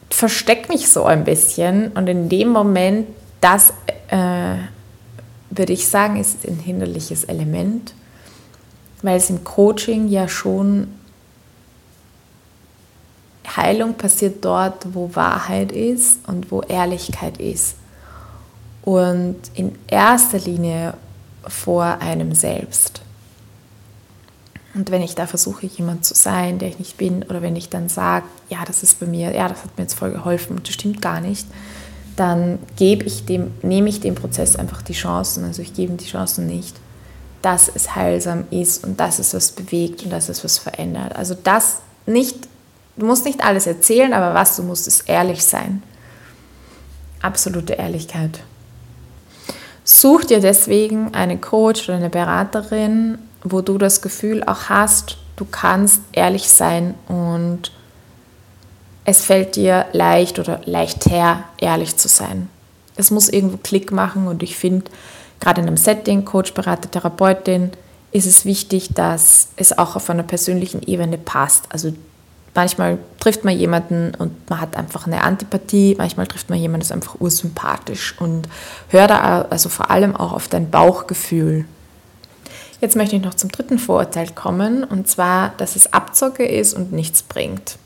verstecke 0.09 0.73
mich 0.73 0.89
so 0.89 1.03
ein 1.03 1.23
bisschen 1.23 1.91
und 1.91 2.07
in 2.07 2.29
dem 2.29 2.47
Moment, 2.49 3.09
das 3.41 3.73
äh, 4.07 4.55
würde 5.51 5.73
ich 5.73 5.87
sagen, 5.87 6.19
ist 6.19 6.47
ein 6.47 6.57
hinderliches 6.57 7.25
Element, 7.25 7.93
weil 9.03 9.17
es 9.17 9.29
im 9.29 9.43
Coaching 9.43 10.07
ja 10.07 10.27
schon 10.27 10.95
Heilung 13.57 13.95
passiert 13.95 14.43
dort, 14.43 14.93
wo 14.93 15.15
Wahrheit 15.15 15.71
ist 15.71 16.27
und 16.27 16.51
wo 16.51 16.61
Ehrlichkeit 16.61 17.37
ist. 17.37 17.75
Und 18.83 19.37
in 19.53 19.75
erster 19.87 20.39
Linie 20.39 20.93
vor 21.47 21.83
einem 21.99 22.33
selbst. 22.33 23.01
Und 24.75 24.91
wenn 24.91 25.01
ich 25.01 25.15
da 25.15 25.25
versuche, 25.25 25.65
jemand 25.65 26.05
zu 26.05 26.13
sein, 26.13 26.59
der 26.59 26.69
ich 26.69 26.79
nicht 26.79 26.97
bin, 26.97 27.23
oder 27.23 27.41
wenn 27.41 27.55
ich 27.55 27.69
dann 27.69 27.89
sage, 27.89 28.25
ja, 28.49 28.63
das 28.65 28.83
ist 28.83 28.99
bei 28.99 29.05
mir, 29.05 29.33
ja, 29.33 29.47
das 29.49 29.63
hat 29.63 29.77
mir 29.77 29.83
jetzt 29.83 29.95
voll 29.95 30.11
geholfen 30.11 30.57
und 30.57 30.67
das 30.67 30.75
stimmt 30.75 31.01
gar 31.01 31.21
nicht, 31.21 31.47
dann 32.15 32.59
gebe 32.75 33.05
ich 33.05 33.25
dem, 33.25 33.51
nehme 33.61 33.89
ich 33.89 34.01
dem 34.01 34.15
Prozess 34.15 34.55
einfach 34.55 34.81
die 34.81 34.93
Chancen, 34.93 35.45
also 35.45 35.61
ich 35.61 35.73
gebe 35.73 35.93
ihm 35.93 35.97
die 35.97 36.05
Chancen 36.05 36.45
nicht, 36.45 36.75
dass 37.41 37.71
es 37.73 37.95
heilsam 37.95 38.43
ist 38.51 38.83
und 38.83 38.99
dass 38.99 39.19
es 39.19 39.33
was 39.33 39.53
bewegt 39.53 40.03
und 40.03 40.11
dass 40.11 40.29
es 40.29 40.43
was 40.43 40.57
verändert. 40.57 41.15
Also 41.15 41.35
das 41.41 41.77
nicht 42.05 42.48
Du 42.99 43.05
musst 43.05 43.23
nicht 43.23 43.41
alles 43.41 43.65
erzählen, 43.65 44.11
aber 44.11 44.33
was 44.33 44.57
du 44.57 44.63
musst, 44.63 44.85
ist 44.85 45.07
ehrlich 45.07 45.45
sein. 45.45 45.81
Absolute 47.21 47.73
Ehrlichkeit. 47.73 48.41
Such 49.85 50.25
dir 50.25 50.41
deswegen 50.41 51.13
eine 51.13 51.37
Coach 51.37 51.87
oder 51.87 51.97
eine 51.97 52.09
Beraterin, 52.09 53.17
wo 53.41 53.61
du 53.61 53.77
das 53.77 54.01
Gefühl 54.01 54.43
auch 54.43 54.63
hast, 54.67 55.17
du 55.37 55.45
kannst 55.45 56.01
ehrlich 56.11 56.49
sein 56.49 56.93
und 57.07 57.71
es 59.05 59.23
fällt 59.23 59.55
dir 59.55 59.85
leicht 59.93 60.37
oder 60.37 60.59
leichter, 60.65 61.45
ehrlich 61.57 61.95
zu 61.95 62.09
sein. 62.09 62.49
Es 62.97 63.11
muss 63.11 63.29
irgendwo 63.29 63.57
Klick 63.57 63.93
machen 63.93 64.27
und 64.27 64.43
ich 64.43 64.57
finde, 64.57 64.91
gerade 65.39 65.61
in 65.61 65.67
einem 65.67 65.77
Setting, 65.77 66.25
Coach, 66.25 66.53
Berater, 66.53 66.91
Therapeutin, 66.91 67.71
ist 68.11 68.27
es 68.27 68.43
wichtig, 68.43 68.89
dass 68.93 69.49
es 69.55 69.77
auch 69.77 69.95
auf 69.95 70.09
einer 70.09 70.23
persönlichen 70.23 70.83
Ebene 70.83 71.17
passt. 71.17 71.65
Also 71.69 71.93
manchmal 72.55 72.97
trifft 73.19 73.43
man 73.43 73.57
jemanden 73.57 74.13
und 74.15 74.49
man 74.49 74.61
hat 74.61 74.75
einfach 74.75 75.07
eine 75.07 75.23
Antipathie, 75.23 75.95
manchmal 75.97 76.27
trifft 76.27 76.49
man 76.49 76.59
jemanden, 76.59 76.81
ist 76.81 76.91
einfach 76.91 77.19
ursympathisch 77.19 78.15
und 78.19 78.47
hör 78.89 79.07
da 79.07 79.41
also 79.49 79.69
vor 79.69 79.91
allem 79.91 80.15
auch 80.15 80.33
auf 80.33 80.47
dein 80.47 80.69
Bauchgefühl. 80.69 81.65
Jetzt 82.81 82.95
möchte 82.95 83.15
ich 83.15 83.21
noch 83.21 83.33
zum 83.33 83.51
dritten 83.51 83.77
Vorurteil 83.77 84.29
kommen 84.29 84.83
und 84.83 85.07
zwar, 85.07 85.53
dass 85.57 85.75
es 85.75 85.91
Abzocke 85.93 86.45
ist 86.45 86.73
und 86.73 86.91
nichts 86.91 87.23
bringt. 87.23 87.77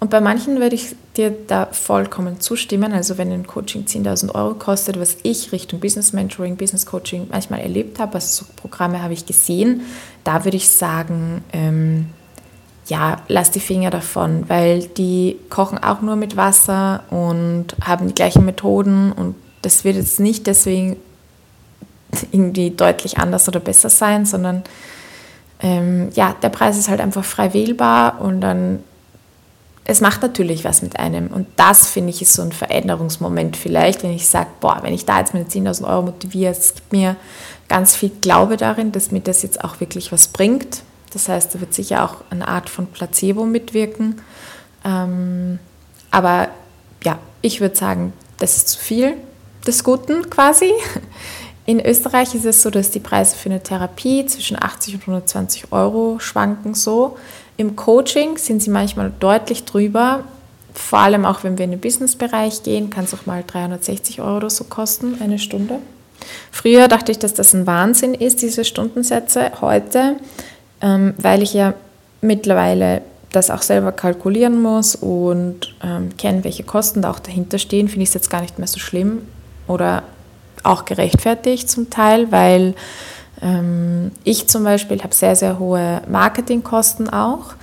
Und 0.00 0.10
bei 0.10 0.20
manchen 0.20 0.60
würde 0.60 0.76
ich 0.76 0.94
dir 1.16 1.34
da 1.48 1.66
vollkommen 1.66 2.40
zustimmen. 2.40 2.92
Also 2.92 3.18
wenn 3.18 3.32
ein 3.32 3.48
Coaching 3.48 3.84
10.000 3.84 4.32
Euro 4.32 4.54
kostet, 4.54 5.00
was 5.00 5.16
ich 5.24 5.50
Richtung 5.50 5.80
Business 5.80 6.12
Mentoring, 6.12 6.56
Business 6.56 6.86
Coaching 6.86 7.26
manchmal 7.30 7.60
erlebt 7.60 7.98
habe, 7.98 8.14
also 8.14 8.44
so 8.44 8.52
Programme 8.54 9.02
habe 9.02 9.12
ich 9.12 9.26
gesehen, 9.26 9.82
da 10.22 10.44
würde 10.44 10.56
ich 10.56 10.68
sagen, 10.70 11.42
ähm, 11.52 12.10
ja, 12.88 13.18
lass 13.28 13.50
die 13.50 13.60
Finger 13.60 13.90
davon, 13.90 14.48
weil 14.48 14.84
die 14.86 15.36
kochen 15.50 15.78
auch 15.78 16.00
nur 16.00 16.16
mit 16.16 16.36
Wasser 16.36 17.02
und 17.10 17.66
haben 17.82 18.08
die 18.08 18.14
gleichen 18.14 18.44
Methoden 18.44 19.12
und 19.12 19.34
das 19.62 19.84
wird 19.84 19.96
jetzt 19.96 20.20
nicht 20.20 20.46
deswegen 20.46 20.96
irgendwie 22.32 22.70
deutlich 22.70 23.18
anders 23.18 23.46
oder 23.46 23.60
besser 23.60 23.90
sein, 23.90 24.24
sondern 24.24 24.64
ähm, 25.60 26.10
ja, 26.14 26.34
der 26.40 26.48
Preis 26.48 26.78
ist 26.78 26.88
halt 26.88 27.00
einfach 27.00 27.24
frei 27.24 27.52
wählbar 27.52 28.20
und 28.22 28.40
dann, 28.40 28.82
es 29.84 30.00
macht 30.00 30.22
natürlich 30.22 30.64
was 30.64 30.80
mit 30.80 30.98
einem 30.98 31.26
und 31.26 31.46
das 31.56 31.88
finde 31.88 32.10
ich 32.10 32.22
ist 32.22 32.32
so 32.32 32.42
ein 32.42 32.52
Veränderungsmoment 32.52 33.56
vielleicht, 33.56 34.02
wenn 34.02 34.12
ich 34.12 34.28
sage, 34.28 34.48
boah, 34.60 34.78
wenn 34.82 34.94
ich 34.94 35.04
da 35.04 35.18
jetzt 35.18 35.34
meine 35.34 35.46
10.000 35.46 35.86
Euro 35.86 36.02
motiviere, 36.02 36.52
es 36.52 36.74
gibt 36.74 36.92
mir 36.92 37.16
ganz 37.68 37.96
viel 37.96 38.10
Glaube 38.22 38.56
darin, 38.56 38.92
dass 38.92 39.10
mir 39.10 39.20
das 39.20 39.42
jetzt 39.42 39.62
auch 39.62 39.80
wirklich 39.80 40.10
was 40.10 40.28
bringt 40.28 40.82
das 41.12 41.28
heißt, 41.28 41.54
da 41.54 41.60
wird 41.60 41.74
sicher 41.74 42.04
auch 42.04 42.16
eine 42.30 42.46
Art 42.46 42.68
von 42.68 42.86
Placebo 42.86 43.44
mitwirken. 43.44 44.20
Ähm, 44.84 45.58
aber 46.10 46.48
ja, 47.04 47.18
ich 47.42 47.60
würde 47.60 47.76
sagen, 47.76 48.12
das 48.38 48.56
ist 48.56 48.68
zu 48.68 48.78
viel 48.78 49.14
des 49.66 49.84
Guten 49.84 50.28
quasi. 50.30 50.72
In 51.66 51.84
Österreich 51.84 52.34
ist 52.34 52.46
es 52.46 52.62
so, 52.62 52.70
dass 52.70 52.90
die 52.90 53.00
Preise 53.00 53.36
für 53.36 53.50
eine 53.50 53.62
Therapie 53.62 54.24
zwischen 54.24 54.56
80 54.60 54.94
und 54.94 55.00
120 55.02 55.70
Euro 55.70 56.18
schwanken 56.18 56.74
so. 56.74 57.18
Im 57.58 57.76
Coaching 57.76 58.38
sind 58.38 58.62
sie 58.62 58.70
manchmal 58.70 59.12
deutlich 59.20 59.64
drüber. 59.64 60.24
Vor 60.72 61.00
allem 61.00 61.26
auch, 61.26 61.44
wenn 61.44 61.58
wir 61.58 61.64
in 61.64 61.72
den 61.72 61.80
Businessbereich 61.80 62.62
gehen, 62.62 62.88
kann 62.88 63.04
es 63.04 63.12
auch 63.12 63.26
mal 63.26 63.44
360 63.46 64.20
Euro 64.22 64.36
oder 64.36 64.50
so 64.50 64.64
kosten, 64.64 65.18
eine 65.20 65.38
Stunde. 65.38 65.80
Früher 66.50 66.88
dachte 66.88 67.12
ich, 67.12 67.18
dass 67.18 67.34
das 67.34 67.52
ein 67.52 67.66
Wahnsinn 67.66 68.14
ist, 68.14 68.42
diese 68.42 68.64
Stundensätze. 68.64 69.52
Heute 69.60 70.16
ähm, 70.80 71.14
weil 71.18 71.42
ich 71.42 71.54
ja 71.54 71.74
mittlerweile 72.20 73.02
das 73.32 73.50
auch 73.50 73.62
selber 73.62 73.92
kalkulieren 73.92 74.60
muss 74.62 74.94
und 74.94 75.74
ähm, 75.82 76.16
kenne, 76.16 76.44
welche 76.44 76.64
Kosten 76.64 77.02
da 77.02 77.10
auch 77.10 77.18
dahinter 77.18 77.58
stehen, 77.58 77.88
finde 77.88 78.04
ich 78.04 78.10
es 78.10 78.14
jetzt 78.14 78.30
gar 78.30 78.40
nicht 78.40 78.58
mehr 78.58 78.68
so 78.68 78.78
schlimm 78.78 79.22
oder 79.66 80.02
auch 80.62 80.84
gerechtfertigt 80.84 81.70
zum 81.70 81.90
Teil, 81.90 82.32
weil 82.32 82.74
ähm, 83.42 84.12
ich 84.24 84.48
zum 84.48 84.64
Beispiel 84.64 85.02
habe 85.02 85.14
sehr, 85.14 85.36
sehr 85.36 85.58
hohe 85.58 86.02
Marketingkosten 86.08 87.10
auch. 87.10 87.54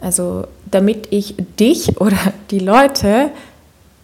Also 0.00 0.46
damit 0.70 1.08
ich 1.10 1.34
dich 1.58 2.00
oder 2.00 2.18
die 2.50 2.58
Leute, 2.58 3.30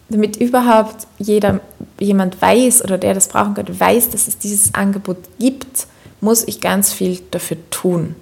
damit 0.09 0.37
überhaupt 0.37 1.07
jeder, 1.19 1.61
jemand 1.99 2.41
weiß 2.41 2.83
oder 2.83 2.99
der 2.99 3.15
das 3.15 3.29
brauchen 3.29 3.55
könnte, 3.55 3.79
weiß, 3.79 4.11
dass 4.11 4.27
es 4.27 4.39
dieses 4.39 4.75
Angebot 4.75 5.19
gibt, 5.39 5.87
muss 6.21 6.47
ich 6.47 6.61
ganz 6.61 6.93
viel 6.93 7.21
dafür 7.31 7.59
tun. 7.71 8.17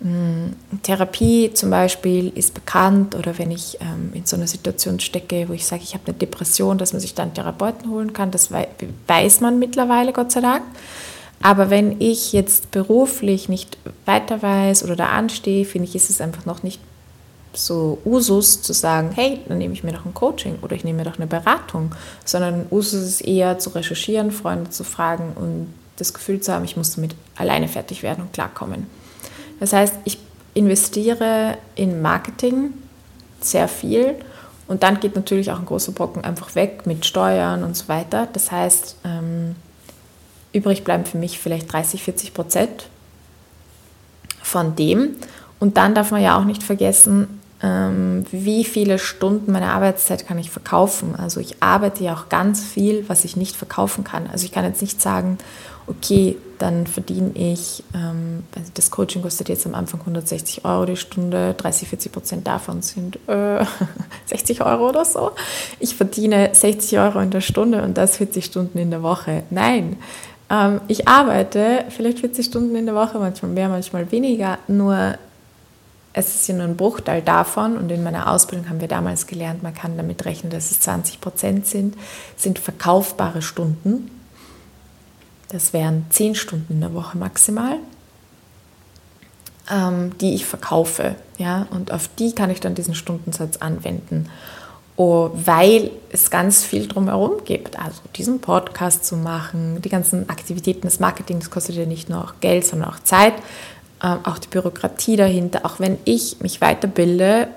Mm, 0.00 0.52
Therapie 0.82 1.52
zum 1.52 1.68
Beispiel 1.68 2.32
ist 2.34 2.54
bekannt 2.54 3.14
oder 3.14 3.36
wenn 3.38 3.50
ich 3.50 3.78
ähm, 3.80 4.12
in 4.14 4.24
so 4.24 4.36
einer 4.36 4.46
Situation 4.46 4.98
stecke, 4.98 5.48
wo 5.48 5.52
ich 5.52 5.66
sage, 5.66 5.82
ich 5.82 5.92
habe 5.92 6.04
eine 6.06 6.16
Depression, 6.16 6.78
dass 6.78 6.92
man 6.94 7.00
sich 7.00 7.14
dann 7.14 7.34
Therapeuten 7.34 7.90
holen 7.90 8.14
kann, 8.14 8.30
das 8.30 8.50
weiß 8.50 9.40
man 9.40 9.58
mittlerweile, 9.58 10.12
Gott 10.12 10.32
sei 10.32 10.40
Dank. 10.40 10.62
Aber 11.42 11.70
wenn 11.70 12.00
ich 12.00 12.32
jetzt 12.32 12.70
beruflich 12.70 13.48
nicht 13.48 13.78
weiter 14.04 14.42
weiß 14.42 14.84
oder 14.84 14.96
da 14.96 15.06
anstehe, 15.08 15.64
finde 15.64 15.88
ich, 15.88 15.94
ist 15.94 16.10
es 16.10 16.20
einfach 16.20 16.46
noch 16.46 16.62
nicht 16.62 16.80
so 17.52 17.98
Usus 18.04 18.62
zu 18.62 18.72
sagen, 18.72 19.10
hey, 19.14 19.40
dann 19.48 19.58
nehme 19.58 19.74
ich 19.74 19.82
mir 19.82 19.92
doch 19.92 20.04
ein 20.04 20.14
Coaching 20.14 20.58
oder 20.62 20.76
ich 20.76 20.84
nehme 20.84 20.98
mir 20.98 21.10
doch 21.10 21.16
eine 21.16 21.26
Beratung, 21.26 21.94
sondern 22.24 22.66
Usus 22.70 23.02
ist 23.02 23.20
eher 23.22 23.58
zu 23.58 23.70
recherchieren, 23.70 24.30
Freunde 24.30 24.70
zu 24.70 24.84
fragen 24.84 25.32
und 25.34 25.74
das 25.96 26.14
Gefühl 26.14 26.40
zu 26.40 26.52
haben, 26.52 26.64
ich 26.64 26.76
muss 26.76 26.94
damit 26.94 27.14
alleine 27.36 27.68
fertig 27.68 28.02
werden 28.02 28.22
und 28.22 28.32
klarkommen. 28.32 28.86
Das 29.60 29.72
heißt, 29.72 29.94
ich 30.04 30.18
investiere 30.54 31.58
in 31.76 32.02
Marketing 32.02 32.72
sehr 33.40 33.68
viel 33.68 34.16
Und 34.66 34.84
dann 34.84 35.00
geht 35.00 35.16
natürlich 35.16 35.50
auch 35.50 35.58
ein 35.58 35.66
großer 35.66 35.90
Brocken 35.90 36.22
einfach 36.22 36.54
weg 36.54 36.86
mit 36.86 37.04
Steuern 37.04 37.64
und 37.64 37.76
so 37.76 37.88
weiter. 37.88 38.28
Das 38.32 38.52
heißt, 38.52 38.98
ähm, 39.04 39.56
übrig 40.52 40.84
bleiben 40.84 41.04
für 41.04 41.18
mich 41.18 41.40
vielleicht 41.40 41.72
30, 41.72 42.04
40 42.04 42.34
Prozent 42.34 42.86
von 44.42 44.76
dem. 44.76 45.16
Und 45.58 45.76
dann 45.76 45.96
darf 45.96 46.12
man 46.12 46.22
ja 46.22 46.38
auch 46.38 46.44
nicht 46.44 46.62
vergessen, 46.62 47.40
ähm, 47.64 48.24
wie 48.30 48.62
viele 48.62 49.00
Stunden 49.00 49.50
meiner 49.50 49.72
Arbeitszeit 49.72 50.26
kann 50.26 50.38
ich 50.38 50.52
verkaufen. 50.52 51.16
Also 51.16 51.40
ich 51.40 51.60
arbeite 51.60 52.04
ja 52.04 52.14
auch 52.14 52.28
ganz 52.28 52.62
viel, 52.62 53.08
was 53.08 53.24
ich 53.24 53.36
nicht 53.36 53.56
verkaufen 53.56 54.04
kann. 54.04 54.28
Also 54.30 54.44
ich 54.44 54.52
kann 54.52 54.64
jetzt 54.64 54.82
nicht 54.82 55.02
sagen, 55.02 55.38
okay, 55.88 56.36
dann 56.60 56.86
verdiene 56.86 57.30
ich, 57.34 57.82
ähm, 57.94 58.44
also 58.54 58.70
das 58.74 58.90
Coaching 58.90 59.22
kostet 59.22 59.48
jetzt 59.48 59.66
am 59.66 59.74
Anfang 59.74 60.00
160 60.00 60.64
Euro 60.64 60.84
die 60.84 60.96
Stunde, 60.96 61.54
30, 61.54 61.88
40 61.88 62.12
Prozent 62.12 62.46
davon 62.46 62.82
sind 62.82 63.18
äh, 63.28 63.64
60 64.26 64.62
Euro 64.62 64.90
oder 64.90 65.04
so. 65.04 65.32
Ich 65.78 65.94
verdiene 65.94 66.50
60 66.52 66.98
Euro 66.98 67.20
in 67.20 67.30
der 67.30 67.40
Stunde 67.40 67.82
und 67.82 67.96
das 67.96 68.18
40 68.18 68.44
Stunden 68.44 68.78
in 68.78 68.90
der 68.90 69.02
Woche. 69.02 69.44
Nein, 69.50 69.96
ähm, 70.50 70.80
ich 70.88 71.08
arbeite 71.08 71.86
vielleicht 71.88 72.20
40 72.20 72.46
Stunden 72.46 72.76
in 72.76 72.86
der 72.86 72.94
Woche, 72.94 73.18
manchmal 73.18 73.52
mehr, 73.52 73.68
manchmal 73.68 74.12
weniger, 74.12 74.58
nur 74.68 75.14
es 76.12 76.34
ist 76.34 76.48
ja 76.48 76.54
nur 76.54 76.64
ein 76.64 76.76
Bruchteil 76.76 77.22
davon 77.22 77.78
und 77.78 77.90
in 77.90 78.02
meiner 78.02 78.30
Ausbildung 78.30 78.68
haben 78.68 78.80
wir 78.80 78.88
damals 78.88 79.26
gelernt, 79.26 79.62
man 79.62 79.74
kann 79.74 79.96
damit 79.96 80.24
rechnen, 80.26 80.50
dass 80.50 80.70
es 80.70 80.80
20 80.80 81.20
Prozent 81.20 81.66
sind, 81.66 81.96
sind 82.36 82.58
verkaufbare 82.58 83.42
Stunden. 83.42 84.10
Das 85.50 85.72
wären 85.72 86.06
10 86.10 86.36
Stunden 86.36 86.74
in 86.74 86.80
der 86.80 86.94
Woche 86.94 87.18
maximal, 87.18 87.76
ähm, 89.70 90.16
die 90.18 90.34
ich 90.34 90.46
verkaufe. 90.46 91.16
Ja? 91.38 91.66
Und 91.70 91.92
auf 91.92 92.08
die 92.18 92.34
kann 92.34 92.50
ich 92.50 92.60
dann 92.60 92.74
diesen 92.74 92.94
Stundensatz 92.94 93.58
anwenden. 93.58 94.28
Oh, 94.96 95.30
weil 95.32 95.90
es 96.10 96.30
ganz 96.30 96.64
viel 96.64 96.86
drumherum 96.86 97.44
gibt. 97.44 97.78
Also 97.78 98.00
diesen 98.16 98.40
Podcast 98.40 99.04
zu 99.04 99.16
machen, 99.16 99.80
die 99.82 99.88
ganzen 99.88 100.28
Aktivitäten 100.28 100.82
des 100.82 101.00
Marketings, 101.00 101.50
kostet 101.50 101.76
ja 101.76 101.86
nicht 101.86 102.08
nur 102.08 102.32
Geld, 102.40 102.66
sondern 102.66 102.90
auch 102.90 103.00
Zeit. 103.00 103.34
Ähm, 104.02 104.18
auch 104.24 104.38
die 104.38 104.48
Bürokratie 104.48 105.16
dahinter, 105.16 105.64
auch 105.64 105.80
wenn 105.80 105.98
ich 106.04 106.40
mich 106.40 106.60
weiterbilde, 106.60 107.48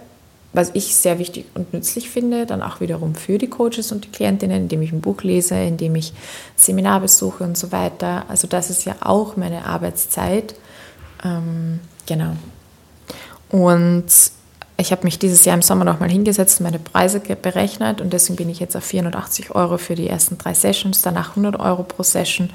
was 0.53 0.69
ich 0.75 0.95
sehr 0.95 1.17
wichtig 1.17 1.45
und 1.55 1.73
nützlich 1.73 2.09
finde, 2.09 2.45
dann 2.45 2.61
auch 2.61 2.79
wiederum 2.79 3.15
für 3.15 3.39
die 3.39 3.49
Coaches 3.49 3.91
und 3.91 4.05
die 4.05 4.11
Klientinnen, 4.11 4.63
indem 4.63 4.83
ich 4.83 4.91
ein 4.91 5.01
Buch 5.01 5.23
lese, 5.23 5.55
indem 5.55 5.95
ich 5.95 6.13
Seminar 6.55 6.99
besuche 7.01 7.43
und 7.43 7.57
so 7.57 7.71
weiter. 7.71 8.25
Also 8.27 8.47
das 8.47 8.69
ist 8.69 8.85
ja 8.85 8.95
auch 9.01 9.35
meine 9.35 9.65
Arbeitszeit. 9.65 10.53
Ähm, 11.25 11.79
genau. 12.05 12.33
Und 13.49 14.05
ich 14.77 14.91
habe 14.91 15.03
mich 15.03 15.17
dieses 15.19 15.45
Jahr 15.45 15.55
im 15.55 15.61
Sommer 15.61 15.85
nochmal 15.85 16.09
hingesetzt 16.09 16.59
und 16.59 16.65
meine 16.65 16.79
Preise 16.79 17.19
berechnet 17.19 18.01
und 18.01 18.13
deswegen 18.13 18.35
bin 18.35 18.49
ich 18.49 18.59
jetzt 18.59 18.75
auf 18.75 18.83
480 18.83 19.55
Euro 19.55 19.77
für 19.77 19.95
die 19.95 20.07
ersten 20.07 20.37
drei 20.37 20.53
Sessions, 20.53 21.01
danach 21.01 21.31
100 21.31 21.59
Euro 21.59 21.83
pro 21.83 22.03
Session 22.03 22.49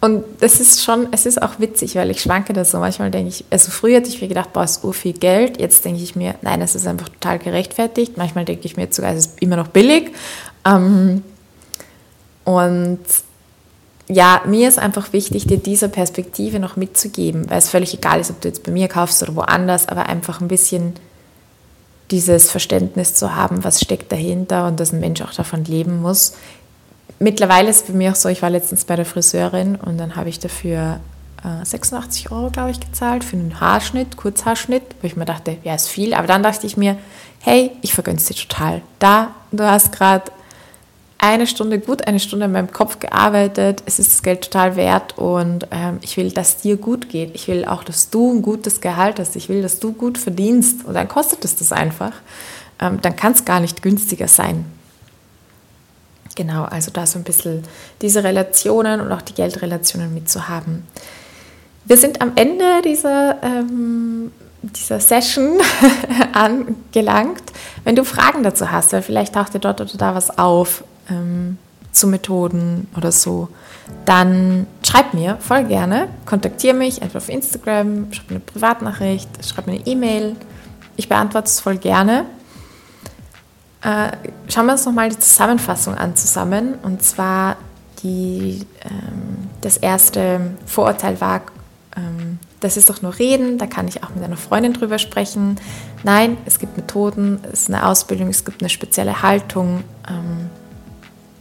und 0.00 0.24
das 0.40 0.60
ist 0.60 0.82
schon, 0.82 1.08
es 1.10 1.26
ist 1.26 1.42
auch 1.42 1.58
witzig, 1.58 1.94
weil 1.94 2.10
ich 2.10 2.22
schwanke 2.22 2.54
da 2.54 2.64
so. 2.64 2.78
Manchmal 2.78 3.10
denke 3.10 3.28
ich, 3.28 3.44
also 3.50 3.70
früher 3.70 3.96
hätte 3.96 4.08
ich 4.08 4.22
mir 4.22 4.28
gedacht, 4.28 4.52
boah, 4.54 4.64
ist 4.64 4.80
so 4.80 4.92
viel 4.92 5.12
Geld. 5.12 5.60
Jetzt 5.60 5.84
denke 5.84 6.02
ich 6.02 6.16
mir, 6.16 6.36
nein, 6.40 6.62
es 6.62 6.74
ist 6.74 6.86
einfach 6.86 7.10
total 7.10 7.38
gerechtfertigt. 7.38 8.16
Manchmal 8.16 8.46
denke 8.46 8.64
ich 8.64 8.76
mir 8.78 8.84
jetzt 8.84 8.96
sogar, 8.96 9.12
es 9.12 9.26
ist 9.26 9.42
immer 9.42 9.56
noch 9.56 9.68
billig. 9.68 10.12
Ähm, 10.64 11.22
und 12.44 13.00
ja, 14.08 14.40
mir 14.46 14.68
ist 14.68 14.78
einfach 14.78 15.12
wichtig, 15.12 15.46
dir 15.46 15.58
diese 15.58 15.90
Perspektive 15.90 16.58
noch 16.60 16.76
mitzugeben, 16.76 17.50
weil 17.50 17.58
es 17.58 17.68
völlig 17.68 17.92
egal 17.92 18.20
ist, 18.20 18.30
ob 18.30 18.40
du 18.40 18.48
jetzt 18.48 18.62
bei 18.62 18.72
mir 18.72 18.88
kaufst 18.88 19.22
oder 19.22 19.36
woanders, 19.36 19.86
aber 19.86 20.06
einfach 20.06 20.40
ein 20.40 20.48
bisschen 20.48 20.94
dieses 22.10 22.50
Verständnis 22.50 23.14
zu 23.14 23.36
haben, 23.36 23.62
was 23.62 23.80
steckt 23.80 24.10
dahinter 24.10 24.66
und 24.66 24.80
dass 24.80 24.92
ein 24.92 24.98
Mensch 24.98 25.20
auch 25.20 25.32
davon 25.32 25.64
leben 25.64 26.00
muss 26.00 26.32
mittlerweile 27.20 27.70
ist 27.70 27.82
es 27.82 27.86
bei 27.86 27.92
mir 27.92 28.10
auch 28.10 28.16
so, 28.16 28.28
ich 28.28 28.42
war 28.42 28.50
letztens 28.50 28.84
bei 28.84 28.96
der 28.96 29.06
Friseurin 29.06 29.76
und 29.76 29.98
dann 29.98 30.16
habe 30.16 30.28
ich 30.28 30.40
dafür 30.40 30.98
äh, 31.44 31.64
86 31.64 32.32
Euro, 32.32 32.50
glaube 32.50 32.72
ich, 32.72 32.80
gezahlt 32.80 33.22
für 33.22 33.36
einen 33.36 33.60
Haarschnitt, 33.60 34.16
Kurzhaarschnitt, 34.16 34.82
wo 35.00 35.06
ich 35.06 35.16
mir 35.16 35.26
dachte, 35.26 35.56
ja, 35.62 35.74
ist 35.74 35.88
viel. 35.88 36.14
Aber 36.14 36.26
dann 36.26 36.42
dachte 36.42 36.66
ich 36.66 36.76
mir, 36.76 36.96
hey, 37.40 37.70
ich 37.82 37.94
vergönne 37.94 38.18
es 38.18 38.26
dir 38.26 38.34
total. 38.34 38.82
Da, 38.98 39.34
du 39.52 39.64
hast 39.64 39.92
gerade 39.92 40.32
eine 41.18 41.46
Stunde, 41.46 41.78
gut 41.78 42.06
eine 42.06 42.18
Stunde 42.18 42.46
in 42.46 42.52
meinem 42.52 42.72
Kopf 42.72 42.98
gearbeitet, 42.98 43.82
es 43.84 43.98
ist 43.98 44.10
das 44.10 44.22
Geld 44.22 44.40
total 44.42 44.76
wert 44.76 45.18
und 45.18 45.66
ähm, 45.70 45.98
ich 46.00 46.16
will, 46.16 46.30
dass 46.30 46.56
dir 46.56 46.78
gut 46.78 47.10
geht. 47.10 47.34
Ich 47.34 47.46
will 47.46 47.66
auch, 47.66 47.84
dass 47.84 48.08
du 48.08 48.32
ein 48.32 48.40
gutes 48.40 48.80
Gehalt 48.80 49.18
hast. 49.18 49.36
Ich 49.36 49.50
will, 49.50 49.60
dass 49.60 49.80
du 49.80 49.92
gut 49.92 50.16
verdienst 50.16 50.86
und 50.86 50.94
dann 50.94 51.08
kostet 51.08 51.44
es 51.44 51.56
das 51.56 51.72
einfach. 51.72 52.12
Ähm, 52.80 53.00
dann 53.02 53.16
kann 53.16 53.32
es 53.32 53.44
gar 53.44 53.60
nicht 53.60 53.82
günstiger 53.82 54.28
sein. 54.28 54.64
Genau, 56.40 56.64
also 56.64 56.90
da 56.90 57.04
so 57.04 57.18
ein 57.18 57.22
bisschen 57.22 57.62
diese 58.00 58.24
Relationen 58.24 59.02
und 59.02 59.12
auch 59.12 59.20
die 59.20 59.34
Geldrelationen 59.34 60.14
mitzuhaben. 60.14 60.84
Wir 61.84 61.98
sind 61.98 62.22
am 62.22 62.32
Ende 62.34 62.80
dieser, 62.82 63.42
ähm, 63.42 64.32
dieser 64.62 65.00
Session 65.00 65.60
angelangt. 66.32 67.42
Wenn 67.84 67.94
du 67.94 68.06
Fragen 68.06 68.42
dazu 68.42 68.70
hast, 68.70 68.94
weil 68.94 69.02
vielleicht 69.02 69.34
taucht 69.34 69.52
dir 69.52 69.58
dort 69.58 69.82
oder 69.82 69.92
da 69.98 70.14
was 70.14 70.38
auf 70.38 70.82
ähm, 71.10 71.58
zu 71.92 72.06
Methoden 72.06 72.88
oder 72.96 73.12
so, 73.12 73.48
dann 74.06 74.66
schreib 74.82 75.12
mir 75.12 75.36
voll 75.40 75.64
gerne, 75.64 76.08
kontaktiere 76.24 76.72
mich 76.72 77.02
entweder 77.02 77.18
auf 77.18 77.28
Instagram, 77.28 78.14
schreib 78.14 78.30
mir 78.30 78.36
eine 78.36 78.44
Privatnachricht, 78.46 79.28
schreib 79.44 79.66
mir 79.66 79.74
eine 79.74 79.86
E-Mail. 79.86 80.36
Ich 80.96 81.06
beantworte 81.06 81.48
es 81.48 81.60
voll 81.60 81.76
gerne. 81.76 82.24
Äh, 83.82 84.12
schauen 84.48 84.66
wir 84.66 84.72
uns 84.72 84.84
nochmal 84.84 85.08
die 85.08 85.18
Zusammenfassung 85.18 85.94
an 85.94 86.16
zusammen. 86.16 86.74
Und 86.82 87.02
zwar 87.02 87.56
die, 88.02 88.66
ähm, 88.84 89.48
das 89.60 89.76
erste 89.76 90.40
Vorurteil 90.66 91.20
war, 91.20 91.42
ähm, 91.96 92.38
das 92.60 92.76
ist 92.76 92.90
doch 92.90 93.00
nur 93.00 93.18
Reden, 93.18 93.56
da 93.56 93.66
kann 93.66 93.88
ich 93.88 94.04
auch 94.04 94.10
mit 94.10 94.22
einer 94.22 94.36
Freundin 94.36 94.74
drüber 94.74 94.98
sprechen. 94.98 95.56
Nein, 96.02 96.36
es 96.44 96.58
gibt 96.58 96.76
Methoden, 96.76 97.40
es 97.50 97.62
ist 97.62 97.68
eine 97.68 97.86
Ausbildung, 97.86 98.28
es 98.28 98.44
gibt 98.44 98.60
eine 98.62 98.68
spezielle 98.68 99.22
Haltung. 99.22 99.82
Ähm, 100.08 100.50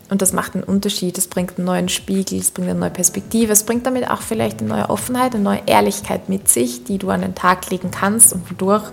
und 0.10 0.22
das 0.24 0.34
macht 0.34 0.56
einen 0.56 0.64
Unterschied, 0.64 1.18
es 1.18 1.28
bringt 1.28 1.58
einen 1.58 1.66
neuen 1.66 1.90
Spiegel, 1.90 2.40
es 2.40 2.52
bringt 2.52 2.70
eine 2.70 2.80
neue 2.80 2.90
Perspektive, 2.90 3.52
es 3.52 3.64
bringt 3.64 3.86
damit 3.86 4.10
auch 4.10 4.22
vielleicht 4.22 4.60
eine 4.60 4.70
neue 4.70 4.90
Offenheit, 4.90 5.36
eine 5.36 5.44
neue 5.44 5.62
Ehrlichkeit 5.68 6.30
mit 6.30 6.50
sich, 6.50 6.84
die 6.84 6.98
du 6.98 7.10
an 7.12 7.22
den 7.22 7.36
Tag 7.36 7.70
legen 7.70 7.92
kannst 7.92 8.34
und 8.34 8.50
wodurch 8.50 8.86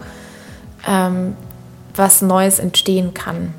ähm, 0.87 1.35
was 1.97 2.23
Neues 2.23 2.59
entstehen 2.59 3.15
kann. 3.15 3.55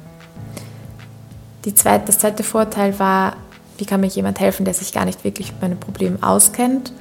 Zweite, 1.76 2.06
das 2.06 2.19
zweite 2.19 2.43
Vorteil 2.43 2.97
war, 3.00 3.36
wie 3.78 3.86
kann 3.86 4.02
mir 4.02 4.08
jemand 4.08 4.39
helfen, 4.39 4.65
der 4.65 4.73
sich 4.73 4.93
gar 4.93 5.06
nicht 5.06 5.23
wirklich 5.23 5.52
mit 5.54 5.62
meinem 5.62 5.80
Problem 5.80 6.21
auskennt. 6.23 6.91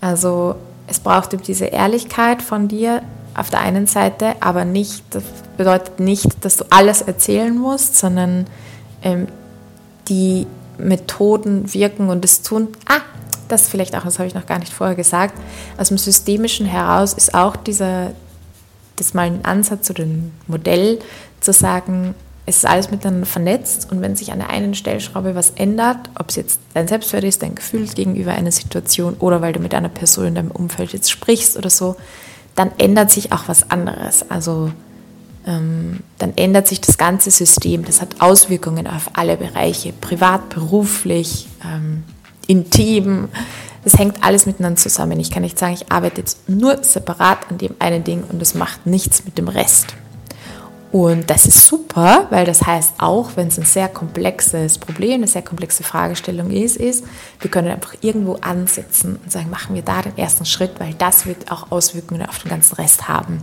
Also 0.00 0.56
es 0.86 1.00
braucht 1.00 1.32
eben 1.32 1.42
diese 1.42 1.66
Ehrlichkeit 1.66 2.42
von 2.42 2.68
dir 2.68 3.02
auf 3.34 3.50
der 3.50 3.60
einen 3.60 3.86
Seite, 3.86 4.34
aber 4.40 4.64
nicht, 4.64 5.04
das 5.10 5.24
bedeutet 5.56 6.00
nicht, 6.00 6.44
dass 6.44 6.56
du 6.56 6.64
alles 6.70 7.02
erzählen 7.02 7.56
musst, 7.56 7.96
sondern 7.96 8.46
ähm, 9.02 9.26
die 10.08 10.46
Methoden 10.78 11.72
wirken 11.72 12.08
und 12.08 12.24
es 12.24 12.42
tun. 12.42 12.68
Ah, 12.86 13.00
das 13.48 13.68
vielleicht 13.68 13.94
auch, 13.94 14.04
das 14.04 14.18
habe 14.18 14.26
ich 14.26 14.34
noch 14.34 14.46
gar 14.46 14.58
nicht 14.58 14.72
vorher 14.72 14.96
gesagt. 14.96 15.34
Aus 15.78 15.88
dem 15.88 15.98
Systemischen 15.98 16.66
heraus 16.66 17.12
ist 17.12 17.34
auch 17.34 17.56
dieser, 17.56 18.12
das 18.96 19.14
mal 19.14 19.26
ein 19.26 19.44
Ansatz 19.44 19.90
oder 19.90 20.04
ein 20.04 20.32
Modell 20.46 20.98
zu 21.40 21.52
sagen, 21.52 22.14
es 22.44 22.58
ist 22.58 22.66
alles 22.66 22.90
miteinander 22.90 23.26
vernetzt 23.26 23.92
und 23.92 24.00
wenn 24.00 24.16
sich 24.16 24.32
an 24.32 24.40
der 24.40 24.50
einen 24.50 24.74
Stellschraube 24.74 25.34
was 25.34 25.50
ändert, 25.50 26.10
ob 26.18 26.30
es 26.30 26.36
jetzt 26.36 26.60
dein 26.74 26.88
Selbstwert 26.88 27.24
ist, 27.24 27.42
dein 27.42 27.54
Gefühl 27.54 27.86
gegenüber 27.86 28.32
einer 28.32 28.50
Situation 28.50 29.14
oder 29.20 29.40
weil 29.42 29.52
du 29.52 29.60
mit 29.60 29.74
einer 29.74 29.88
Person 29.88 30.26
in 30.26 30.34
deinem 30.34 30.50
Umfeld 30.50 30.92
jetzt 30.92 31.10
sprichst 31.10 31.56
oder 31.56 31.70
so, 31.70 31.96
dann 32.56 32.72
ändert 32.78 33.10
sich 33.10 33.32
auch 33.32 33.44
was 33.46 33.70
anderes. 33.70 34.28
Also 34.28 34.72
ähm, 35.46 36.00
dann 36.18 36.32
ändert 36.36 36.68
sich 36.68 36.80
das 36.80 36.98
ganze 36.98 37.30
System. 37.30 37.84
Das 37.84 38.00
hat 38.00 38.20
Auswirkungen 38.20 38.86
auf 38.86 39.10
alle 39.14 39.36
Bereiche, 39.36 39.92
privat, 39.92 40.48
beruflich, 40.50 41.48
ähm, 41.64 42.04
intim. 42.46 43.28
Das 43.84 43.98
hängt 43.98 44.22
alles 44.22 44.46
miteinander 44.46 44.80
zusammen. 44.80 45.18
Ich 45.18 45.30
kann 45.30 45.42
nicht 45.42 45.58
sagen, 45.58 45.74
ich 45.74 45.90
arbeite 45.90 46.20
jetzt 46.20 46.48
nur 46.48 46.82
separat 46.82 47.50
an 47.50 47.58
dem 47.58 47.74
einen 47.78 48.04
Ding 48.04 48.22
und 48.30 48.40
das 48.40 48.54
macht 48.54 48.86
nichts 48.86 49.24
mit 49.24 49.38
dem 49.38 49.48
Rest. 49.48 49.94
Und 50.92 51.30
das 51.30 51.46
ist 51.46 51.66
super, 51.66 52.26
weil 52.28 52.44
das 52.44 52.66
heißt 52.66 52.96
auch, 52.98 53.30
wenn 53.34 53.48
es 53.48 53.58
ein 53.58 53.64
sehr 53.64 53.88
komplexes 53.88 54.76
Problem, 54.76 55.14
eine 55.14 55.26
sehr 55.26 55.40
komplexe 55.40 55.82
Fragestellung 55.82 56.50
ist, 56.50 56.76
ist, 56.76 57.04
wir 57.40 57.50
können 57.50 57.70
einfach 57.70 57.94
irgendwo 58.02 58.34
ansetzen 58.34 59.18
und 59.22 59.32
sagen, 59.32 59.48
machen 59.48 59.74
wir 59.74 59.80
da 59.80 60.02
den 60.02 60.18
ersten 60.18 60.44
Schritt, 60.44 60.72
weil 60.78 60.92
das 60.92 61.24
wird 61.24 61.50
auch 61.50 61.70
Auswirkungen 61.70 62.28
auf 62.28 62.40
den 62.40 62.50
ganzen 62.50 62.74
Rest 62.74 63.08
haben. 63.08 63.38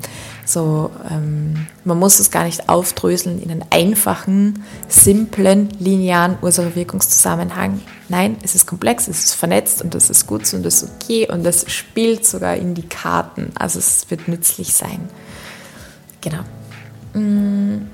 So, 0.49 0.89
ähm, 1.07 1.67
man 1.83 1.99
muss 1.99 2.19
es 2.19 2.31
gar 2.31 2.43
nicht 2.43 2.69
aufdröseln 2.69 3.39
in 3.39 3.51
einen 3.51 3.65
einfachen, 3.69 4.63
simplen, 4.87 5.69
linearen 5.77 6.37
Ursache-Wirkungszusammenhang. 6.41 7.81
Nein, 8.07 8.35
es 8.41 8.55
ist 8.55 8.65
komplex, 8.65 9.07
es 9.07 9.25
ist 9.25 9.35
vernetzt 9.35 9.83
und 9.83 9.93
das 9.93 10.09
ist 10.09 10.25
gut 10.25 10.51
und 10.55 10.63
das 10.63 10.81
ist 10.81 10.89
okay 10.95 11.31
und 11.31 11.43
das 11.43 11.71
spielt 11.71 12.25
sogar 12.25 12.55
in 12.55 12.73
die 12.73 12.87
Karten. 12.87 13.51
Also 13.59 13.77
es 13.77 14.09
wird 14.09 14.27
nützlich 14.27 14.73
sein. 14.73 15.07
Genau. 16.19 16.41
Mm, 17.13 17.85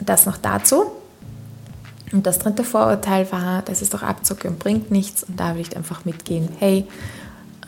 Das 0.00 0.24
noch 0.24 0.38
dazu. 0.38 0.86
Und 2.12 2.26
das 2.26 2.38
dritte 2.38 2.64
Vorurteil 2.64 3.30
war, 3.30 3.60
das 3.60 3.82
ist 3.82 3.92
doch 3.92 4.02
Abzocke 4.02 4.48
und 4.48 4.58
bringt 4.58 4.90
nichts. 4.90 5.22
Und 5.24 5.38
da 5.38 5.54
will 5.54 5.60
ich 5.60 5.76
einfach 5.76 6.06
mitgehen, 6.06 6.48
hey, 6.60 6.86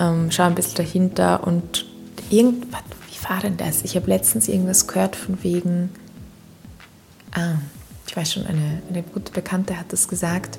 ähm, 0.01 0.31
schau 0.31 0.45
ein 0.45 0.55
bisschen 0.55 0.77
dahinter. 0.77 1.47
Und 1.47 1.85
irgendwas, 2.31 2.81
war 3.29 3.41
denn 3.41 3.57
das? 3.57 3.83
Ich 3.83 3.97
habe 3.97 4.09
letztens 4.09 4.49
irgendwas 4.49 4.87
gehört 4.87 5.17
von 5.17 5.43
wegen, 5.43 5.91
ah, 7.33 7.55
ich 8.07 8.17
weiß 8.17 8.35
schon, 8.35 8.47
eine, 8.47 8.83
eine 8.89 9.03
gute 9.03 9.33
Bekannte 9.33 9.79
hat 9.79 9.93
das 9.93 10.09
gesagt. 10.09 10.59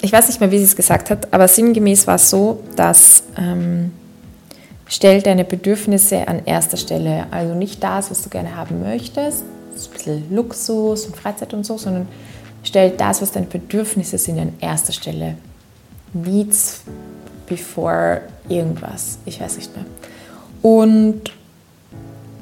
Ich 0.00 0.12
weiß 0.12 0.26
nicht 0.28 0.40
mehr, 0.40 0.50
wie 0.50 0.58
sie 0.58 0.64
es 0.64 0.76
gesagt 0.76 1.10
hat, 1.10 1.32
aber 1.32 1.46
sinngemäß 1.46 2.06
war 2.06 2.16
es 2.16 2.28
so, 2.28 2.62
dass 2.74 3.22
ähm, 3.36 3.92
stell 4.88 5.22
deine 5.22 5.44
Bedürfnisse 5.44 6.26
an 6.26 6.44
erster 6.44 6.76
Stelle. 6.76 7.26
Also 7.30 7.54
nicht 7.54 7.82
das, 7.82 8.10
was 8.10 8.22
du 8.22 8.28
gerne 8.28 8.56
haben 8.56 8.82
möchtest, 8.82 9.44
so 9.76 9.90
ein 9.90 9.92
bisschen 9.92 10.34
Luxus 10.34 11.06
und 11.06 11.16
Freizeit 11.16 11.54
und 11.54 11.64
so, 11.64 11.78
sondern 11.78 12.08
stell 12.64 12.90
das, 12.90 13.22
was 13.22 13.30
deine 13.30 13.46
Bedürfnisse 13.46 14.18
sind, 14.18 14.40
an 14.40 14.52
erster 14.60 14.92
Stelle. 14.92 15.36
Needs 16.12 16.82
before 17.46 18.22
irgendwas. 18.48 19.18
Ich 19.24 19.40
weiß 19.40 19.56
nicht 19.56 19.74
mehr. 19.74 19.86
Und 20.62 21.32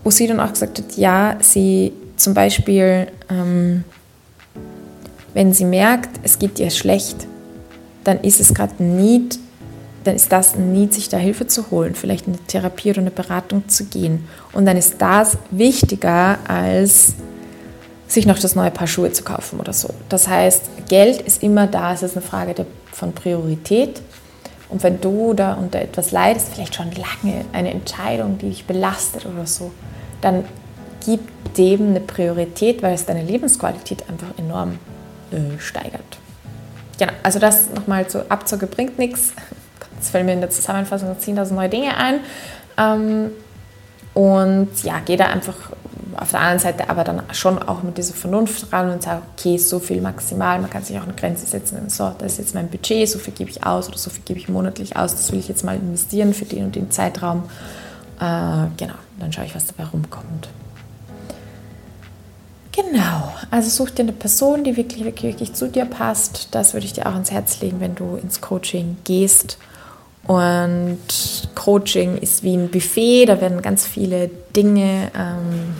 wo 0.04 0.10
sie 0.10 0.26
dann 0.26 0.40
auch 0.40 0.52
gesagt 0.52 0.78
hat, 0.78 0.96
ja, 0.96 1.36
sie 1.40 1.92
zum 2.16 2.34
Beispiel, 2.34 3.08
ähm, 3.28 3.84
wenn 5.34 5.52
sie 5.52 5.64
merkt, 5.64 6.20
es 6.22 6.38
geht 6.38 6.58
ihr 6.58 6.70
schlecht, 6.70 7.26
dann 8.04 8.20
ist 8.20 8.40
es 8.40 8.54
gerade 8.54 8.74
ein 8.78 8.96
Need, 8.96 9.38
dann 10.04 10.16
ist 10.16 10.32
das 10.32 10.54
ein 10.54 10.72
Need, 10.72 10.94
sich 10.94 11.08
da 11.08 11.18
Hilfe 11.18 11.46
zu 11.46 11.70
holen, 11.70 11.94
vielleicht 11.94 12.26
eine 12.26 12.38
Therapie 12.46 12.90
oder 12.90 13.00
eine 13.00 13.10
Beratung 13.10 13.68
zu 13.68 13.84
gehen. 13.84 14.26
Und 14.52 14.66
dann 14.66 14.76
ist 14.76 14.96
das 14.98 15.36
wichtiger, 15.50 16.38
als 16.48 17.14
sich 18.08 18.26
noch 18.26 18.38
das 18.38 18.54
neue 18.54 18.70
Paar 18.70 18.86
Schuhe 18.86 19.12
zu 19.12 19.22
kaufen 19.22 19.60
oder 19.60 19.72
so. 19.72 19.90
Das 20.08 20.26
heißt, 20.26 20.88
Geld 20.88 21.20
ist 21.22 21.42
immer 21.42 21.66
da, 21.66 21.92
es 21.92 22.02
ist 22.02 22.16
eine 22.16 22.26
Frage 22.26 22.66
von 22.92 23.12
Priorität. 23.12 24.00
Und 24.70 24.82
wenn 24.82 25.00
du 25.00 25.34
da 25.34 25.54
unter 25.54 25.80
etwas 25.80 26.12
leidest, 26.12 26.54
vielleicht 26.54 26.76
schon 26.76 26.90
lange 26.92 27.44
eine 27.52 27.72
Entscheidung, 27.72 28.38
die 28.38 28.50
dich 28.50 28.66
belastet 28.66 29.26
oder 29.26 29.46
so, 29.46 29.72
dann 30.20 30.44
gib 31.04 31.20
dem 31.54 31.90
eine 31.90 32.00
Priorität, 32.00 32.82
weil 32.82 32.94
es 32.94 33.04
deine 33.04 33.22
Lebensqualität 33.22 34.08
einfach 34.08 34.38
enorm 34.38 34.78
äh, 35.32 35.58
steigert. 35.58 36.18
Genau, 36.98 37.12
also 37.22 37.38
das 37.38 37.70
nochmal 37.74 38.06
zur 38.08 38.26
Abzocke 38.30 38.66
bringt 38.66 38.98
nichts. 38.98 39.32
Das 39.98 40.08
fällt 40.08 40.24
mir 40.24 40.32
in 40.32 40.40
der 40.40 40.48
Zusammenfassung 40.48 41.10
10.000 41.10 41.52
neue 41.52 41.68
Dinge 41.68 41.94
ein. 41.94 42.20
Ähm, 42.78 43.32
und 44.14 44.82
ja, 44.82 44.94
geh 45.04 45.16
da 45.16 45.26
einfach 45.26 45.56
auf 46.20 46.30
der 46.30 46.40
anderen 46.40 46.58
Seite 46.58 46.90
aber 46.90 47.02
dann 47.02 47.22
schon 47.32 47.58
auch 47.62 47.82
mit 47.82 47.96
dieser 47.96 48.12
Vernunft 48.12 48.72
ran 48.72 48.90
und 48.90 49.02
sag, 49.02 49.22
okay, 49.36 49.56
so 49.56 49.78
viel 49.78 50.02
maximal, 50.02 50.60
man 50.60 50.68
kann 50.68 50.84
sich 50.84 50.98
auch 50.98 51.04
eine 51.04 51.14
Grenze 51.14 51.46
setzen. 51.46 51.88
So, 51.88 52.12
das 52.18 52.32
ist 52.32 52.38
jetzt 52.38 52.54
mein 52.54 52.68
Budget, 52.68 53.08
so 53.08 53.18
viel 53.18 53.32
gebe 53.32 53.50
ich 53.50 53.64
aus 53.64 53.88
oder 53.88 53.96
so 53.96 54.10
viel 54.10 54.22
gebe 54.24 54.38
ich 54.38 54.48
monatlich 54.48 54.96
aus, 54.96 55.12
das 55.12 55.32
will 55.32 55.38
ich 55.38 55.48
jetzt 55.48 55.64
mal 55.64 55.76
investieren 55.76 56.34
für 56.34 56.44
den 56.44 56.66
und 56.66 56.76
den 56.76 56.90
Zeitraum. 56.90 57.44
Äh, 58.18 58.68
genau, 58.76 58.94
dann 59.18 59.32
schaue 59.32 59.46
ich, 59.46 59.54
was 59.54 59.66
dabei 59.66 59.84
rumkommt. 59.84 60.48
Genau, 62.72 63.32
also 63.50 63.68
such 63.68 63.90
dir 63.90 64.02
eine 64.02 64.12
Person, 64.12 64.62
die 64.62 64.76
wirklich, 64.76 65.04
wirklich, 65.04 65.32
wirklich 65.32 65.54
zu 65.54 65.68
dir 65.68 65.86
passt. 65.86 66.48
Das 66.52 66.74
würde 66.74 66.86
ich 66.86 66.92
dir 66.92 67.06
auch 67.06 67.12
ans 67.12 67.30
Herz 67.30 67.60
legen, 67.60 67.80
wenn 67.80 67.94
du 67.94 68.16
ins 68.16 68.40
Coaching 68.40 68.98
gehst. 69.04 69.58
Und 70.26 70.98
Coaching 71.54 72.18
ist 72.18 72.42
wie 72.42 72.54
ein 72.54 72.70
Buffet, 72.70 73.26
da 73.26 73.40
werden 73.40 73.62
ganz 73.62 73.86
viele 73.86 74.30
Dinge 74.54 75.10
ähm, 75.16 75.74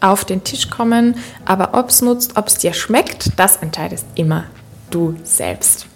auf 0.00 0.24
den 0.24 0.44
Tisch 0.44 0.70
kommen. 0.70 1.16
Aber 1.44 1.74
ob 1.74 1.90
es 1.90 2.02
nutzt, 2.02 2.36
ob 2.36 2.48
es 2.48 2.58
dir 2.58 2.72
schmeckt, 2.72 3.32
das 3.36 3.56
entscheidest 3.56 4.06
immer 4.14 4.44
du 4.90 5.16
selbst. 5.24 5.86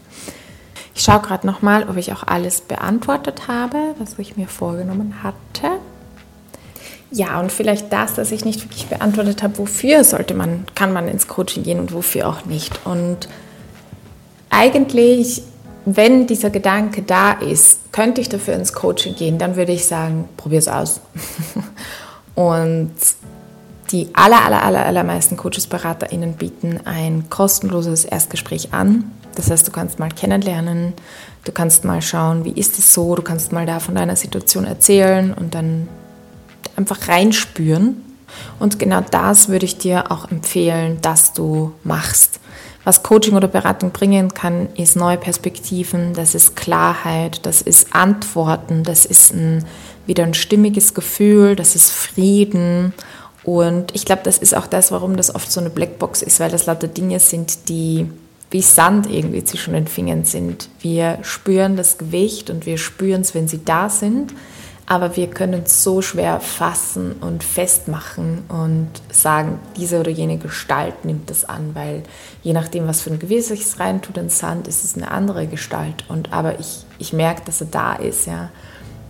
Ich 0.95 1.03
schaue 1.03 1.21
gerade 1.21 1.47
nochmal, 1.47 1.89
ob 1.89 1.97
ich 1.97 2.13
auch 2.13 2.27
alles 2.27 2.61
beantwortet 2.61 3.49
habe, 3.49 3.95
was 3.99 4.19
ich 4.19 4.37
mir 4.37 4.47
vorgenommen 4.47 5.23
hatte. 5.23 5.79
Ja, 7.11 7.41
und 7.41 7.53
vielleicht 7.53 7.93
das, 7.93 8.15
dass 8.15 8.33
ich 8.33 8.45
nicht 8.45 8.63
wirklich 8.63 8.87
beantwortet 8.87 9.43
habe, 9.43 9.59
wofür 9.59 10.05
sollte 10.05 10.35
man, 10.35 10.65
kann 10.75 10.93
man 10.93 11.09
ins 11.09 11.29
Coaching 11.29 11.63
gehen 11.63 11.79
und 11.79 11.93
wofür 11.93 12.27
auch 12.27 12.47
nicht. 12.47 12.87
Und 12.87 13.29
eigentlich, 14.49 15.43
wenn 15.85 16.27
dieser 16.27 16.51
Gedanke 16.51 17.03
da 17.03 17.33
ist, 17.33 17.93
könnte 17.93 18.21
ich 18.23 18.31
dafür 18.31 18.55
ins 18.55 18.73
Coaching 18.73 19.15
gehen, 19.15 19.39
dann 19.39 19.57
würde 19.57 19.73
ich 19.73 19.87
sagen, 19.87 20.29
probier 20.39 20.59
es 20.59 20.69
aus. 20.69 21.01
und 22.35 22.93
die 23.93 24.09
aller, 24.15 24.45
aller, 24.45 24.63
aller, 24.63 24.87
allermeisten 24.87 25.37
Coaches, 25.37 25.67
BeraterInnen 25.67 26.35
bieten 26.35 26.81
ein 26.85 27.29
kostenloses 27.29 28.05
Erstgespräch 28.05 28.73
an. 28.73 29.11
Das 29.35 29.51
heißt, 29.51 29.67
du 29.67 29.71
kannst 29.71 29.99
mal 29.99 30.09
kennenlernen, 30.09 30.95
du 31.45 31.53
kannst 31.53 31.85
mal 31.85 32.03
schauen, 32.03 32.45
wie 32.45 32.53
ist 32.53 32.79
es 32.79 32.93
so, 32.95 33.15
du 33.15 33.23
kannst 33.23 33.53
mal 33.53 33.67
da 33.67 33.81
von 33.81 33.95
deiner 33.95 34.17
Situation 34.17 34.65
erzählen 34.65 35.33
und 35.33 35.55
dann 35.55 35.89
einfach 36.77 37.09
reinspüren. 37.09 38.03
Und 38.59 38.79
genau 38.79 39.03
das 39.11 39.49
würde 39.49 39.67
ich 39.67 39.79
dir 39.79 40.11
auch 40.11 40.31
empfehlen, 40.31 40.99
dass 41.03 41.33
du 41.35 41.73
machst. 41.85 42.41
Was 42.85 43.03
Coaching 43.03 43.37
oder 43.37 43.47
Beratung 43.47 43.91
bringen 43.91 44.35
kann, 44.35 44.69
ist 44.75 44.97
neue 44.97 45.17
Perspektiven, 45.17 46.15
das 46.15 46.35
ist 46.35 46.57
Klarheit, 46.57 47.47
das 47.47 47.63
ist 47.63 47.95
Antworten, 47.95 48.83
das 48.83 49.05
ist 49.05 49.33
ein, 49.33 49.65
wieder 50.07 50.25
ein 50.25 50.35
stimmiges 50.35 50.93
Gefühl, 50.93 51.55
das 51.55 51.77
ist 51.77 51.93
Frieden. 51.93 52.93
Und 53.45 53.95
ich 53.95 54.05
glaube, 54.05 54.23
das 54.25 54.39
ist 54.39 54.57
auch 54.57 54.67
das, 54.67 54.93
warum 54.93 55.17
das 55.17 55.35
oft 55.35 55.51
so 55.51 55.61
eine 55.61 55.71
Blackbox 55.71 56.23
ist, 56.23 56.39
weil 56.41 56.51
das 56.51 56.67
lauter 56.67 56.89
Dinge 56.89 57.19
sind, 57.19 57.69
die 57.69 58.09
wie 58.51 58.63
Sand 58.63 59.11
irgendwie 59.11 59.43
zwischen 59.45 59.73
den 59.73 59.87
Fingern 59.87 60.25
sind. 60.25 60.69
Wir 60.81 61.19
spüren 61.23 61.77
das 61.77 61.97
Gewicht 61.97 62.51
und 62.51 62.67
wir 62.67 62.77
spüren 62.77 63.23
es, 63.23 63.35
wenn 63.35 63.49
sie 63.49 63.65
da 63.65 63.89
sind 63.89 64.35
aber 64.87 65.17
wir 65.17 65.29
können 65.29 65.63
es 65.65 65.83
so 65.83 66.03
schwer 66.03 66.41
fassen 66.41 67.13
und 67.21 67.45
festmachen 67.45 68.43
und 68.49 68.89
sagen, 69.11 69.59
diese 69.77 70.01
oder 70.01 70.11
jene 70.11 70.39
Gestalt 70.39 71.05
nimmt 71.05 71.31
das 71.31 71.45
an, 71.45 71.71
weil 71.75 72.03
je 72.43 72.53
nachdem, 72.53 72.87
was 72.87 73.01
für 73.01 73.11
ein 73.11 73.19
Gewiss 73.19 73.51
ich 73.51 73.63
es 73.63 73.79
reintut 73.79 74.19
in 74.19 74.29
Sand, 74.29 74.69
ist 74.69 74.85
es 74.85 74.97
eine 74.97 75.11
andere 75.11 75.47
Gestalt. 75.47 76.05
Und 76.09 76.33
aber 76.33 76.59
ich, 76.59 76.85
ich 76.99 77.13
merke, 77.13 77.43
dass 77.47 77.61
er 77.61 77.69
da 77.71 77.95
ist, 77.95 78.27
ja. 78.27 78.51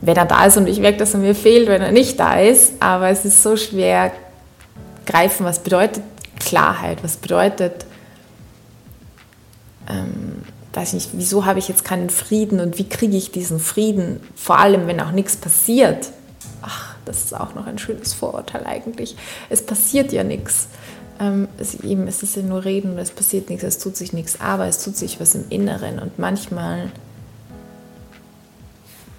Wenn 0.02 0.16
er 0.16 0.26
da 0.26 0.44
ist 0.44 0.56
und 0.56 0.66
ich 0.66 0.80
merke, 0.80 0.98
dass 0.98 1.14
er 1.14 1.20
mir 1.20 1.34
fehlt, 1.34 1.68
wenn 1.68 1.80
er 1.80 1.92
nicht 1.92 2.18
da 2.18 2.38
ist, 2.38 2.74
aber 2.80 3.08
es 3.08 3.24
ist 3.24 3.42
so 3.42 3.56
schwer 3.56 4.12
greifen, 5.07 5.44
was 5.44 5.61
bedeutet 5.61 6.03
Klarheit, 6.38 7.03
was 7.05 7.16
bedeutet 7.16 7.86
ähm, 9.88 10.42
weiß 10.72 10.88
ich 10.88 10.94
nicht, 10.94 11.11
wieso 11.12 11.44
habe 11.44 11.59
ich 11.59 11.68
jetzt 11.68 11.84
keinen 11.84 12.11
Frieden 12.11 12.61
und 12.61 12.78
wie 12.78 12.88
kriege 12.88 13.16
ich 13.16 13.30
diesen 13.30 13.61
Frieden, 13.61 14.20
vor 14.34 14.59
allem 14.59 14.86
wenn 14.86 15.00
auch 15.00 15.12
nichts 15.12 15.36
passiert. 15.36 16.11
Ach, 16.62 16.96
das 17.05 17.24
ist 17.24 17.34
auch 17.34 17.55
noch 17.55 17.66
ein 17.66 17.78
schönes 17.78 18.14
Vorurteil 18.14 18.64
eigentlich. 18.64 19.16
Es 19.50 19.64
passiert 19.64 20.12
ja 20.12 20.24
nichts. 20.24 20.68
Ähm, 21.20 21.48
es, 21.59 21.74
eben, 21.80 22.07
es 22.07 22.22
ist 22.22 22.36
ja 22.36 22.42
nur 22.42 22.64
Reden 22.64 22.92
und 22.92 22.98
es 22.98 23.11
passiert 23.11 23.50
nichts, 23.50 23.64
es 23.64 23.78
tut 23.78 23.96
sich 23.96 24.12
nichts, 24.12 24.40
aber 24.40 24.66
es 24.66 24.82
tut 24.82 24.96
sich 24.96 25.20
was 25.20 25.34
im 25.34 25.44
Inneren 25.50 25.98
und 25.98 26.18
manchmal 26.18 26.90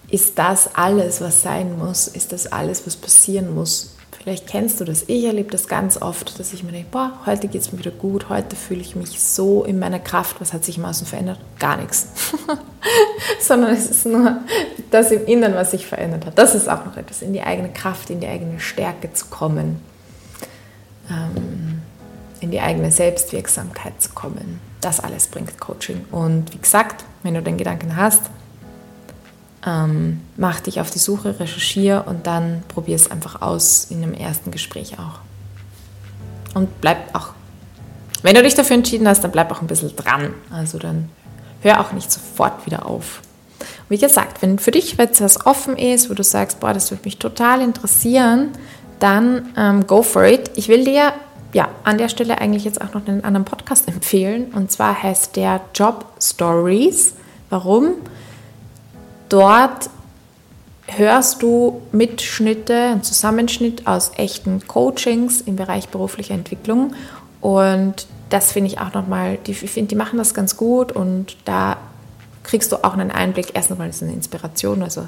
ist 0.09 0.37
das 0.37 0.75
alles, 0.75 1.21
was 1.21 1.41
sein 1.41 1.77
muss, 1.77 2.07
ist 2.07 2.31
das 2.31 2.51
alles, 2.51 2.85
was 2.85 2.95
passieren 2.95 3.53
muss, 3.53 3.95
Vielleicht 4.21 4.47
kennst 4.47 4.79
du 4.79 4.85
das. 4.85 5.03
Ich 5.07 5.25
erlebe 5.25 5.51
das 5.51 5.67
ganz 5.67 6.01
oft, 6.01 6.39
dass 6.39 6.53
ich 6.53 6.63
mir 6.63 6.71
denke, 6.71 6.89
boah, 6.91 7.19
heute 7.25 7.47
geht 7.47 7.61
es 7.61 7.71
mir 7.71 7.79
wieder 7.79 7.91
gut, 7.91 8.29
heute 8.29 8.55
fühle 8.55 8.81
ich 8.81 8.95
mich 8.95 9.21
so 9.21 9.63
in 9.63 9.79
meiner 9.79 9.99
Kraft. 9.99 10.39
Was 10.39 10.53
hat 10.53 10.63
sich 10.63 10.77
im 10.77 10.85
Außen 10.85 11.07
verändert? 11.07 11.39
Gar 11.59 11.77
nichts. 11.77 12.07
Sondern 13.39 13.71
es 13.71 13.89
ist 13.89 14.05
nur 14.05 14.37
das 14.91 15.11
im 15.11 15.25
Inneren, 15.25 15.55
was 15.55 15.71
sich 15.71 15.85
verändert 15.85 16.25
hat. 16.25 16.37
Das 16.37 16.55
ist 16.55 16.69
auch 16.69 16.85
noch 16.85 16.97
etwas, 16.97 17.21
in 17.21 17.33
die 17.33 17.41
eigene 17.41 17.69
Kraft, 17.69 18.09
in 18.09 18.19
die 18.19 18.27
eigene 18.27 18.59
Stärke 18.59 19.11
zu 19.13 19.25
kommen. 19.25 19.81
Ähm, 21.09 21.81
in 22.43 22.51
die 22.51 22.59
eigene 22.59 22.91
Selbstwirksamkeit 22.91 24.01
zu 24.01 24.09
kommen. 24.09 24.59
Das 24.81 24.99
alles 24.99 25.27
bringt 25.27 25.57
Coaching. 25.59 26.05
Und 26.11 26.53
wie 26.53 26.57
gesagt, 26.57 27.05
wenn 27.23 27.33
du 27.33 27.41
den 27.41 27.57
Gedanken 27.57 27.95
hast, 27.95 28.21
ähm, 29.65 30.21
mach 30.35 30.59
dich 30.59 30.81
auf 30.81 30.89
die 30.89 30.99
Suche, 30.99 31.39
recherchiere 31.39 32.03
und 32.03 32.27
dann 32.27 32.63
probier 32.67 32.95
es 32.95 33.09
einfach 33.09 33.41
aus 33.41 33.87
in 33.89 34.03
einem 34.03 34.13
ersten 34.13 34.51
Gespräch 34.51 34.99
auch. 34.99 35.19
Und 36.53 36.81
bleib 36.81 37.15
auch, 37.15 37.29
wenn 38.21 38.35
du 38.35 38.43
dich 38.43 38.55
dafür 38.55 38.75
entschieden 38.75 39.07
hast, 39.07 39.23
dann 39.23 39.31
bleib 39.31 39.51
auch 39.51 39.61
ein 39.61 39.67
bisschen 39.67 39.95
dran. 39.95 40.33
Also 40.51 40.77
dann 40.79 41.09
hör 41.61 41.79
auch 41.79 41.93
nicht 41.93 42.11
sofort 42.11 42.65
wieder 42.65 42.85
auf. 42.85 43.21
Wie 43.89 43.97
gesagt, 43.97 44.41
wenn 44.41 44.59
für 44.59 44.71
dich 44.71 44.99
etwas 44.99 45.45
offen 45.45 45.77
ist, 45.77 46.09
wo 46.09 46.13
du 46.13 46.23
sagst, 46.23 46.59
boah, 46.59 46.73
das 46.73 46.91
würde 46.91 47.03
mich 47.05 47.17
total 47.17 47.61
interessieren, 47.61 48.49
dann 48.99 49.49
ähm, 49.57 49.87
go 49.87 50.01
for 50.03 50.23
it. 50.25 50.51
Ich 50.55 50.67
will 50.67 50.85
dir 50.85 51.13
ja 51.53 51.67
an 51.83 51.97
der 51.97 52.09
Stelle 52.09 52.39
eigentlich 52.39 52.65
jetzt 52.65 52.81
auch 52.81 52.93
noch 52.93 53.07
einen 53.07 53.23
anderen 53.23 53.45
Podcast 53.45 53.87
empfehlen. 53.93 54.51
Und 54.53 54.71
zwar 54.71 55.01
heißt 55.01 55.35
der 55.35 55.61
Job 55.73 56.05
Stories. 56.21 57.13
Warum? 57.49 57.95
Dort 59.33 59.89
hörst 60.85 61.41
du 61.41 61.81
Mitschnitte, 61.91 62.75
einen 62.75 63.03
Zusammenschnitt 63.03 63.87
aus 63.87 64.11
echten 64.15 64.67
Coachings 64.67 65.41
im 65.41 65.55
Bereich 65.55 65.89
beruflicher 65.89 66.35
Entwicklung. 66.35 66.93
Und 67.41 68.05
das 68.29 68.51
finde 68.51 68.69
ich 68.69 68.79
auch 68.79 68.93
nochmal, 68.93 69.39
ich 69.47 69.57
finde, 69.57 69.89
die 69.89 69.95
machen 69.95 70.19
das 70.19 70.35
ganz 70.35 70.55
gut 70.55 70.91
und 70.91 71.35
da 71.45 71.77
kriegst 72.43 72.71
du 72.71 72.83
auch 72.83 72.93
einen 72.93 73.09
Einblick. 73.09 73.51
Erstens 73.55 73.77
mal 73.79 73.89
ist 73.89 73.97
es 73.97 74.03
eine 74.03 74.13
Inspiration, 74.13 74.83
also 74.83 75.07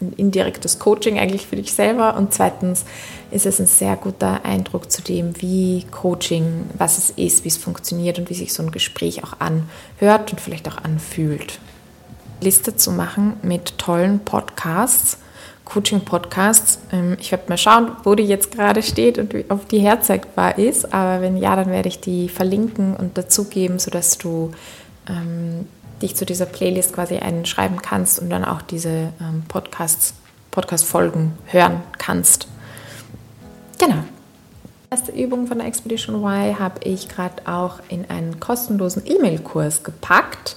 ein 0.00 0.12
indirektes 0.16 0.78
Coaching 0.78 1.18
eigentlich 1.18 1.46
für 1.46 1.56
dich 1.56 1.74
selber 1.74 2.16
und 2.16 2.32
zweitens 2.32 2.86
ist 3.30 3.44
es 3.44 3.60
ein 3.60 3.66
sehr 3.66 3.96
guter 3.96 4.44
Eindruck 4.44 4.90
zu 4.90 5.02
dem, 5.02 5.38
wie 5.42 5.84
Coaching, 5.90 6.70
was 6.78 6.96
es 6.96 7.10
ist, 7.10 7.44
wie 7.44 7.48
es 7.48 7.58
funktioniert 7.58 8.18
und 8.18 8.30
wie 8.30 8.34
sich 8.34 8.54
so 8.54 8.62
ein 8.62 8.70
Gespräch 8.70 9.22
auch 9.22 9.34
anhört 9.38 10.32
und 10.32 10.40
vielleicht 10.40 10.66
auch 10.68 10.78
anfühlt. 10.78 11.58
Liste 12.40 12.76
zu 12.76 12.92
machen 12.92 13.34
mit 13.42 13.78
tollen 13.78 14.20
Podcasts, 14.20 15.18
Coaching-Podcasts. 15.64 16.78
Ähm, 16.92 17.16
ich 17.20 17.30
werde 17.30 17.48
mal 17.48 17.58
schauen, 17.58 17.92
wo 18.04 18.14
die 18.14 18.24
jetzt 18.24 18.52
gerade 18.52 18.82
steht 18.82 19.18
und 19.18 19.34
auf 19.50 19.66
die 19.66 19.80
herzeigbar 19.80 20.58
ist. 20.58 20.92
Aber 20.92 21.20
wenn 21.22 21.36
ja, 21.36 21.56
dann 21.56 21.70
werde 21.70 21.88
ich 21.88 22.00
die 22.00 22.28
verlinken 22.28 22.96
und 22.96 23.18
dazugeben, 23.18 23.78
sodass 23.78 24.18
du 24.18 24.52
ähm, 25.08 25.66
dich 26.00 26.16
zu 26.16 26.24
dieser 26.24 26.46
Playlist 26.46 26.92
quasi 26.92 27.16
einschreiben 27.16 27.82
kannst 27.82 28.20
und 28.20 28.30
dann 28.30 28.44
auch 28.44 28.62
diese 28.62 29.12
ähm, 29.20 29.42
Podcasts, 29.48 30.14
Podcast-Folgen 30.50 31.32
hören 31.46 31.82
kannst. 31.98 32.48
Genau. 33.78 34.04
Die 34.84 34.90
erste 34.90 35.12
Übung 35.12 35.46
von 35.46 35.58
der 35.58 35.66
Expedition 35.66 36.16
Y 36.16 36.58
habe 36.58 36.80
ich 36.84 37.08
gerade 37.08 37.46
auch 37.46 37.80
in 37.88 38.08
einen 38.08 38.40
kostenlosen 38.40 39.02
E-Mail-Kurs 39.04 39.82
gepackt. 39.82 40.56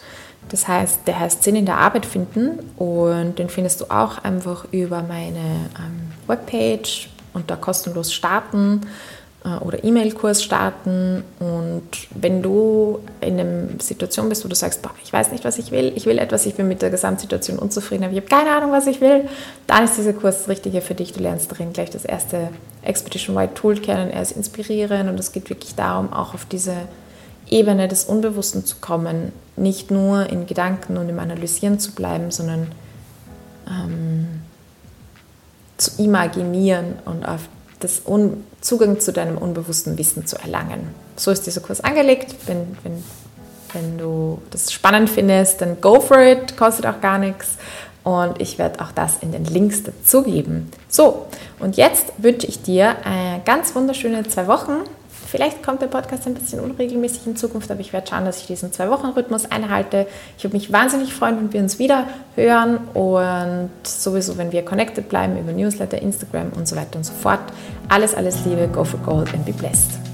Das 0.51 0.67
heißt, 0.67 1.07
der 1.07 1.19
heißt 1.19 1.43
Sinn 1.43 1.55
in 1.55 1.65
der 1.65 1.77
Arbeit 1.77 2.05
finden 2.05 2.59
und 2.75 3.39
den 3.39 3.47
findest 3.47 3.79
du 3.79 3.85
auch 3.85 4.17
einfach 4.17 4.65
über 4.71 5.01
meine 5.01 5.69
ähm, 5.79 6.11
Webpage 6.27 7.09
unter 7.33 7.55
kostenlos 7.55 8.13
starten 8.13 8.81
äh, 9.45 9.63
oder 9.63 9.81
E-Mail-Kurs 9.81 10.43
starten. 10.43 11.23
Und 11.39 11.87
wenn 12.13 12.41
du 12.41 12.99
in 13.21 13.39
einer 13.39 13.67
Situation 13.79 14.27
bist, 14.27 14.43
wo 14.43 14.49
du 14.49 14.55
sagst, 14.55 14.81
boah, 14.81 14.91
ich 15.01 15.13
weiß 15.13 15.31
nicht, 15.31 15.45
was 15.45 15.57
ich 15.57 15.71
will, 15.71 15.93
ich 15.95 16.05
will 16.05 16.17
etwas, 16.17 16.45
ich 16.45 16.55
bin 16.55 16.67
mit 16.67 16.81
der 16.81 16.89
Gesamtsituation 16.89 17.57
unzufrieden, 17.57 18.03
aber 18.03 18.11
ich 18.11 18.19
habe 18.19 18.27
keine 18.27 18.53
Ahnung, 18.53 18.73
was 18.73 18.87
ich 18.87 18.99
will, 18.99 19.29
dann 19.67 19.85
ist 19.85 19.95
dieser 19.95 20.11
Kurs 20.11 20.39
das 20.39 20.49
Richtige 20.49 20.81
für 20.81 20.95
dich. 20.95 21.13
Du 21.13 21.21
lernst 21.21 21.49
darin 21.49 21.71
gleich 21.71 21.91
das 21.91 22.03
erste 22.03 22.49
Expedition 22.81 23.37
White 23.37 23.53
Tool 23.53 23.77
kennen. 23.77 24.11
Er 24.11 24.21
ist 24.21 24.31
inspirierend 24.33 25.09
und 25.09 25.17
es 25.17 25.31
geht 25.31 25.49
wirklich 25.49 25.75
darum, 25.75 26.11
auch 26.11 26.33
auf 26.33 26.43
diese 26.43 26.73
Ebene 27.51 27.87
des 27.87 28.05
Unbewussten 28.05 28.65
zu 28.65 28.77
kommen, 28.81 29.31
nicht 29.55 29.91
nur 29.91 30.27
in 30.29 30.47
Gedanken 30.47 30.97
und 30.97 31.09
im 31.09 31.19
Analysieren 31.19 31.79
zu 31.79 31.91
bleiben, 31.91 32.31
sondern 32.31 32.71
ähm, 33.67 34.41
zu 35.77 36.01
imaginieren 36.01 36.95
und 37.05 37.25
auf 37.25 37.41
das 37.79 38.01
Un 38.07 38.43
Zugang 38.61 38.99
zu 38.99 39.11
deinem 39.11 39.37
unbewussten 39.39 39.97
Wissen 39.97 40.27
zu 40.27 40.37
erlangen. 40.37 40.93
So 41.15 41.31
ist 41.31 41.47
dieser 41.47 41.61
Kurs 41.61 41.81
angelegt. 41.81 42.35
Wenn, 42.45 42.77
wenn, 42.83 43.03
wenn 43.73 43.97
du 43.97 44.39
das 44.51 44.71
spannend 44.71 45.09
findest, 45.09 45.61
dann 45.61 45.81
go 45.81 45.99
for 45.99 46.19
it, 46.19 46.55
kostet 46.57 46.85
auch 46.85 47.01
gar 47.01 47.17
nichts. 47.17 47.57
Und 48.03 48.39
ich 48.39 48.59
werde 48.59 48.81
auch 48.81 48.91
das 48.91 49.17
in 49.21 49.31
den 49.31 49.45
Links 49.45 49.81
dazugeben. 49.83 50.71
So, 50.89 51.25
und 51.59 51.75
jetzt 51.75 52.13
wünsche 52.17 52.45
ich 52.47 52.61
dir 52.61 52.95
ganz 53.45 53.73
wunderschöne 53.73 54.27
zwei 54.27 54.47
Wochen. 54.47 54.83
Vielleicht 55.31 55.63
kommt 55.63 55.81
der 55.81 55.87
Podcast 55.87 56.27
ein 56.27 56.33
bisschen 56.33 56.59
unregelmäßig 56.59 57.25
in 57.25 57.37
Zukunft, 57.37 57.71
aber 57.71 57.79
ich 57.79 57.93
werde 57.93 58.05
schauen, 58.09 58.25
dass 58.25 58.41
ich 58.41 58.47
diesen 58.47 58.73
Zwei-Wochen-Rhythmus 58.73 59.49
einhalte. 59.49 60.05
Ich 60.37 60.43
würde 60.43 60.57
mich 60.57 60.73
wahnsinnig 60.73 61.13
freuen, 61.13 61.37
wenn 61.37 61.53
wir 61.53 61.61
uns 61.61 61.79
wieder 61.79 62.05
hören 62.35 62.79
und 62.93 63.69
sowieso, 63.83 64.37
wenn 64.37 64.51
wir 64.51 64.65
connected 64.65 65.07
bleiben 65.07 65.39
über 65.39 65.53
Newsletter, 65.53 66.01
Instagram 66.01 66.51
und 66.53 66.67
so 66.67 66.75
weiter 66.75 66.97
und 66.97 67.05
so 67.05 67.13
fort. 67.13 67.39
Alles, 67.87 68.13
alles 68.13 68.43
Liebe, 68.43 68.67
go 68.67 68.83
for 68.83 68.99
gold 68.99 69.33
and 69.33 69.45
be 69.45 69.53
blessed. 69.53 70.10